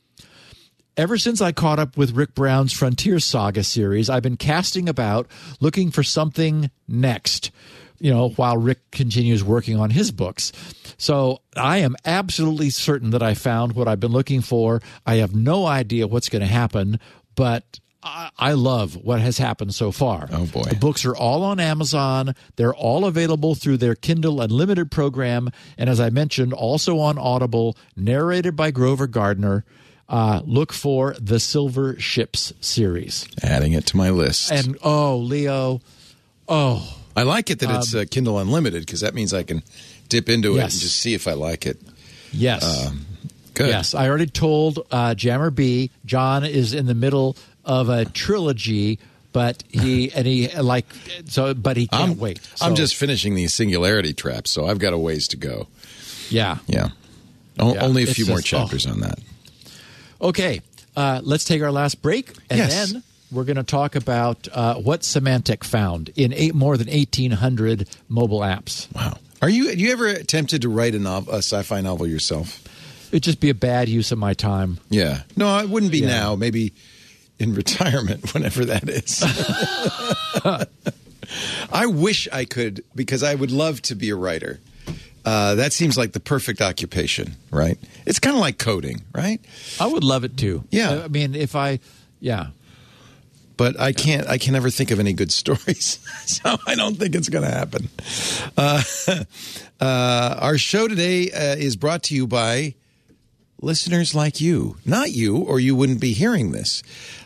[0.99, 5.29] Ever since I caught up with Ryk Brown's Frontier Saga series, I've been casting about
[5.61, 7.53] looking for something next,
[8.01, 10.51] you know, while Rick continues working on his books.
[10.97, 14.83] So I am absolutely certain that I found what I've been looking for.
[15.07, 16.99] I have no idea what's going to happen,
[17.37, 20.29] but I, love what has happened so far.
[20.33, 20.63] Oh, boy.
[20.63, 22.35] The books are all on Amazon.
[22.57, 25.51] They're all available through their Kindle Unlimited program.
[25.77, 29.65] And as I mentioned, also on Audible, narrated by Grover Gardner.
[30.09, 33.29] Uh, look for the Silver Ships series.
[33.43, 34.51] Adding it to my list.
[34.51, 35.81] And oh, Leo,
[36.49, 39.63] oh, I like it that it's uh, Kindle Unlimited because that means I can
[40.09, 41.79] dip into it and just see if I like it.
[42.33, 42.91] yes.
[43.55, 43.69] Good.
[43.71, 45.91] Yes, I already told uh, Jammer B.
[46.07, 49.01] John is in the middle of a trilogy,
[49.33, 50.87] but he and he like
[51.27, 52.39] so, but he can't I'm, wait.
[52.61, 55.67] I'm just finishing the singularity trap, so I've got a ways to go.
[56.31, 56.59] yeah.
[56.69, 56.91] Yeah.
[57.59, 58.59] O- Yeah, Only a it's few more just- oh.
[58.63, 59.19] chapters on that.
[60.21, 60.61] Okay,
[60.97, 62.93] uh, let's take our last break, and Yes.
[62.93, 67.31] then we're going to talk about uh, what Symantec found in eight more than eighteen
[67.33, 68.93] hundred mobile apps.
[68.95, 69.19] Wow.
[69.41, 72.65] Are you you ever attempted to write a, novel, a sci-fi novel yourself?
[73.13, 74.79] It'd just be a bad use of my time.
[74.91, 75.23] Yeah.
[75.37, 76.09] No, it wouldn't be Yeah.
[76.09, 76.35] now.
[76.35, 76.73] Maybe
[77.39, 79.23] in retirement, whenever that is.
[81.73, 84.59] I wish I could because I would love to be a writer.
[85.29, 87.77] Uh, that seems like the perfect occupation, right?
[88.07, 89.39] It's kind of like coding, right?
[89.79, 90.65] I would love it too.
[90.71, 91.03] Yeah.
[91.05, 91.81] I mean, if I,
[92.19, 92.47] yeah,
[93.59, 94.27] but I can't.
[94.27, 97.51] I can never think of any good stories, so I don't think it's going to
[97.51, 97.91] happen.
[98.57, 98.83] Uh,
[99.81, 102.75] uh, our show today uh, is brought to you by
[103.61, 106.83] listeners like you, not you, or you wouldn't be hearing this.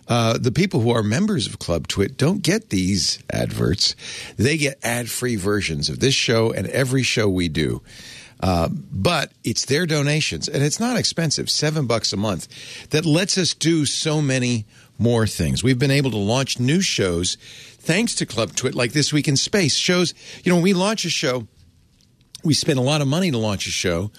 [0.08, 3.94] Uh, the people who are members of Club Twit don't get these adverts;
[4.36, 7.82] they get ad-free versions of this show and every show we do.
[8.40, 12.48] Uh, but it's their donations, and it's not expensive, seven bucks a month,
[12.90, 14.66] that lets us do so many
[14.98, 15.62] more things.
[15.62, 17.36] We've been able to launch new shows
[17.78, 19.76] thanks to Club Twit, like This Week in Space.
[19.76, 20.12] Shows,
[20.42, 21.46] you know, when we launch a show,
[22.42, 24.10] we spend a lot of money to launch a show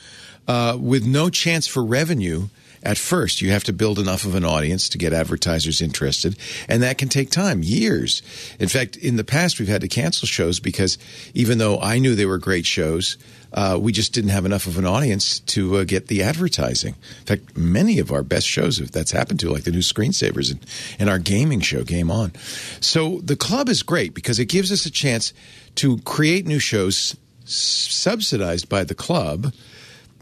[0.47, 2.47] uh, with no chance for revenue
[2.83, 3.41] at first.
[3.41, 6.37] You have to build enough of an audience to get advertisers interested,
[6.67, 8.21] and that can take time, years.
[8.59, 10.97] In fact, in the past, we've had to cancel shows because
[11.33, 13.17] even though I knew they were great shows,
[13.53, 16.95] uh, we just didn't have enough of an audience to uh, get the advertising.
[17.19, 20.51] In fact, many of our best shows have that's happened to, like the new Screensavers
[20.51, 20.65] and,
[20.99, 22.33] and our gaming show, Game On.
[22.79, 25.33] So the club is great because it gives us a chance
[25.75, 27.15] to create new shows
[27.45, 29.53] subsidized by the club,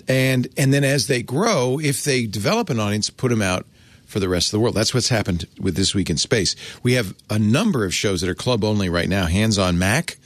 [0.07, 3.65] and and then as they grow, if they develop an audience, put them out
[4.05, 4.75] for the rest of the world.
[4.75, 6.55] That's what's happened with this week in space.
[6.83, 9.25] We have a number of shows that are club only right now.
[9.25, 10.17] Hands on Mac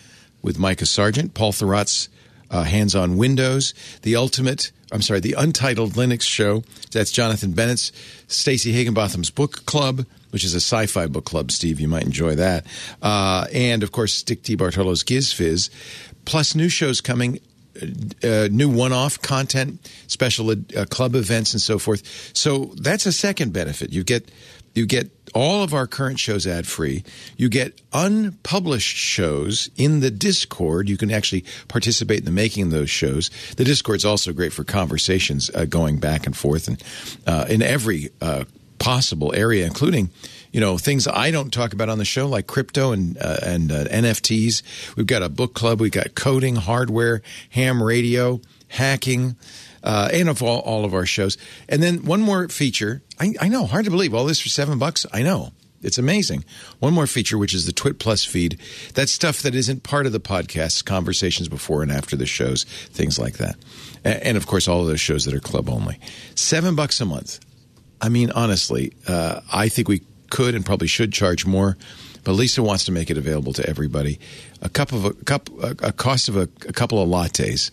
[0.42, 2.10] with Micah Sargent, Paul Thurrott's
[2.50, 4.72] uh, Hands on Windows, the Ultimate.
[4.92, 6.64] I'm sorry, the Untitled Linux Show.
[6.92, 7.92] That's Jonathan Bennett's,
[8.28, 11.52] Stacey Higginbotham's Book Club, which is a sci-fi book club.
[11.52, 12.66] Steve, you might enjoy that,
[13.02, 15.70] uh, and of course, Dick DeBartolo's Giz Fizz,
[16.26, 17.40] plus new shows coming
[18.24, 22.32] uh, new one-off content, special uh, club events, and so forth.
[22.34, 23.92] So that's a second benefit.
[23.92, 24.30] You get
[24.76, 27.04] you get all of our current shows ad free.
[27.38, 30.90] You get unpublished shows in the Discord.
[30.90, 33.32] You can actually participate in the making of those shows.
[33.56, 36.84] The Discord's also great for conversations uh, going back and forth and
[37.26, 38.44] uh, in every uh,
[38.80, 40.10] possible area, including
[40.56, 43.70] you know things I don't talk about on the show, like crypto and uh, and
[43.74, 44.96] uh, NFTs.
[44.96, 45.82] We've got a book club.
[45.82, 49.36] We've got coding, hardware, ham radio, hacking.
[49.84, 51.38] Uh, and of all, all of our shows.
[51.68, 53.04] And then one more feature.
[53.20, 54.14] I, I know, hard to believe.
[54.14, 55.06] All this for seven bucks.
[55.12, 55.52] I know.
[55.82, 56.46] It's amazing.
[56.80, 58.58] One more feature, which is the Twit Plus feed.
[58.94, 63.20] That's stuff that isn't part of the podcast, conversations before and after the shows, things
[63.20, 63.58] like that.
[64.06, 66.00] And, of course, all of those shows that are club only.
[66.34, 67.42] Seven bucks a month.
[68.02, 70.02] I mean, honestly, uh, I think we
[70.36, 71.78] could and probably should charge more.
[72.26, 74.20] But Lisa wants to make it available to everybody.
[74.62, 77.72] A cup of a cup, a, a cost of a, a, couple of lattes,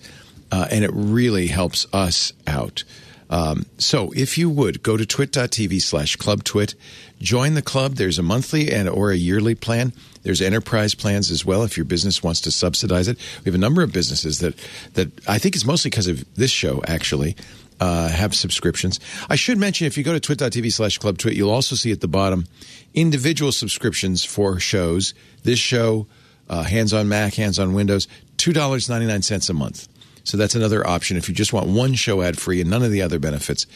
[0.53, 2.85] uh, and it really helps us out.
[3.31, 6.77] Um, so if you would go to twit.tv slash club twit,
[7.21, 7.95] join the club.
[7.95, 9.93] There's a monthly and or a yearly plan.
[10.23, 13.19] There's enterprise plans as well if your business wants to subsidize it.
[13.41, 14.55] We have a number of businesses that
[14.95, 17.35] that I think it's mostly because of this show actually
[17.83, 19.01] uh, have subscriptions.
[19.29, 22.01] I should mention if you go to twit.tv slash club twit, you'll also see at
[22.01, 22.47] the bottom
[22.95, 25.15] individual subscriptions for shows.
[25.43, 26.07] This show,
[26.49, 28.07] uh, Hands on Mac, Hands on Windows,
[28.39, 29.89] $2.99 a month.
[30.23, 32.93] So that's another option if you just want one show ad free and none of
[32.93, 33.67] the other benefits.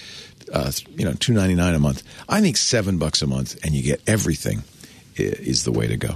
[0.52, 2.04] Uh, you know, two ninety nine a month.
[2.28, 4.62] I think seven bucks a month and you get everything
[5.16, 6.14] is the way to go.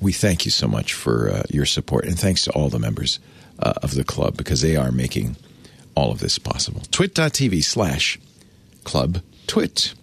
[0.00, 3.20] We thank you so much for uh, your support and thanks to all the members
[3.60, 5.36] uh, of the club because they are making
[5.94, 6.82] all of this possible.
[6.90, 8.18] Twit.tv slash
[8.84, 9.94] club twit.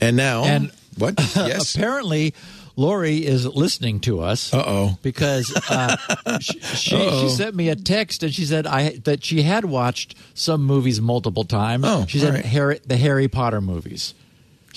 [0.00, 1.14] And now, and what?
[1.36, 1.74] Yes.
[1.74, 2.34] apparently,
[2.76, 4.54] Lori is listening to us.
[4.54, 4.98] Uh oh.
[5.02, 5.96] Because uh,
[6.40, 10.14] she, she, she, sent me a text and she said I that she had watched
[10.34, 11.84] some movies multiple times.
[11.86, 12.44] Oh, she said right.
[12.44, 14.14] Harry, the Harry Potter movies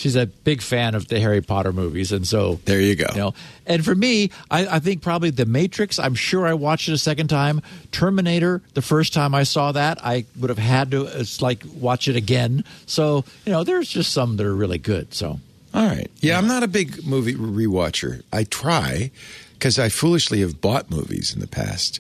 [0.02, 3.06] she's a big fan of the Harry Potter movies, and so there you go.
[3.12, 3.34] You know,
[3.68, 6.00] and for me, I, I, think probably The Matrix.
[6.00, 7.62] I'm sure I watched it a second time.
[7.92, 12.08] Terminator, the first time I saw that, I would have had to it's like watch
[12.08, 12.66] it again.
[12.88, 15.14] So you know, there's just some that are really good.
[15.14, 15.40] So
[15.74, 16.38] all right, yeah, yeah.
[16.40, 18.24] I'm not a big movie rewatcher.
[18.34, 19.12] I try
[19.54, 22.00] because I foolishly have bought movies in the past.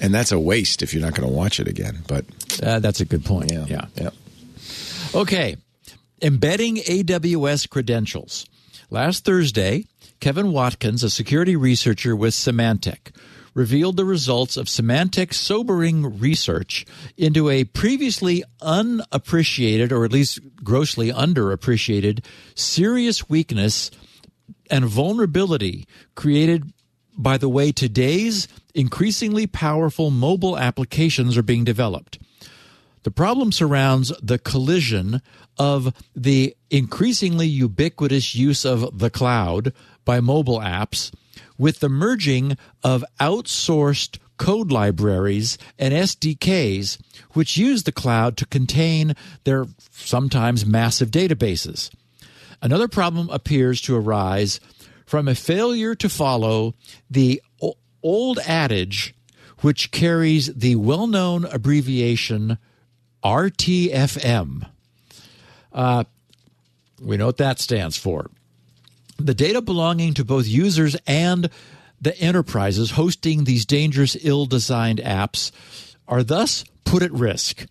[0.00, 2.02] And that's a waste if you're not going to watch it again.
[2.08, 2.24] But
[2.60, 3.52] uh, that's a good point.
[3.52, 3.64] Yeah.
[3.68, 3.86] Yeah.
[3.94, 4.10] yeah.
[5.14, 5.56] Okay
[6.24, 8.46] embedding AWS credentials.
[8.88, 9.84] Last Thursday,
[10.20, 13.14] Kevin Watkins, a security researcher with Symantec,
[13.52, 16.86] revealed the results of Symantec's sobering research
[17.18, 22.24] into a previously unappreciated, or at least grossly underappreciated,
[22.54, 23.90] serious weakness
[24.70, 26.72] and vulnerability created
[27.18, 32.18] by the way today's increasingly powerful mobile applications are being developed.
[33.04, 35.20] The problem surrounds the collision
[35.58, 39.74] of the increasingly ubiquitous use of the cloud
[40.06, 41.12] by mobile apps
[41.58, 46.98] with the merging of outsourced code libraries and SDKs,
[47.32, 49.14] which use the cloud to contain
[49.44, 51.90] their sometimes massive databases.
[52.62, 54.60] Another problem appears to arise
[55.04, 56.74] from a failure to follow
[57.10, 57.42] the
[58.02, 59.14] old adage,
[59.58, 62.56] which carries the well known abbreviation
[63.24, 64.68] RTFM.
[65.72, 66.04] Uh,
[67.00, 68.30] we know what that stands for.
[69.18, 71.50] The data belonging to both users and
[72.00, 75.52] the enterprises hosting these dangerous, ill designed apps
[76.06, 77.66] are thus put at risk,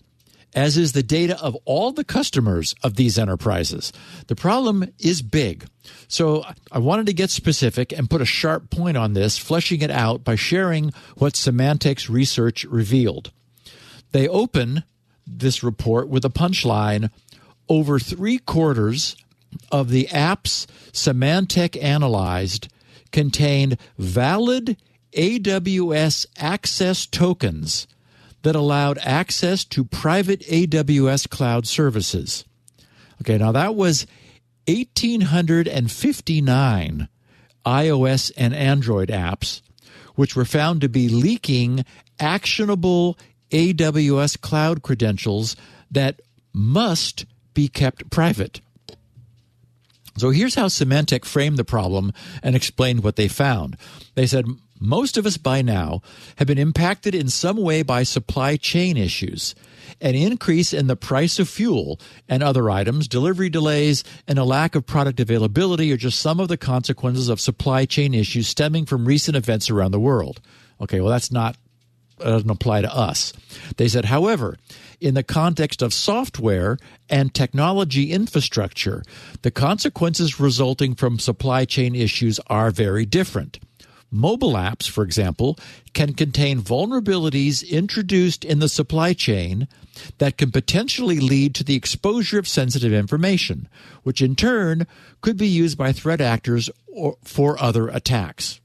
[0.55, 3.93] as is the data of all the customers of these enterprises.
[4.27, 5.65] The problem is big.
[6.07, 9.91] So I wanted to get specific and put a sharp point on this, fleshing it
[9.91, 13.31] out by sharing what Symantec's research revealed.
[14.11, 14.84] They open
[15.26, 17.10] this report with a punchline
[17.70, 19.16] over three quarters
[19.72, 22.68] of the apps Symantec analyzed
[23.12, 24.76] contained valid
[25.16, 27.88] AWS access tokens
[28.41, 32.44] that allowed access to private AWS cloud services.
[33.22, 34.06] Okay, now that was
[34.68, 37.08] 1,859
[37.66, 39.62] iOS and Android apps,
[40.16, 41.86] which were found to be leaking
[42.20, 43.18] actionable
[43.53, 45.55] AWS cloud credentials
[45.91, 46.21] that
[46.51, 48.59] must be kept private.
[50.17, 52.11] So here's how Symantec framed the problem
[52.43, 53.77] and explained what they found.
[54.15, 54.45] They said
[54.80, 56.01] most of us by now
[56.35, 59.55] have been impacted in some way by supply chain issues.
[60.01, 64.75] An increase in the price of fuel and other items, delivery delays, and a lack
[64.75, 69.05] of product availability are just some of the consequences of supply chain issues stemming from
[69.05, 70.41] recent events around the world.
[70.81, 71.55] Okay, well, that's not
[72.19, 73.34] doesn't apply to us.
[73.77, 74.57] They said, however,
[74.99, 76.77] in the context of software
[77.10, 79.03] and technology infrastructure,
[79.41, 83.60] the consequences resulting from supply chain issues are very different.
[84.10, 85.57] Mobile apps, for example,
[85.94, 89.68] can contain vulnerabilities introduced in the supply chain
[90.19, 93.68] that can potentially lead to the exposure of sensitive information,
[94.03, 94.85] which in turn
[95.22, 98.61] could be used by threat actors or for other attacks.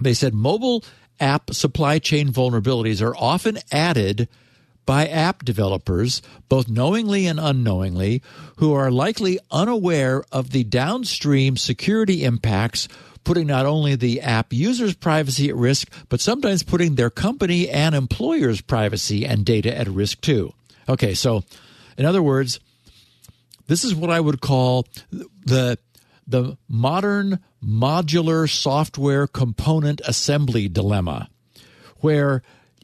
[0.00, 0.84] They said mobile
[1.20, 4.28] app supply chain vulnerabilities are often added
[4.86, 8.22] by app developers, both knowingly and unknowingly,
[8.56, 12.88] who are likely unaware of the downstream security impacts,
[13.22, 17.94] putting not only the app user's privacy at risk, but sometimes putting their company and
[17.94, 20.54] employer's privacy and data at risk too.
[20.88, 21.44] Okay, so
[21.98, 22.58] in other words,
[23.66, 24.86] this is what I would call
[25.44, 25.78] the
[26.26, 31.28] the modern modular software component assembly dilemma,
[32.00, 32.42] where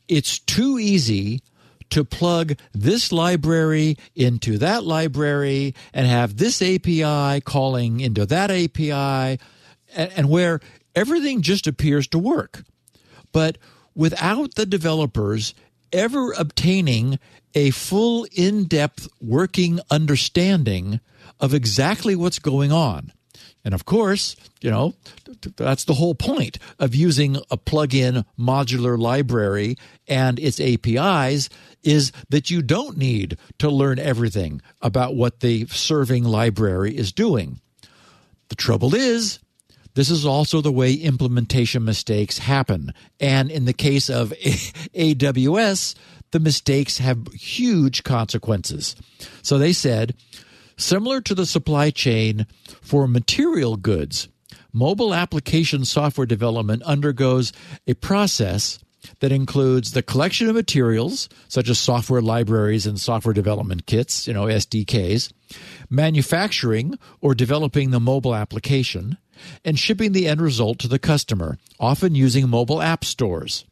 [0.08, 1.42] it's too easy
[1.90, 9.38] to plug this library into that library and have this API calling into that API,
[9.94, 10.60] and, where
[10.94, 12.64] everything just appears to work.
[13.32, 13.58] But
[13.94, 15.54] without the developers
[15.92, 17.18] ever obtaining
[17.54, 20.98] a full in depth working understanding
[21.38, 23.12] of exactly what's going on.
[23.64, 24.94] And of course, you know,
[25.56, 29.76] that's the whole point of using a plug-in modular library
[30.06, 31.48] and its APIs
[31.82, 37.60] is that you don't need to learn everything about what the serving library is doing.
[38.48, 39.38] The trouble is,
[39.94, 42.92] this is also the way implementation mistakes happen.
[43.20, 45.94] And in the case of AWS,
[46.32, 48.96] the mistakes have huge consequences.
[49.42, 50.14] So they said,
[50.76, 52.46] similar to the supply chain
[52.80, 54.28] for material goods,
[54.72, 57.52] mobile application software development undergoes
[57.86, 58.78] a process
[59.20, 64.34] that includes the collection of materials, such as software libraries and software development kits, you
[64.34, 65.32] know, SDKs,
[65.90, 69.18] manufacturing or developing the mobile application,
[69.64, 73.64] and shipping the end result to the customer, often using mobile app stores.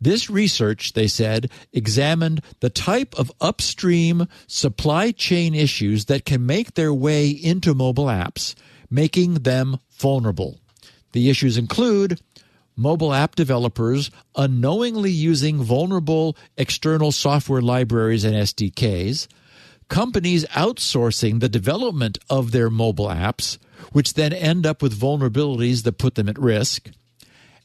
[0.00, 6.74] This research, they said, examined the type of upstream supply chain issues that can make
[6.74, 8.54] their way into mobile apps,
[8.90, 10.60] making them vulnerable.
[11.12, 12.20] The issues include
[12.76, 19.26] mobile app developers unknowingly using vulnerable external software libraries and SDKs,
[19.88, 23.56] companies outsourcing the development of their mobile apps,
[23.92, 26.90] which then end up with vulnerabilities that put them at risk,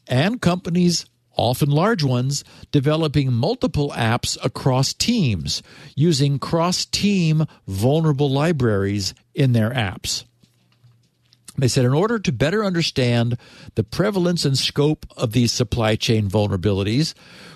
[0.06, 1.04] and companies
[1.36, 5.62] often large ones, developing multiple apps across teams
[5.96, 10.24] using cross team vulnerable libraries in their apps.
[11.56, 13.36] They said, in order to better understand
[13.74, 17.14] the prevalence and scope of these supply chain vulnerabilities,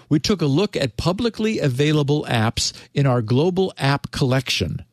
[0.08, 4.84] we took a look at publicly available apps in our global app collection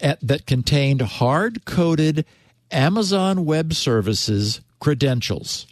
[0.00, 2.24] at, that contained hard coded
[2.70, 5.66] Amazon Web Services credentials.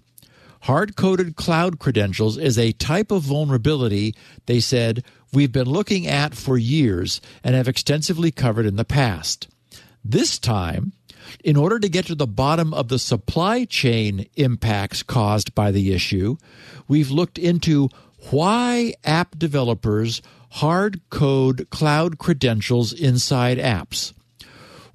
[0.66, 4.16] Hard coded cloud credentials is a type of vulnerability,
[4.47, 9.47] they said, we've been looking at for years and have extensively covered in the past.
[10.05, 10.93] This time,
[11.44, 15.93] in order to get to the bottom of the supply chain impacts caused by the
[15.93, 16.36] issue,
[16.88, 17.88] we've looked into
[18.30, 20.20] why app developers
[20.51, 24.14] hard code cloud credentials inside apps,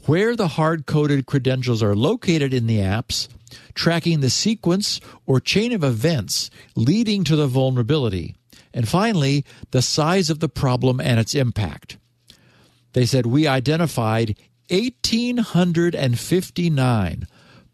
[0.05, 3.27] where the hard coded credentials are located in the apps,
[3.73, 8.35] tracking the sequence or chain of events leading to the vulnerability,
[8.73, 11.97] and finally, the size of the problem and its impact.
[12.93, 14.37] They said we identified
[14.69, 17.27] 1,859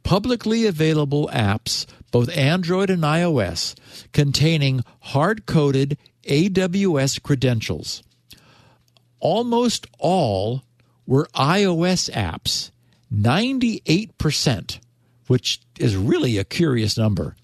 [0.04, 3.76] publicly available apps, both Android and iOS,
[4.14, 8.02] containing hard coded AWS credentials.
[9.20, 10.64] Almost all
[11.07, 12.69] were iOS apps,
[13.71, 14.79] 98%,
[15.27, 17.35] which is really a curious number.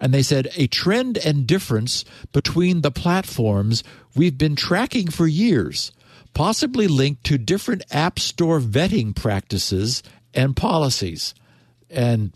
[0.00, 3.82] And they said a trend and difference between the platforms
[4.14, 5.92] we've been tracking for years,
[6.34, 10.02] possibly linked to different App Store vetting practices
[10.34, 11.34] and policies.
[11.90, 12.32] And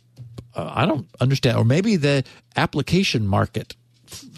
[0.54, 2.24] uh, I don't understand, or maybe the
[2.56, 3.74] application market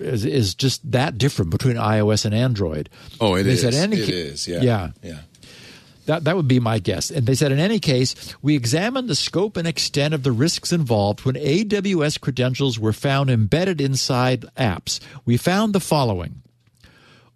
[0.01, 2.89] is, is just that different between iOS and Android.
[3.21, 3.61] Oh, it They is.
[3.61, 4.63] said it ca- Yeah.
[4.63, 4.91] yeah.
[5.03, 5.19] Yeah.
[6.09, 7.11] That, that would be my guess.
[7.11, 10.73] And they said, in any case, we examined the scope and extent of the risks
[10.73, 15.01] involved when AWS credentials were found embedded inside apps.
[15.27, 16.41] We found the following.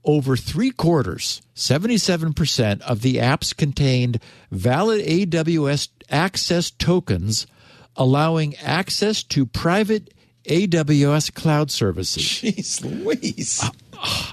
[0.06, 4.18] Over three quarters, 77% of the apps contained
[4.50, 7.46] valid AWS access tokens
[7.94, 12.22] allowing access to private AWS cloud services.
[12.22, 13.62] Jeez Louise.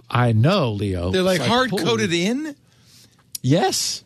[0.10, 1.12] I know, Leo.
[1.12, 2.56] They're like It's hard coded in?
[3.42, 4.06] Yes.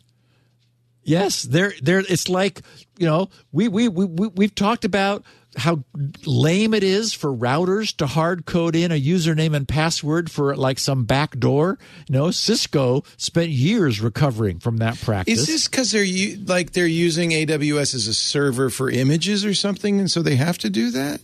[1.04, 2.62] Yes, they're they're it's like,
[2.98, 5.24] you know, we we we we- we've talked about
[5.56, 5.84] how
[6.26, 10.80] lame it is for routers to hard code in a username and password for like
[10.80, 11.78] some back door.
[12.10, 15.42] You know, Cisco spent years recovering from that practice.
[15.42, 19.54] Is this because they're u- like they're using AWS as a server for images or
[19.54, 21.22] something, and so they have to do that?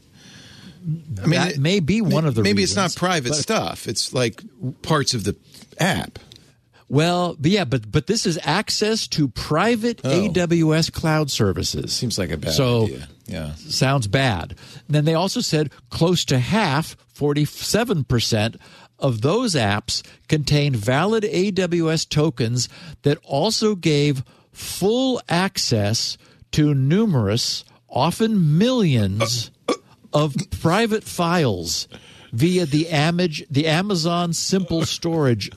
[0.83, 3.87] I mean, that it- may be one of the maybe it's not private stuff.
[3.87, 4.43] It's like
[4.81, 5.35] parts of the
[5.79, 6.19] app.
[6.89, 10.09] Well, but yeah, but but this is access to private Oh.
[10.09, 11.93] AWS cloud services.
[11.93, 13.07] Seems like a bad so, idea.
[13.27, 13.53] Yeah.
[13.55, 14.55] sounds bad.
[14.87, 18.55] And then they also said close to half, 47%,
[18.97, 22.67] of those apps contained valid AWS tokens
[23.03, 26.17] that also gave full access
[26.53, 29.51] to numerous, often millions,
[30.11, 31.87] of private files
[32.33, 35.51] via the, Amag- the Amazon Simple Storage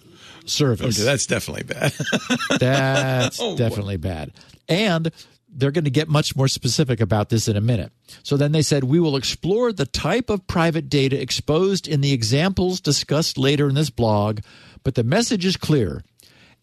[0.46, 0.98] service.
[0.98, 1.92] Okay, that's definitely bad.
[2.58, 4.32] That's Oh, definitely bad.
[4.68, 5.10] And
[5.48, 7.92] they're going to get much more specific about this in a minute.
[8.22, 12.12] So then they said, we will explore the type of private data exposed in the
[12.12, 14.40] examples discussed later in this blog,
[14.82, 16.02] but the message is clear.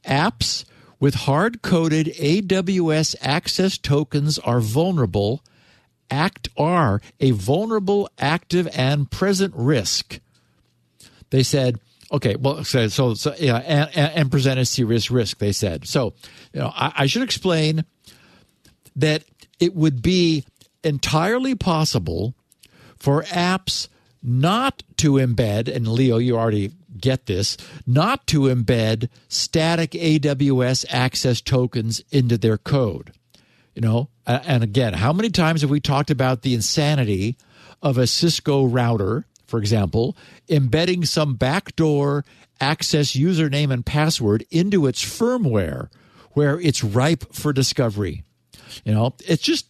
[0.05, 0.65] Apps
[0.99, 5.43] with hard coded AWS access tokens are vulnerable,
[6.09, 10.19] act are a vulnerable, active, and present risk
[11.31, 11.79] they said,
[12.11, 15.87] okay, well, so, so, so yeah, and, and, present a serious risk, they said.
[15.87, 16.13] So,
[16.53, 17.85] you know, I, I should explain
[18.95, 19.23] that
[19.59, 20.45] it would be
[20.83, 22.33] entirely possible
[22.97, 23.87] for apps
[24.21, 27.57] not to embed, and Leo, you already get this,
[27.87, 33.13] not to embed static AWS access tokens into their code.
[33.75, 37.37] You know, and again, how many times have we talked about the insanity
[37.81, 40.15] of a Cisco router, for example,
[40.47, 42.23] embedding some backdoor
[42.61, 45.89] access username and password into its firmware
[46.33, 48.23] where it's ripe for discovery?
[48.85, 49.67] You know, it's just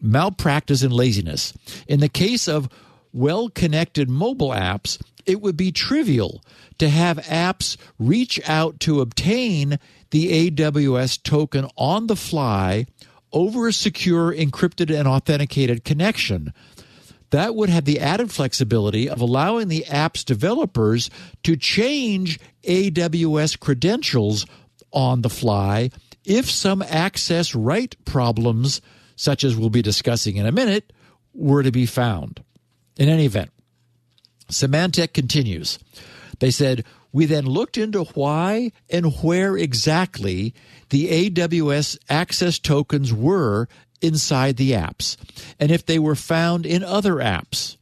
[0.00, 1.54] malpractice and laziness.
[1.88, 2.68] In the case of
[3.12, 6.42] well connected mobile apps, it would be trivial
[6.78, 9.78] to have apps reach out to obtain
[10.10, 12.86] the AWS token on the fly
[13.32, 16.52] over a secure, encrypted, and authenticated connection.
[17.32, 21.08] That would have the added flexibility of allowing the app's developers
[21.44, 24.44] to change AWS credentials
[24.92, 25.90] on the fly
[26.26, 28.82] if some access right problems,
[29.16, 30.92] such as we'll be discussing in a minute,
[31.32, 32.44] were to be found.
[32.98, 33.50] In any event,
[34.50, 35.78] Symantec continues.
[36.40, 40.54] They said, we then looked into why and where exactly
[40.90, 43.68] the AWS access tokens were
[44.02, 45.16] inside the apps
[45.58, 47.76] and if they were found in other apps.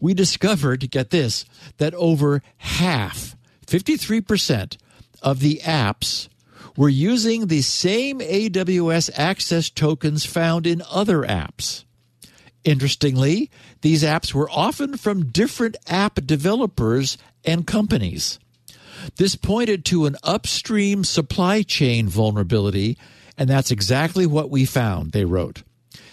[0.00, 1.44] We discovered, get this,
[1.78, 3.36] that over half,
[3.66, 4.76] 53%
[5.22, 6.28] of the apps
[6.76, 11.84] were using the same AWS access tokens found in other apps.
[12.64, 13.50] Interestingly,
[13.82, 18.38] these apps were often from different app developers and companies.
[19.16, 22.96] This pointed to an upstream supply chain vulnerability,
[23.36, 25.62] and that's exactly what we found, they wrote.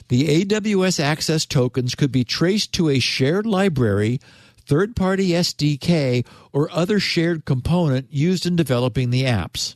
[0.07, 4.19] The AWS access tokens could be traced to a shared library,
[4.65, 9.75] third party SDK, or other shared component used in developing the apps.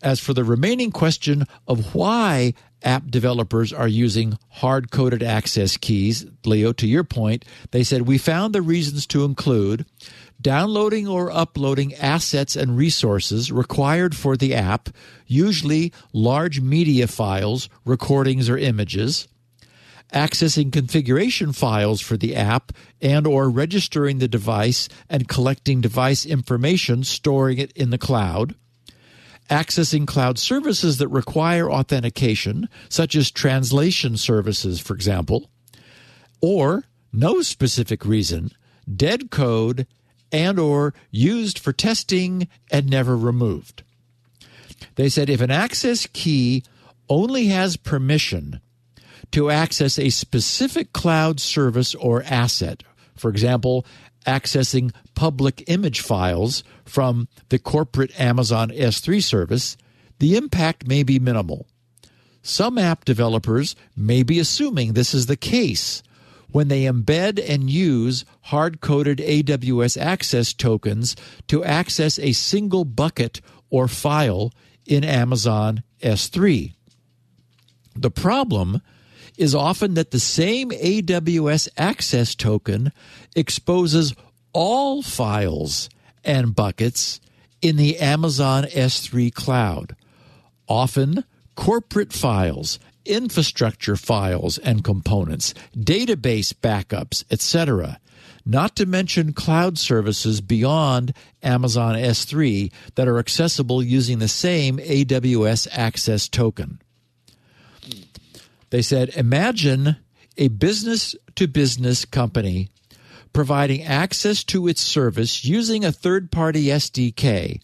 [0.00, 6.24] As for the remaining question of why app developers are using hard coded access keys,
[6.44, 9.84] Leo, to your point, they said we found the reasons to include
[10.40, 14.88] downloading or uploading assets and resources required for the app,
[15.26, 19.28] usually large media files, recordings, or images
[20.12, 27.04] accessing configuration files for the app and or registering the device and collecting device information
[27.04, 28.54] storing it in the cloud
[29.48, 35.50] accessing cloud services that require authentication, such as translation services, for example,
[36.40, 38.50] or no specific reason,
[38.94, 39.86] dead code
[40.32, 43.82] and or used for testing and never removed.
[44.94, 46.62] They said if an access key
[47.08, 48.60] only has permission
[49.32, 52.82] to access a specific cloud service or asset,
[53.16, 53.84] for example,
[54.26, 59.76] accessing public image files from the corporate Amazon S3 service,
[60.18, 61.66] the impact may be minimal.
[62.42, 66.02] Some app developers may be assuming this is the case
[66.50, 71.14] when they embed and use hard coded AWS access tokens
[71.46, 74.52] to access a single bucket or file
[74.86, 76.72] in Amazon S3.
[77.94, 78.80] The problem
[79.36, 82.92] is often that the same AWS access token
[83.36, 84.14] exposes
[84.52, 85.88] all files
[86.24, 87.20] and buckets
[87.60, 89.96] in the Amazon S3 cloud.
[90.68, 92.78] Often, corporate files,
[93.08, 97.98] infrastructure files and components, database backups, etc.
[98.44, 101.12] Not to mention cloud services beyond
[101.42, 106.80] Amazon S3 that are accessible using the same AWS access token.
[108.70, 109.96] They said, imagine
[110.36, 112.68] a business to business company
[113.32, 117.60] providing access to its service using a third party SDK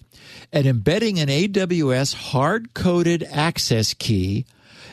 [0.52, 4.46] and embedding an AWS hard coded access key,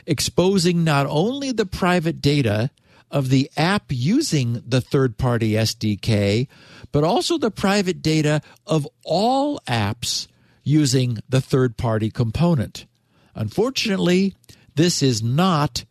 [0.06, 2.70] exposing not only the private data
[3.10, 6.48] of the app using the third party SDK,
[6.90, 10.26] but also the private data of all apps
[10.64, 12.86] using the third party component.
[13.34, 14.34] Unfortunately,
[14.74, 15.84] this is not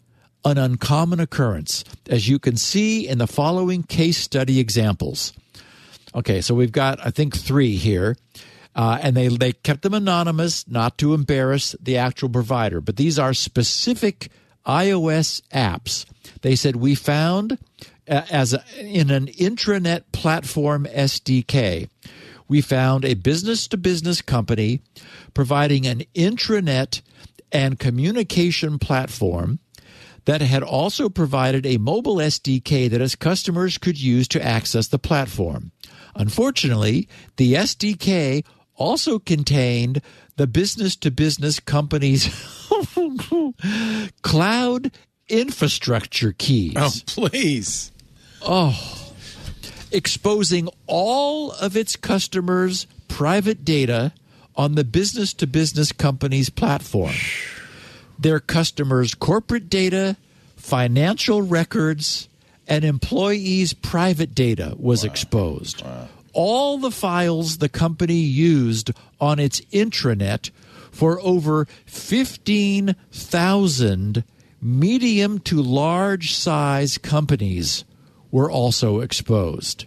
[0.43, 5.33] an uncommon occurrence, as you can see in the following case study examples.
[6.15, 8.17] Okay, so we've got, I think, three here.
[8.75, 12.79] Uh, and they, they kept them anonymous, not to embarrass the actual provider.
[12.79, 14.29] But these are specific
[14.65, 16.05] iOS apps.
[16.41, 17.57] They said we found
[18.07, 21.89] uh, as a, in an intranet platform SDK,
[22.47, 24.81] we found a business to business company
[25.33, 27.01] providing an intranet
[27.51, 29.59] and communication platform
[30.25, 34.99] that had also provided a mobile SDK that its customers could use to access the
[34.99, 35.71] platform.
[36.15, 37.07] Unfortunately,
[37.37, 38.43] the SDK
[38.81, 40.01] also contained
[40.37, 42.27] the business to business company's
[44.23, 44.91] cloud
[45.29, 46.73] infrastructure keys.
[46.75, 47.91] Oh, please.
[48.41, 49.13] Oh,
[49.91, 54.13] exposing all of its customers' private data
[54.55, 57.13] on the business to business company's platform.
[58.17, 60.17] Their customers' corporate data,
[60.55, 62.29] financial records,
[62.67, 65.83] and employees' private data was exposed.
[66.33, 70.49] All the files the company used on its intranet
[70.91, 74.23] for over 15,000
[74.61, 77.83] medium to large size companies
[78.31, 79.85] were also exposed.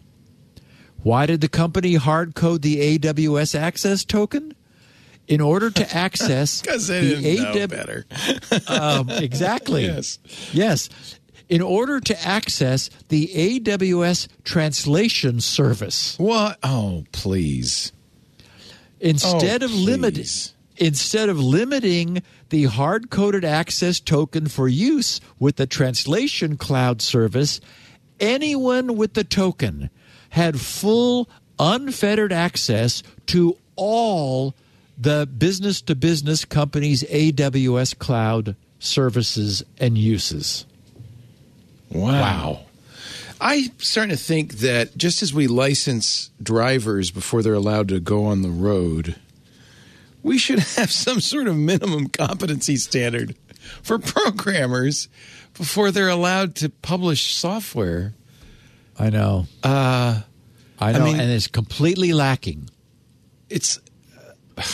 [1.02, 4.54] Why did the company hard code the AWS access token?
[5.26, 8.04] In order to access Because they the didn't know better.
[8.68, 9.86] um, exactly.
[9.86, 10.18] Yes.
[10.52, 10.90] Yes.
[11.48, 16.58] In order to access the AWS translation service, What?
[16.62, 17.92] Oh, please.
[19.00, 20.26] instead Oh, of limiting
[20.76, 27.60] instead of limiting the hard-coded access token for use with the translation cloud service,
[28.18, 29.90] anyone with the token
[30.30, 31.28] had full
[31.60, 34.54] unfettered access to all
[34.98, 40.66] the business to business company's AWS cloud services and uses.
[41.94, 42.60] Wow.
[43.40, 48.24] I'm starting to think that just as we license drivers before they're allowed to go
[48.26, 49.16] on the road,
[50.22, 53.36] we should have some sort of minimum competency standard
[53.82, 55.08] for programmers
[55.54, 58.14] before they're allowed to publish software.
[58.98, 59.46] I know.
[59.62, 60.20] Uh,
[60.78, 62.68] I know, mean- and it's completely lacking.
[63.48, 63.78] it's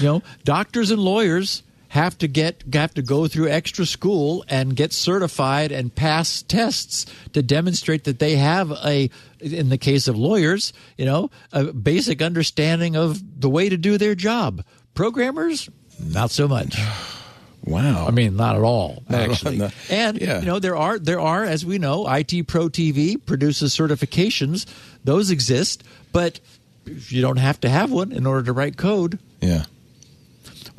[0.00, 4.76] You know, doctors and lawyers have to get have to go through extra school and
[4.76, 9.10] get certified and pass tests to demonstrate that they have a
[9.40, 13.98] in the case of lawyers, you know, a basic understanding of the way to do
[13.98, 14.64] their job.
[14.94, 15.68] Programmers,
[15.98, 16.78] not so much.
[17.64, 18.06] wow.
[18.06, 19.70] I mean, not at all, Not at all, actually.
[19.90, 20.40] And Yeah.
[20.40, 24.64] you know, there are there are, as we know, IT Pro TV produces certifications.
[25.02, 26.38] Those exist, but
[26.86, 29.18] you don't have to have one in order to write code.
[29.40, 29.64] yeah.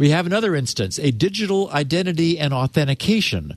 [0.02, 3.56] We have another instance, a digital identity and authentication.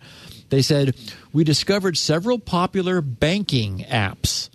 [0.51, 0.95] They said,
[1.33, 4.51] We discovered several popular banking apps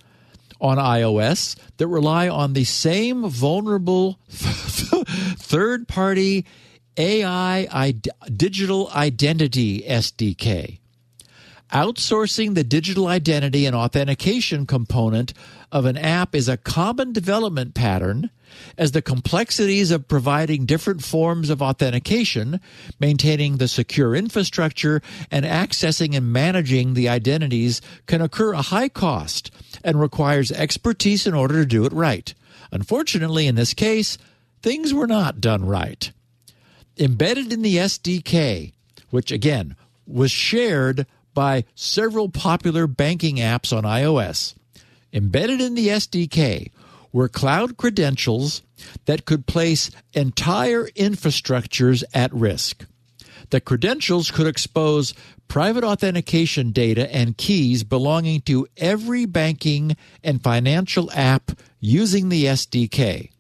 [0.62, 6.46] on iOS that rely on the same vulnerable third party
[6.96, 7.96] AI
[8.36, 10.78] Digital Identity SDK.
[11.74, 15.34] Outsourcing the digital identity and authentication component
[15.72, 18.30] of an app is a common development pattern
[18.78, 22.60] as the complexities of providing different forms of authentication,
[23.00, 29.52] maintaining the secure infrastructure, and accessing and managing the identities can occur a high cost
[29.84, 32.34] and requires expertise in order to do it right.
[32.72, 34.18] Unfortunately, in this case,
[34.62, 36.12] things were not done right.
[36.98, 38.74] Embedded in the SDK,
[39.10, 39.76] which again
[40.06, 44.56] was shared by several popular banking apps on iOS,
[45.14, 46.72] embedded in the SDK
[47.12, 48.62] were cloud credentials
[49.06, 52.86] that could place entire infrastructures at risk.
[53.50, 55.14] The credentials could expose
[55.48, 63.32] private authentication data and keys belonging to every banking and financial app using the SDK.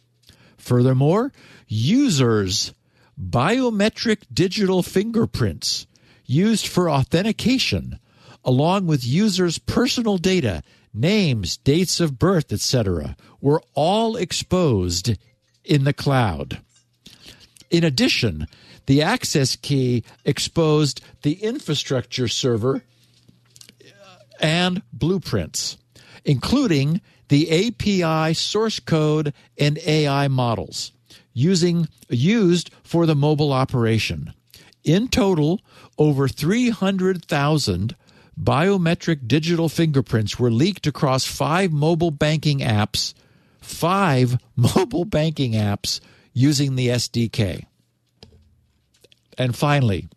[0.58, 1.32] Furthermore,
[1.68, 2.74] users'
[3.20, 5.86] biometric digital fingerprints
[6.26, 8.00] used for authentication,
[8.44, 10.64] along with users' personal data,
[10.94, 15.18] names, dates of birth, etc., were all exposed
[15.64, 16.60] in the cloud.
[17.70, 18.48] In addition,
[18.88, 22.84] the access key exposed the infrastructure server
[23.86, 25.78] uh, and blueprints,
[26.26, 30.92] including the API source code and AI models
[31.34, 34.34] using used for the mobile operation.
[34.84, 35.62] In total,
[35.98, 37.96] over 300,000
[38.42, 43.14] biometric digital fingerprints were leaked across five mobile banking apps,
[43.62, 46.00] five mobile banking apps
[46.34, 47.66] using the SDK.
[49.38, 50.10] And finally,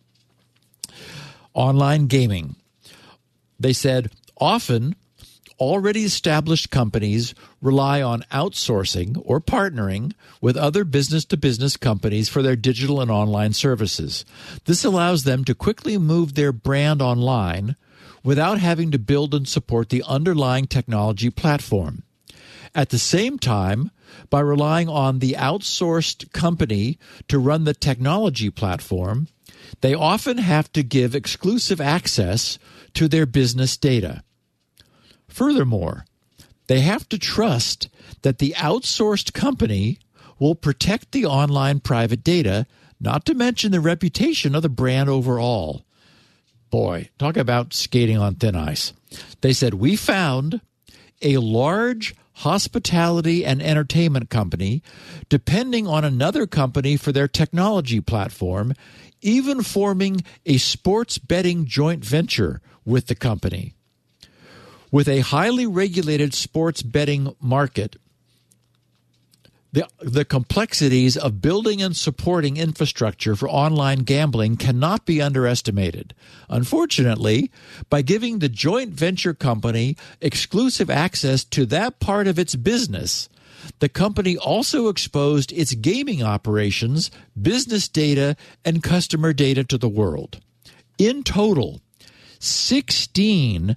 [1.53, 2.55] online gaming.
[3.59, 4.95] They said often
[5.59, 12.41] already established companies rely on outsourcing or partnering with other business to business companies for
[12.41, 14.25] their digital and online services.
[14.65, 17.77] This allows them to quickly move their brand online
[18.23, 22.03] without having to build and support the underlying technology platform.
[22.73, 23.91] At the same time,
[24.29, 26.97] by relying on the outsourced company
[27.27, 29.27] to run the technology platform,
[29.81, 32.57] they often have to give exclusive access
[32.93, 34.23] to their business data.
[35.27, 36.05] Furthermore,
[36.67, 37.89] they have to trust
[38.21, 39.99] that the outsourced company
[40.39, 42.65] will protect the online private data,
[42.99, 45.83] not to mention the reputation of the brand overall.
[46.73, 48.93] Boy, talk about skating on thin ice.
[49.41, 50.59] They said, We found
[51.21, 54.81] a large hospitality and entertainment company
[55.29, 58.73] depending on another company for their technology platform,
[59.21, 63.75] even forming a sports betting joint venture with the company.
[64.89, 67.97] With a highly regulated sports betting market,
[69.73, 76.13] the, the complexities of building and supporting infrastructure for online gambling cannot be underestimated.
[76.47, 77.51] Unfortunately,
[77.89, 83.27] by giving the joint venture company exclusive access to that part of its business,
[83.79, 87.09] the company also exposed its gaming operations,
[87.39, 90.39] business data, and customer data to the world.
[90.99, 91.81] In total,
[92.37, 93.75] 16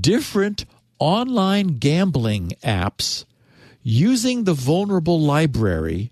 [0.00, 0.64] different
[0.98, 3.24] online gambling apps
[3.88, 6.10] using the vulnerable library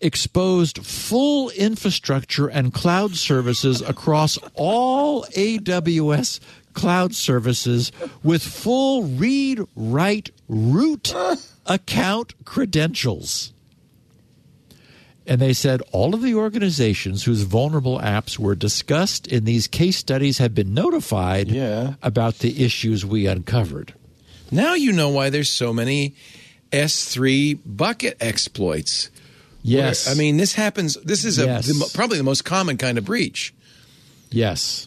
[0.00, 6.38] exposed full infrastructure and cloud services across all AWS
[6.72, 7.90] cloud services
[8.22, 11.12] with full read write root
[11.66, 13.52] account credentials.
[15.26, 19.96] And they said all of the organizations whose vulnerable apps were discussed in these case
[19.96, 21.94] studies have been notified Yeah.
[22.04, 23.94] about the issues we uncovered.
[24.52, 26.14] Now you know why there's so many
[26.72, 29.10] S3 bucket exploits.
[29.62, 30.08] Yes.
[30.10, 30.94] I mean, this happens.
[31.02, 31.66] This is a, Yes.
[31.66, 33.52] the, probably the most common kind of breach.
[34.30, 34.86] Yes.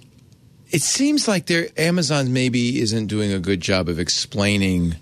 [0.71, 4.95] It seems like their Amazon maybe isn't doing a good job of explaining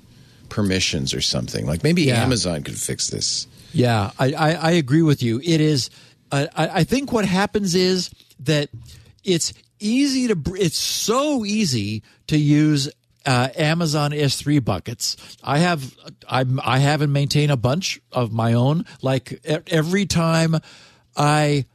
[0.49, 1.65] permissions or something.
[1.65, 2.23] Like maybe Yeah.
[2.23, 3.47] Amazon could fix this.
[3.73, 5.39] Yeah, I, I, I agree with you.
[5.43, 5.89] It is.
[6.31, 8.09] I, I think what happens is
[8.39, 8.69] that
[9.23, 10.37] it's easy to.
[10.57, 12.89] It's so easy to use
[13.27, 15.17] uh, Amazon S3 buckets.
[15.43, 15.93] I have.
[16.27, 18.85] I have and maintain a bunch of my own.
[19.01, 20.55] Like every time
[21.15, 21.65] I,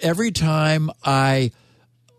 [0.00, 1.50] every time I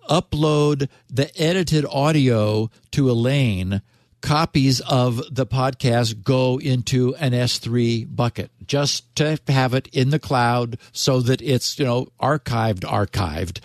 [0.09, 3.81] upload the edited audio to Elaine,
[4.21, 10.19] copies of the podcast go into an S3 bucket just to have it in the
[10.19, 13.59] cloud so that it's, you know, archived, archived.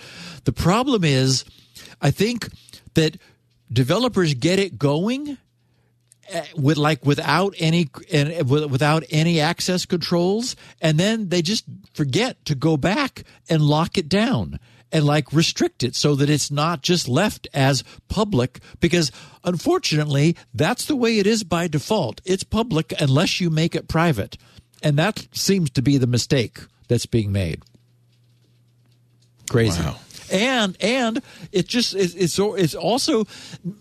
[0.45, 1.45] The problem is,
[2.01, 2.49] I think
[2.95, 3.17] that
[3.73, 5.39] developers get it going
[6.33, 12.45] uh, with like without any and without any access controls and then they just forget
[12.45, 14.59] to go back and lock it down
[14.93, 19.11] and like restrict it so that it's not just left as public because
[19.43, 22.21] unfortunately that's the way it is by default.
[22.25, 24.37] It's public unless you make it private
[24.83, 27.63] and that seems to be the mistake that's being made.
[29.51, 29.83] Crazy.
[29.83, 29.97] Wow.
[30.33, 31.23] And and
[31.53, 33.27] it just it's it's it's also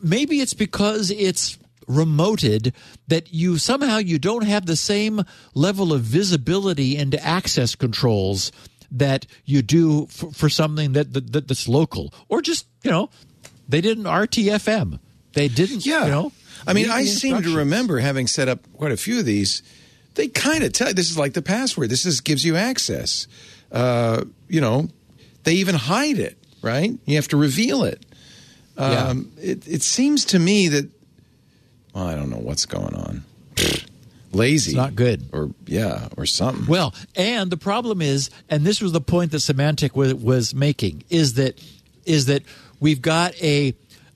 [0.03, 1.57] maybe it's because it's
[1.87, 2.73] remoted
[3.07, 5.23] that you somehow you don't have the same
[5.53, 8.51] level of visibility into access controls
[8.91, 13.09] that you do for, for something that, that that's local or just you know
[13.67, 14.99] they didn't RTFM
[15.33, 16.05] they didn't Yeah.
[16.05, 16.31] you know
[16.67, 19.63] I mean, I seem to remember having set up quite a few of these.
[20.13, 21.89] They kind of tell you this is like the password.
[21.89, 23.27] This is gives you access.
[23.71, 24.89] Uh, you know,
[25.43, 26.37] they even hide it.
[26.61, 26.91] Right?
[27.05, 28.05] You have to reveal it.
[28.77, 29.07] Yeah.
[29.07, 30.89] Um, it, it seems to me that
[31.93, 33.23] well, I don't know what's going on.
[34.33, 35.27] Lazy, It's not good.
[35.33, 36.65] or yeah, or something.
[36.65, 41.03] Well, and the problem is, and this was the point that Symantec was, was making,
[41.09, 41.61] is that
[42.05, 42.43] is that
[42.79, 43.73] we've got a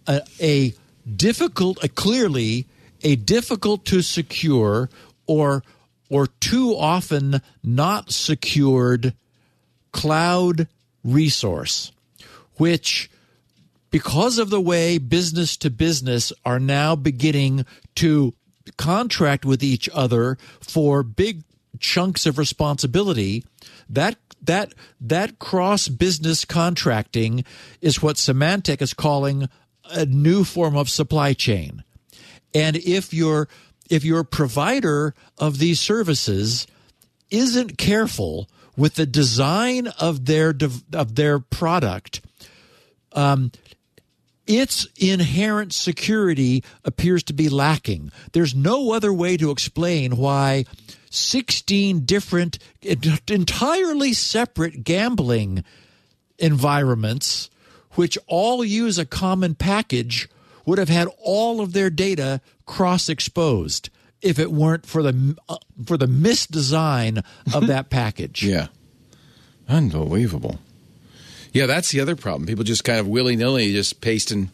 [0.08, 0.74] a, a
[1.18, 2.66] difficult, a clearly
[3.04, 4.90] a difficult to secure
[5.28, 5.64] or
[6.10, 9.14] or too often not secured
[9.92, 10.68] cloud
[11.04, 11.92] resource,
[12.58, 13.10] which
[13.92, 17.66] because of the way business to business are now beginning
[17.96, 18.34] to
[18.78, 21.44] contract with each other for big
[21.80, 23.44] chunks of responsibility
[23.90, 27.44] that that that cross business contracting
[27.82, 29.50] is what Symantec is calling
[29.90, 31.84] a new form of supply chain.
[32.54, 33.48] And if your
[33.90, 36.68] if your provider of these services
[37.30, 40.54] isn't careful with the design of their
[40.94, 42.22] of their product
[44.48, 48.12] its inherent security appears to be lacking.
[48.34, 50.66] There's no other way to explain why
[51.10, 55.64] 16 different, entirely separate gambling
[56.38, 57.50] environments,
[57.92, 60.30] which all use a common package,
[60.66, 63.90] would have had all of their data cross exposed
[64.22, 67.24] if it weren't for the uh, for the misdesign
[67.54, 68.44] of that package.
[68.44, 68.68] Yeah.
[69.70, 70.60] Unbelievable.
[71.56, 72.46] Yeah, that's the other problem.
[72.46, 74.52] People just kind of willy nilly just pasting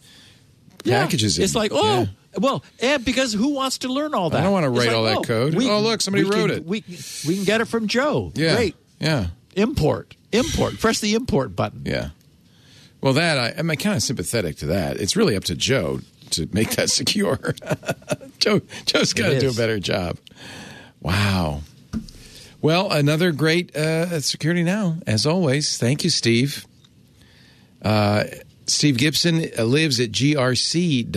[0.84, 1.03] Yeah.
[1.03, 1.44] packages in.
[1.44, 2.06] It's like, oh, Yeah.
[2.38, 4.40] well, and because who wants to learn all that?
[4.40, 5.56] I don't wanna write like, all that oh, code.
[5.56, 6.65] Oh, look, somebody wrote can- it.
[6.65, 6.84] We
[7.28, 8.32] we can get it from Joe.
[8.36, 8.56] Yeah.
[8.56, 8.76] Great.
[8.99, 9.28] Yeah.
[9.56, 10.15] Import.
[10.32, 10.80] Import.
[10.80, 11.82] Press the import button.
[11.86, 12.10] Yeah.
[13.02, 14.98] Well, that I, I'm kind of sympathetic to that.
[14.98, 16.02] It's really up to Joe
[16.32, 17.56] to make that secure.
[18.40, 20.18] Joe, Joe's got to do a better job.
[21.02, 21.61] Wow.
[22.61, 25.78] Well, another great uh, security now, as always.
[25.80, 26.65] Thank you, Steve.
[27.82, 28.26] Uh,
[28.68, 31.10] Steve Gibson uh, lives at grc.com.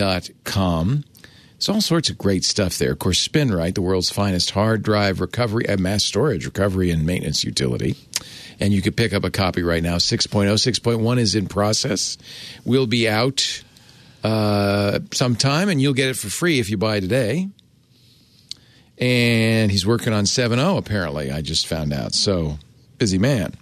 [1.55, 2.91] It's all sorts of great stuff there.
[2.91, 7.43] Of course, SpinRite, the world's finest hard drive recovery and mass storage recovery and maintenance
[7.43, 7.95] utility.
[8.59, 9.95] And you could pick up a copy right now.
[9.95, 12.17] 6.0, 6.1 is in process.
[12.65, 13.63] We'll be out
[14.23, 17.47] uh, sometime, and you'll get it for free if you buy today.
[18.97, 22.13] And he's working on 7.0, apparently, I just found out.
[22.13, 22.57] So,
[22.97, 23.55] busy man.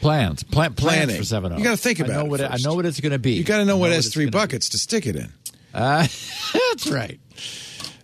[0.00, 0.42] Plans.
[0.44, 1.16] Plan, plans Planning.
[1.16, 1.56] for seven.
[1.58, 3.32] You gotta think I know about it what I know what it's going to be.
[3.32, 4.38] You got to know what has three gonna be.
[4.38, 5.32] buckets to stick it in.
[5.74, 6.06] Uh,
[6.52, 7.18] that's right.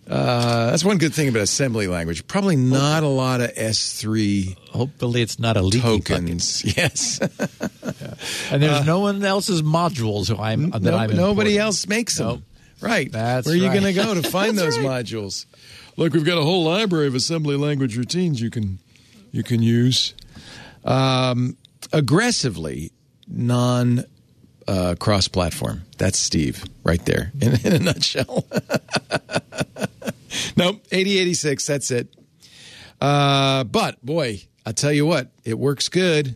[0.05, 2.27] Uh, that's one good thing about assembly language.
[2.27, 6.05] Probably not a lot of S3 Hopefully, it's not a leaky bucket.
[6.05, 6.63] tokens.
[6.77, 7.19] Yes.
[8.51, 12.27] And there's no one else's modules who I'm that No- I'm nobody else makes them.
[12.27, 12.41] Nope.
[12.81, 13.09] Right.
[13.11, 13.81] That's Where are you right.
[13.81, 15.45] going to go to find those modules?
[15.95, 18.79] Look, we've got a whole library of assembly language routines you can
[19.31, 20.13] you can use.
[20.83, 21.55] Um,
[21.93, 22.91] aggressively
[23.27, 24.03] non
[24.67, 25.83] uh, cross platform.
[25.97, 28.45] That's Steve right there in, in a nutshell.
[30.57, 32.13] nope, 8086, that's it.
[32.99, 36.35] Uh, but boy, I'll tell you what, it works good.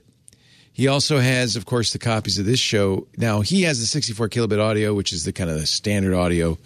[0.73, 3.07] He also has, of course, the copies of this show.
[3.17, 6.59] Now he has the 64 kilobit audio, which is the kind of the standard audio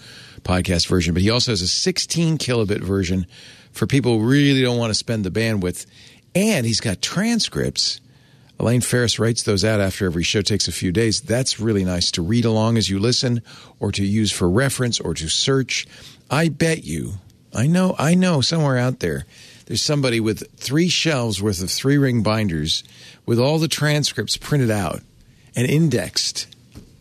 [0.43, 3.26] podcast version, but he also has a 16 kilobit version
[3.72, 5.85] for people who really don't want to spend the bandwidth.
[6.35, 8.01] And he's got transcripts.
[8.62, 11.20] Elaine Farris writes those out after every show takes a few days.
[11.20, 13.42] That's really nice to read along as you listen
[13.80, 15.88] or to use for reference or to search.
[16.30, 17.14] I bet you,
[17.56, 19.26] I know, I know somewhere out there,
[19.66, 22.84] there's somebody with three shelves worth of three ring binders
[23.26, 25.02] with all the transcripts printed out
[25.56, 26.46] and indexed.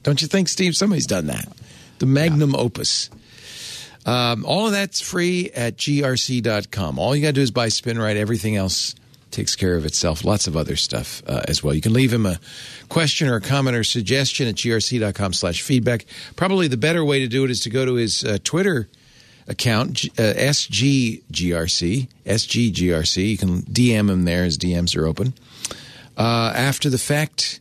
[0.02, 0.74] Don't you think, Steve?
[0.74, 1.46] Somebody's done that.
[1.98, 3.10] The magnum opus.
[4.06, 6.98] Um, all of that's free at grc.com.
[6.98, 8.16] All you got to do is buy SpinRite.
[8.16, 8.94] Everything else
[9.30, 10.24] takes care of itself.
[10.24, 11.74] Lots of other stuff uh, as well.
[11.74, 12.38] You can leave him a
[12.88, 16.06] question or a comment or suggestion at grc.com slash feedback.
[16.36, 18.88] Probably the better way to do it is to go to his uh, Twitter
[19.48, 23.30] account, uh, SGGRC, SGGRC.
[23.30, 25.34] You can DM him there as DMs are open.
[26.16, 27.60] Uh, after the fact,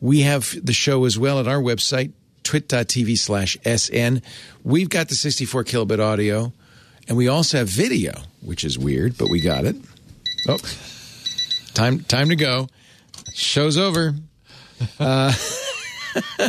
[0.00, 2.12] we have the show as well at our website,
[2.42, 4.22] twit.tv slash SN.
[4.62, 6.52] We've got the 64 kilobit audio,
[7.08, 8.12] and we also have video,
[8.42, 9.76] which is weird, but we got it.
[10.48, 10.58] Oh,
[11.74, 12.68] time, time to go.
[13.32, 14.14] Show's over.
[14.98, 15.32] Uh,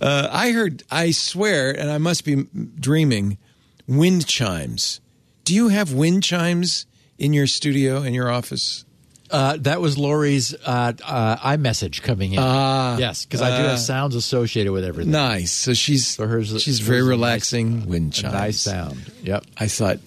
[0.00, 2.46] uh, I heard, I swear, and I must be
[2.78, 3.38] dreaming,
[3.86, 5.00] wind chimes.
[5.44, 6.86] Do you have wind chimes
[7.18, 8.84] in your studio, in your office?
[9.30, 12.38] Uh, that was Lori's uh, uh, iMessage coming in.
[12.40, 15.10] Ah, yes, because I do have sounds associated with everything.
[15.12, 15.50] Nice.
[15.50, 17.80] So she's So hers- she's hers very relaxing.
[17.80, 18.34] nice- wind chimes.
[18.34, 19.12] nice sound.
[19.24, 19.44] Yep.
[19.58, 19.98] I thought,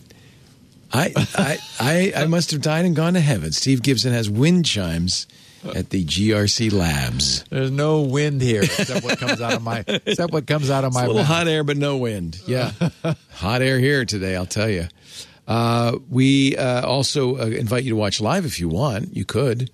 [0.92, 3.52] I, I I I must have died and gone to heaven.
[3.52, 5.28] Steve Gibson has wind chimes
[5.76, 7.44] at the GRC Labs.
[7.50, 10.94] There's no wind here except what comes out of my except what comes out of
[10.94, 11.28] my a little mouth.
[11.28, 12.40] hot air, but no wind.
[12.48, 12.72] Yeah,
[13.32, 14.36] hot air here today.
[14.36, 14.88] I'll tell you.
[15.48, 19.16] Uh, we uh, also uh, invite you to watch live if you want.
[19.16, 19.72] You could.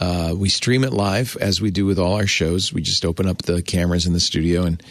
[0.00, 2.72] Uh, we stream it live as we do with all our shows.
[2.72, 4.82] We just open up the cameras in the studio and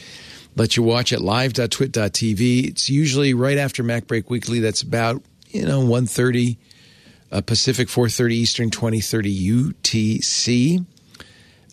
[0.56, 2.68] let you watch it live.twit.tv.
[2.68, 4.60] It's usually right after MacBreak Weekly.
[4.60, 6.58] That's about you know 1.30
[7.32, 10.86] uh, Pacific, 4.30 Eastern, 20.30 UTC.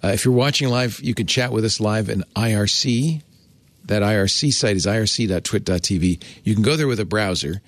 [0.05, 3.23] Uh, if you're watching live, you can chat with us live in IRC.
[3.87, 6.23] That IRC site is irc.twit.tv.
[6.45, 7.63] You can go there with a browser.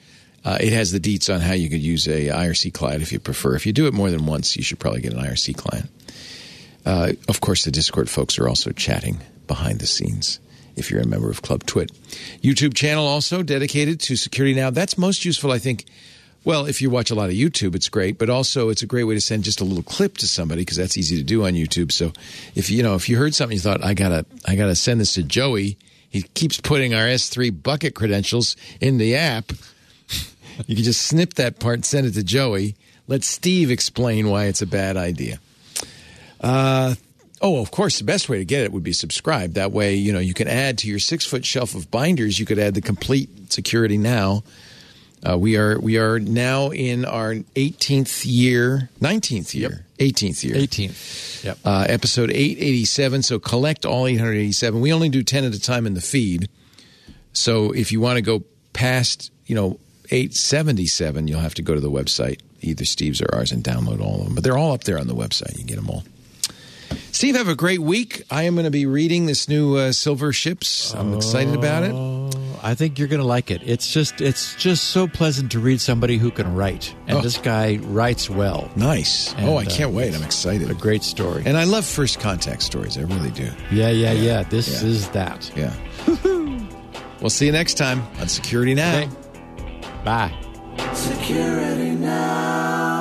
[0.44, 3.18] Uh, it has the deets on how you could use a IRC client if you
[3.18, 3.54] prefer.
[3.54, 5.90] If you do it more than once, you should probably get an IRC client.
[6.84, 10.40] Uh, of course, the Discord folks are also chatting behind the scenes
[10.78, 11.92] if you're a member of Club Twit.
[12.42, 14.70] YouTube channel also dedicated to security now.
[14.70, 15.84] That's most useful, I think.
[16.44, 19.04] Well, if you watch a lot of YouTube, it's great, but also it's a great
[19.04, 21.52] way to send just a little clip to somebody because that's easy to do on
[21.52, 21.92] YouTube.
[21.92, 22.12] So
[22.54, 25.14] if you know if you heard something you thought I gotta I gotta send this
[25.14, 25.76] to Joey,
[26.08, 29.52] he keeps putting our S3 bucket credentials in the app.
[30.66, 32.76] you can just snip that part, send it to Joey.
[33.08, 35.40] Let Steve explain why it's a bad idea.
[36.40, 36.94] Uh,
[37.40, 39.54] oh, of course, the best way to get it would be subscribe.
[39.54, 42.38] That way, you know, you can add to your six foot shelf of binders.
[42.38, 44.42] You could add the complete security now.
[45.28, 51.44] Uh, we are we are now in our 18th year, 19th year, 18th year, 18th.
[51.44, 51.58] Yep.
[51.64, 53.22] uh, episode 887.
[53.22, 54.80] So collect all 887.
[54.80, 56.48] We only do 10 at a time in the feed.
[57.32, 61.80] So if you want to go past, you know, 877, you'll have to go to
[61.80, 64.34] the website, either Steve's or ours, and download all of them.
[64.34, 65.52] But they're all up there on the website.
[65.52, 66.04] You can get them all.
[67.12, 68.22] Steve, have a great week.
[68.30, 70.94] I am going to be reading this new uh, Silver Ships.
[70.94, 71.92] I'm excited about it.
[71.92, 72.30] Oh,
[72.62, 73.60] I think you're going to like it.
[73.64, 77.20] It's just it's just so pleasant to read somebody who can write, and Oh.
[77.20, 78.70] this guy writes well.
[78.76, 79.32] Nice.
[79.34, 80.14] And, oh, I uh, can't wait.
[80.14, 80.70] I'm excited.
[80.70, 81.42] A great story.
[81.46, 82.96] And I love first contact stories.
[82.98, 83.48] I really do.
[83.72, 84.42] yeah, yeah, yeah.
[84.44, 84.88] This Yeah.
[84.88, 85.50] is that.
[85.56, 85.74] Yeah.
[87.20, 88.98] we'll see you next time on Security Now.
[88.98, 89.08] Okay.
[90.04, 90.32] Bye.
[90.94, 92.97] Security now.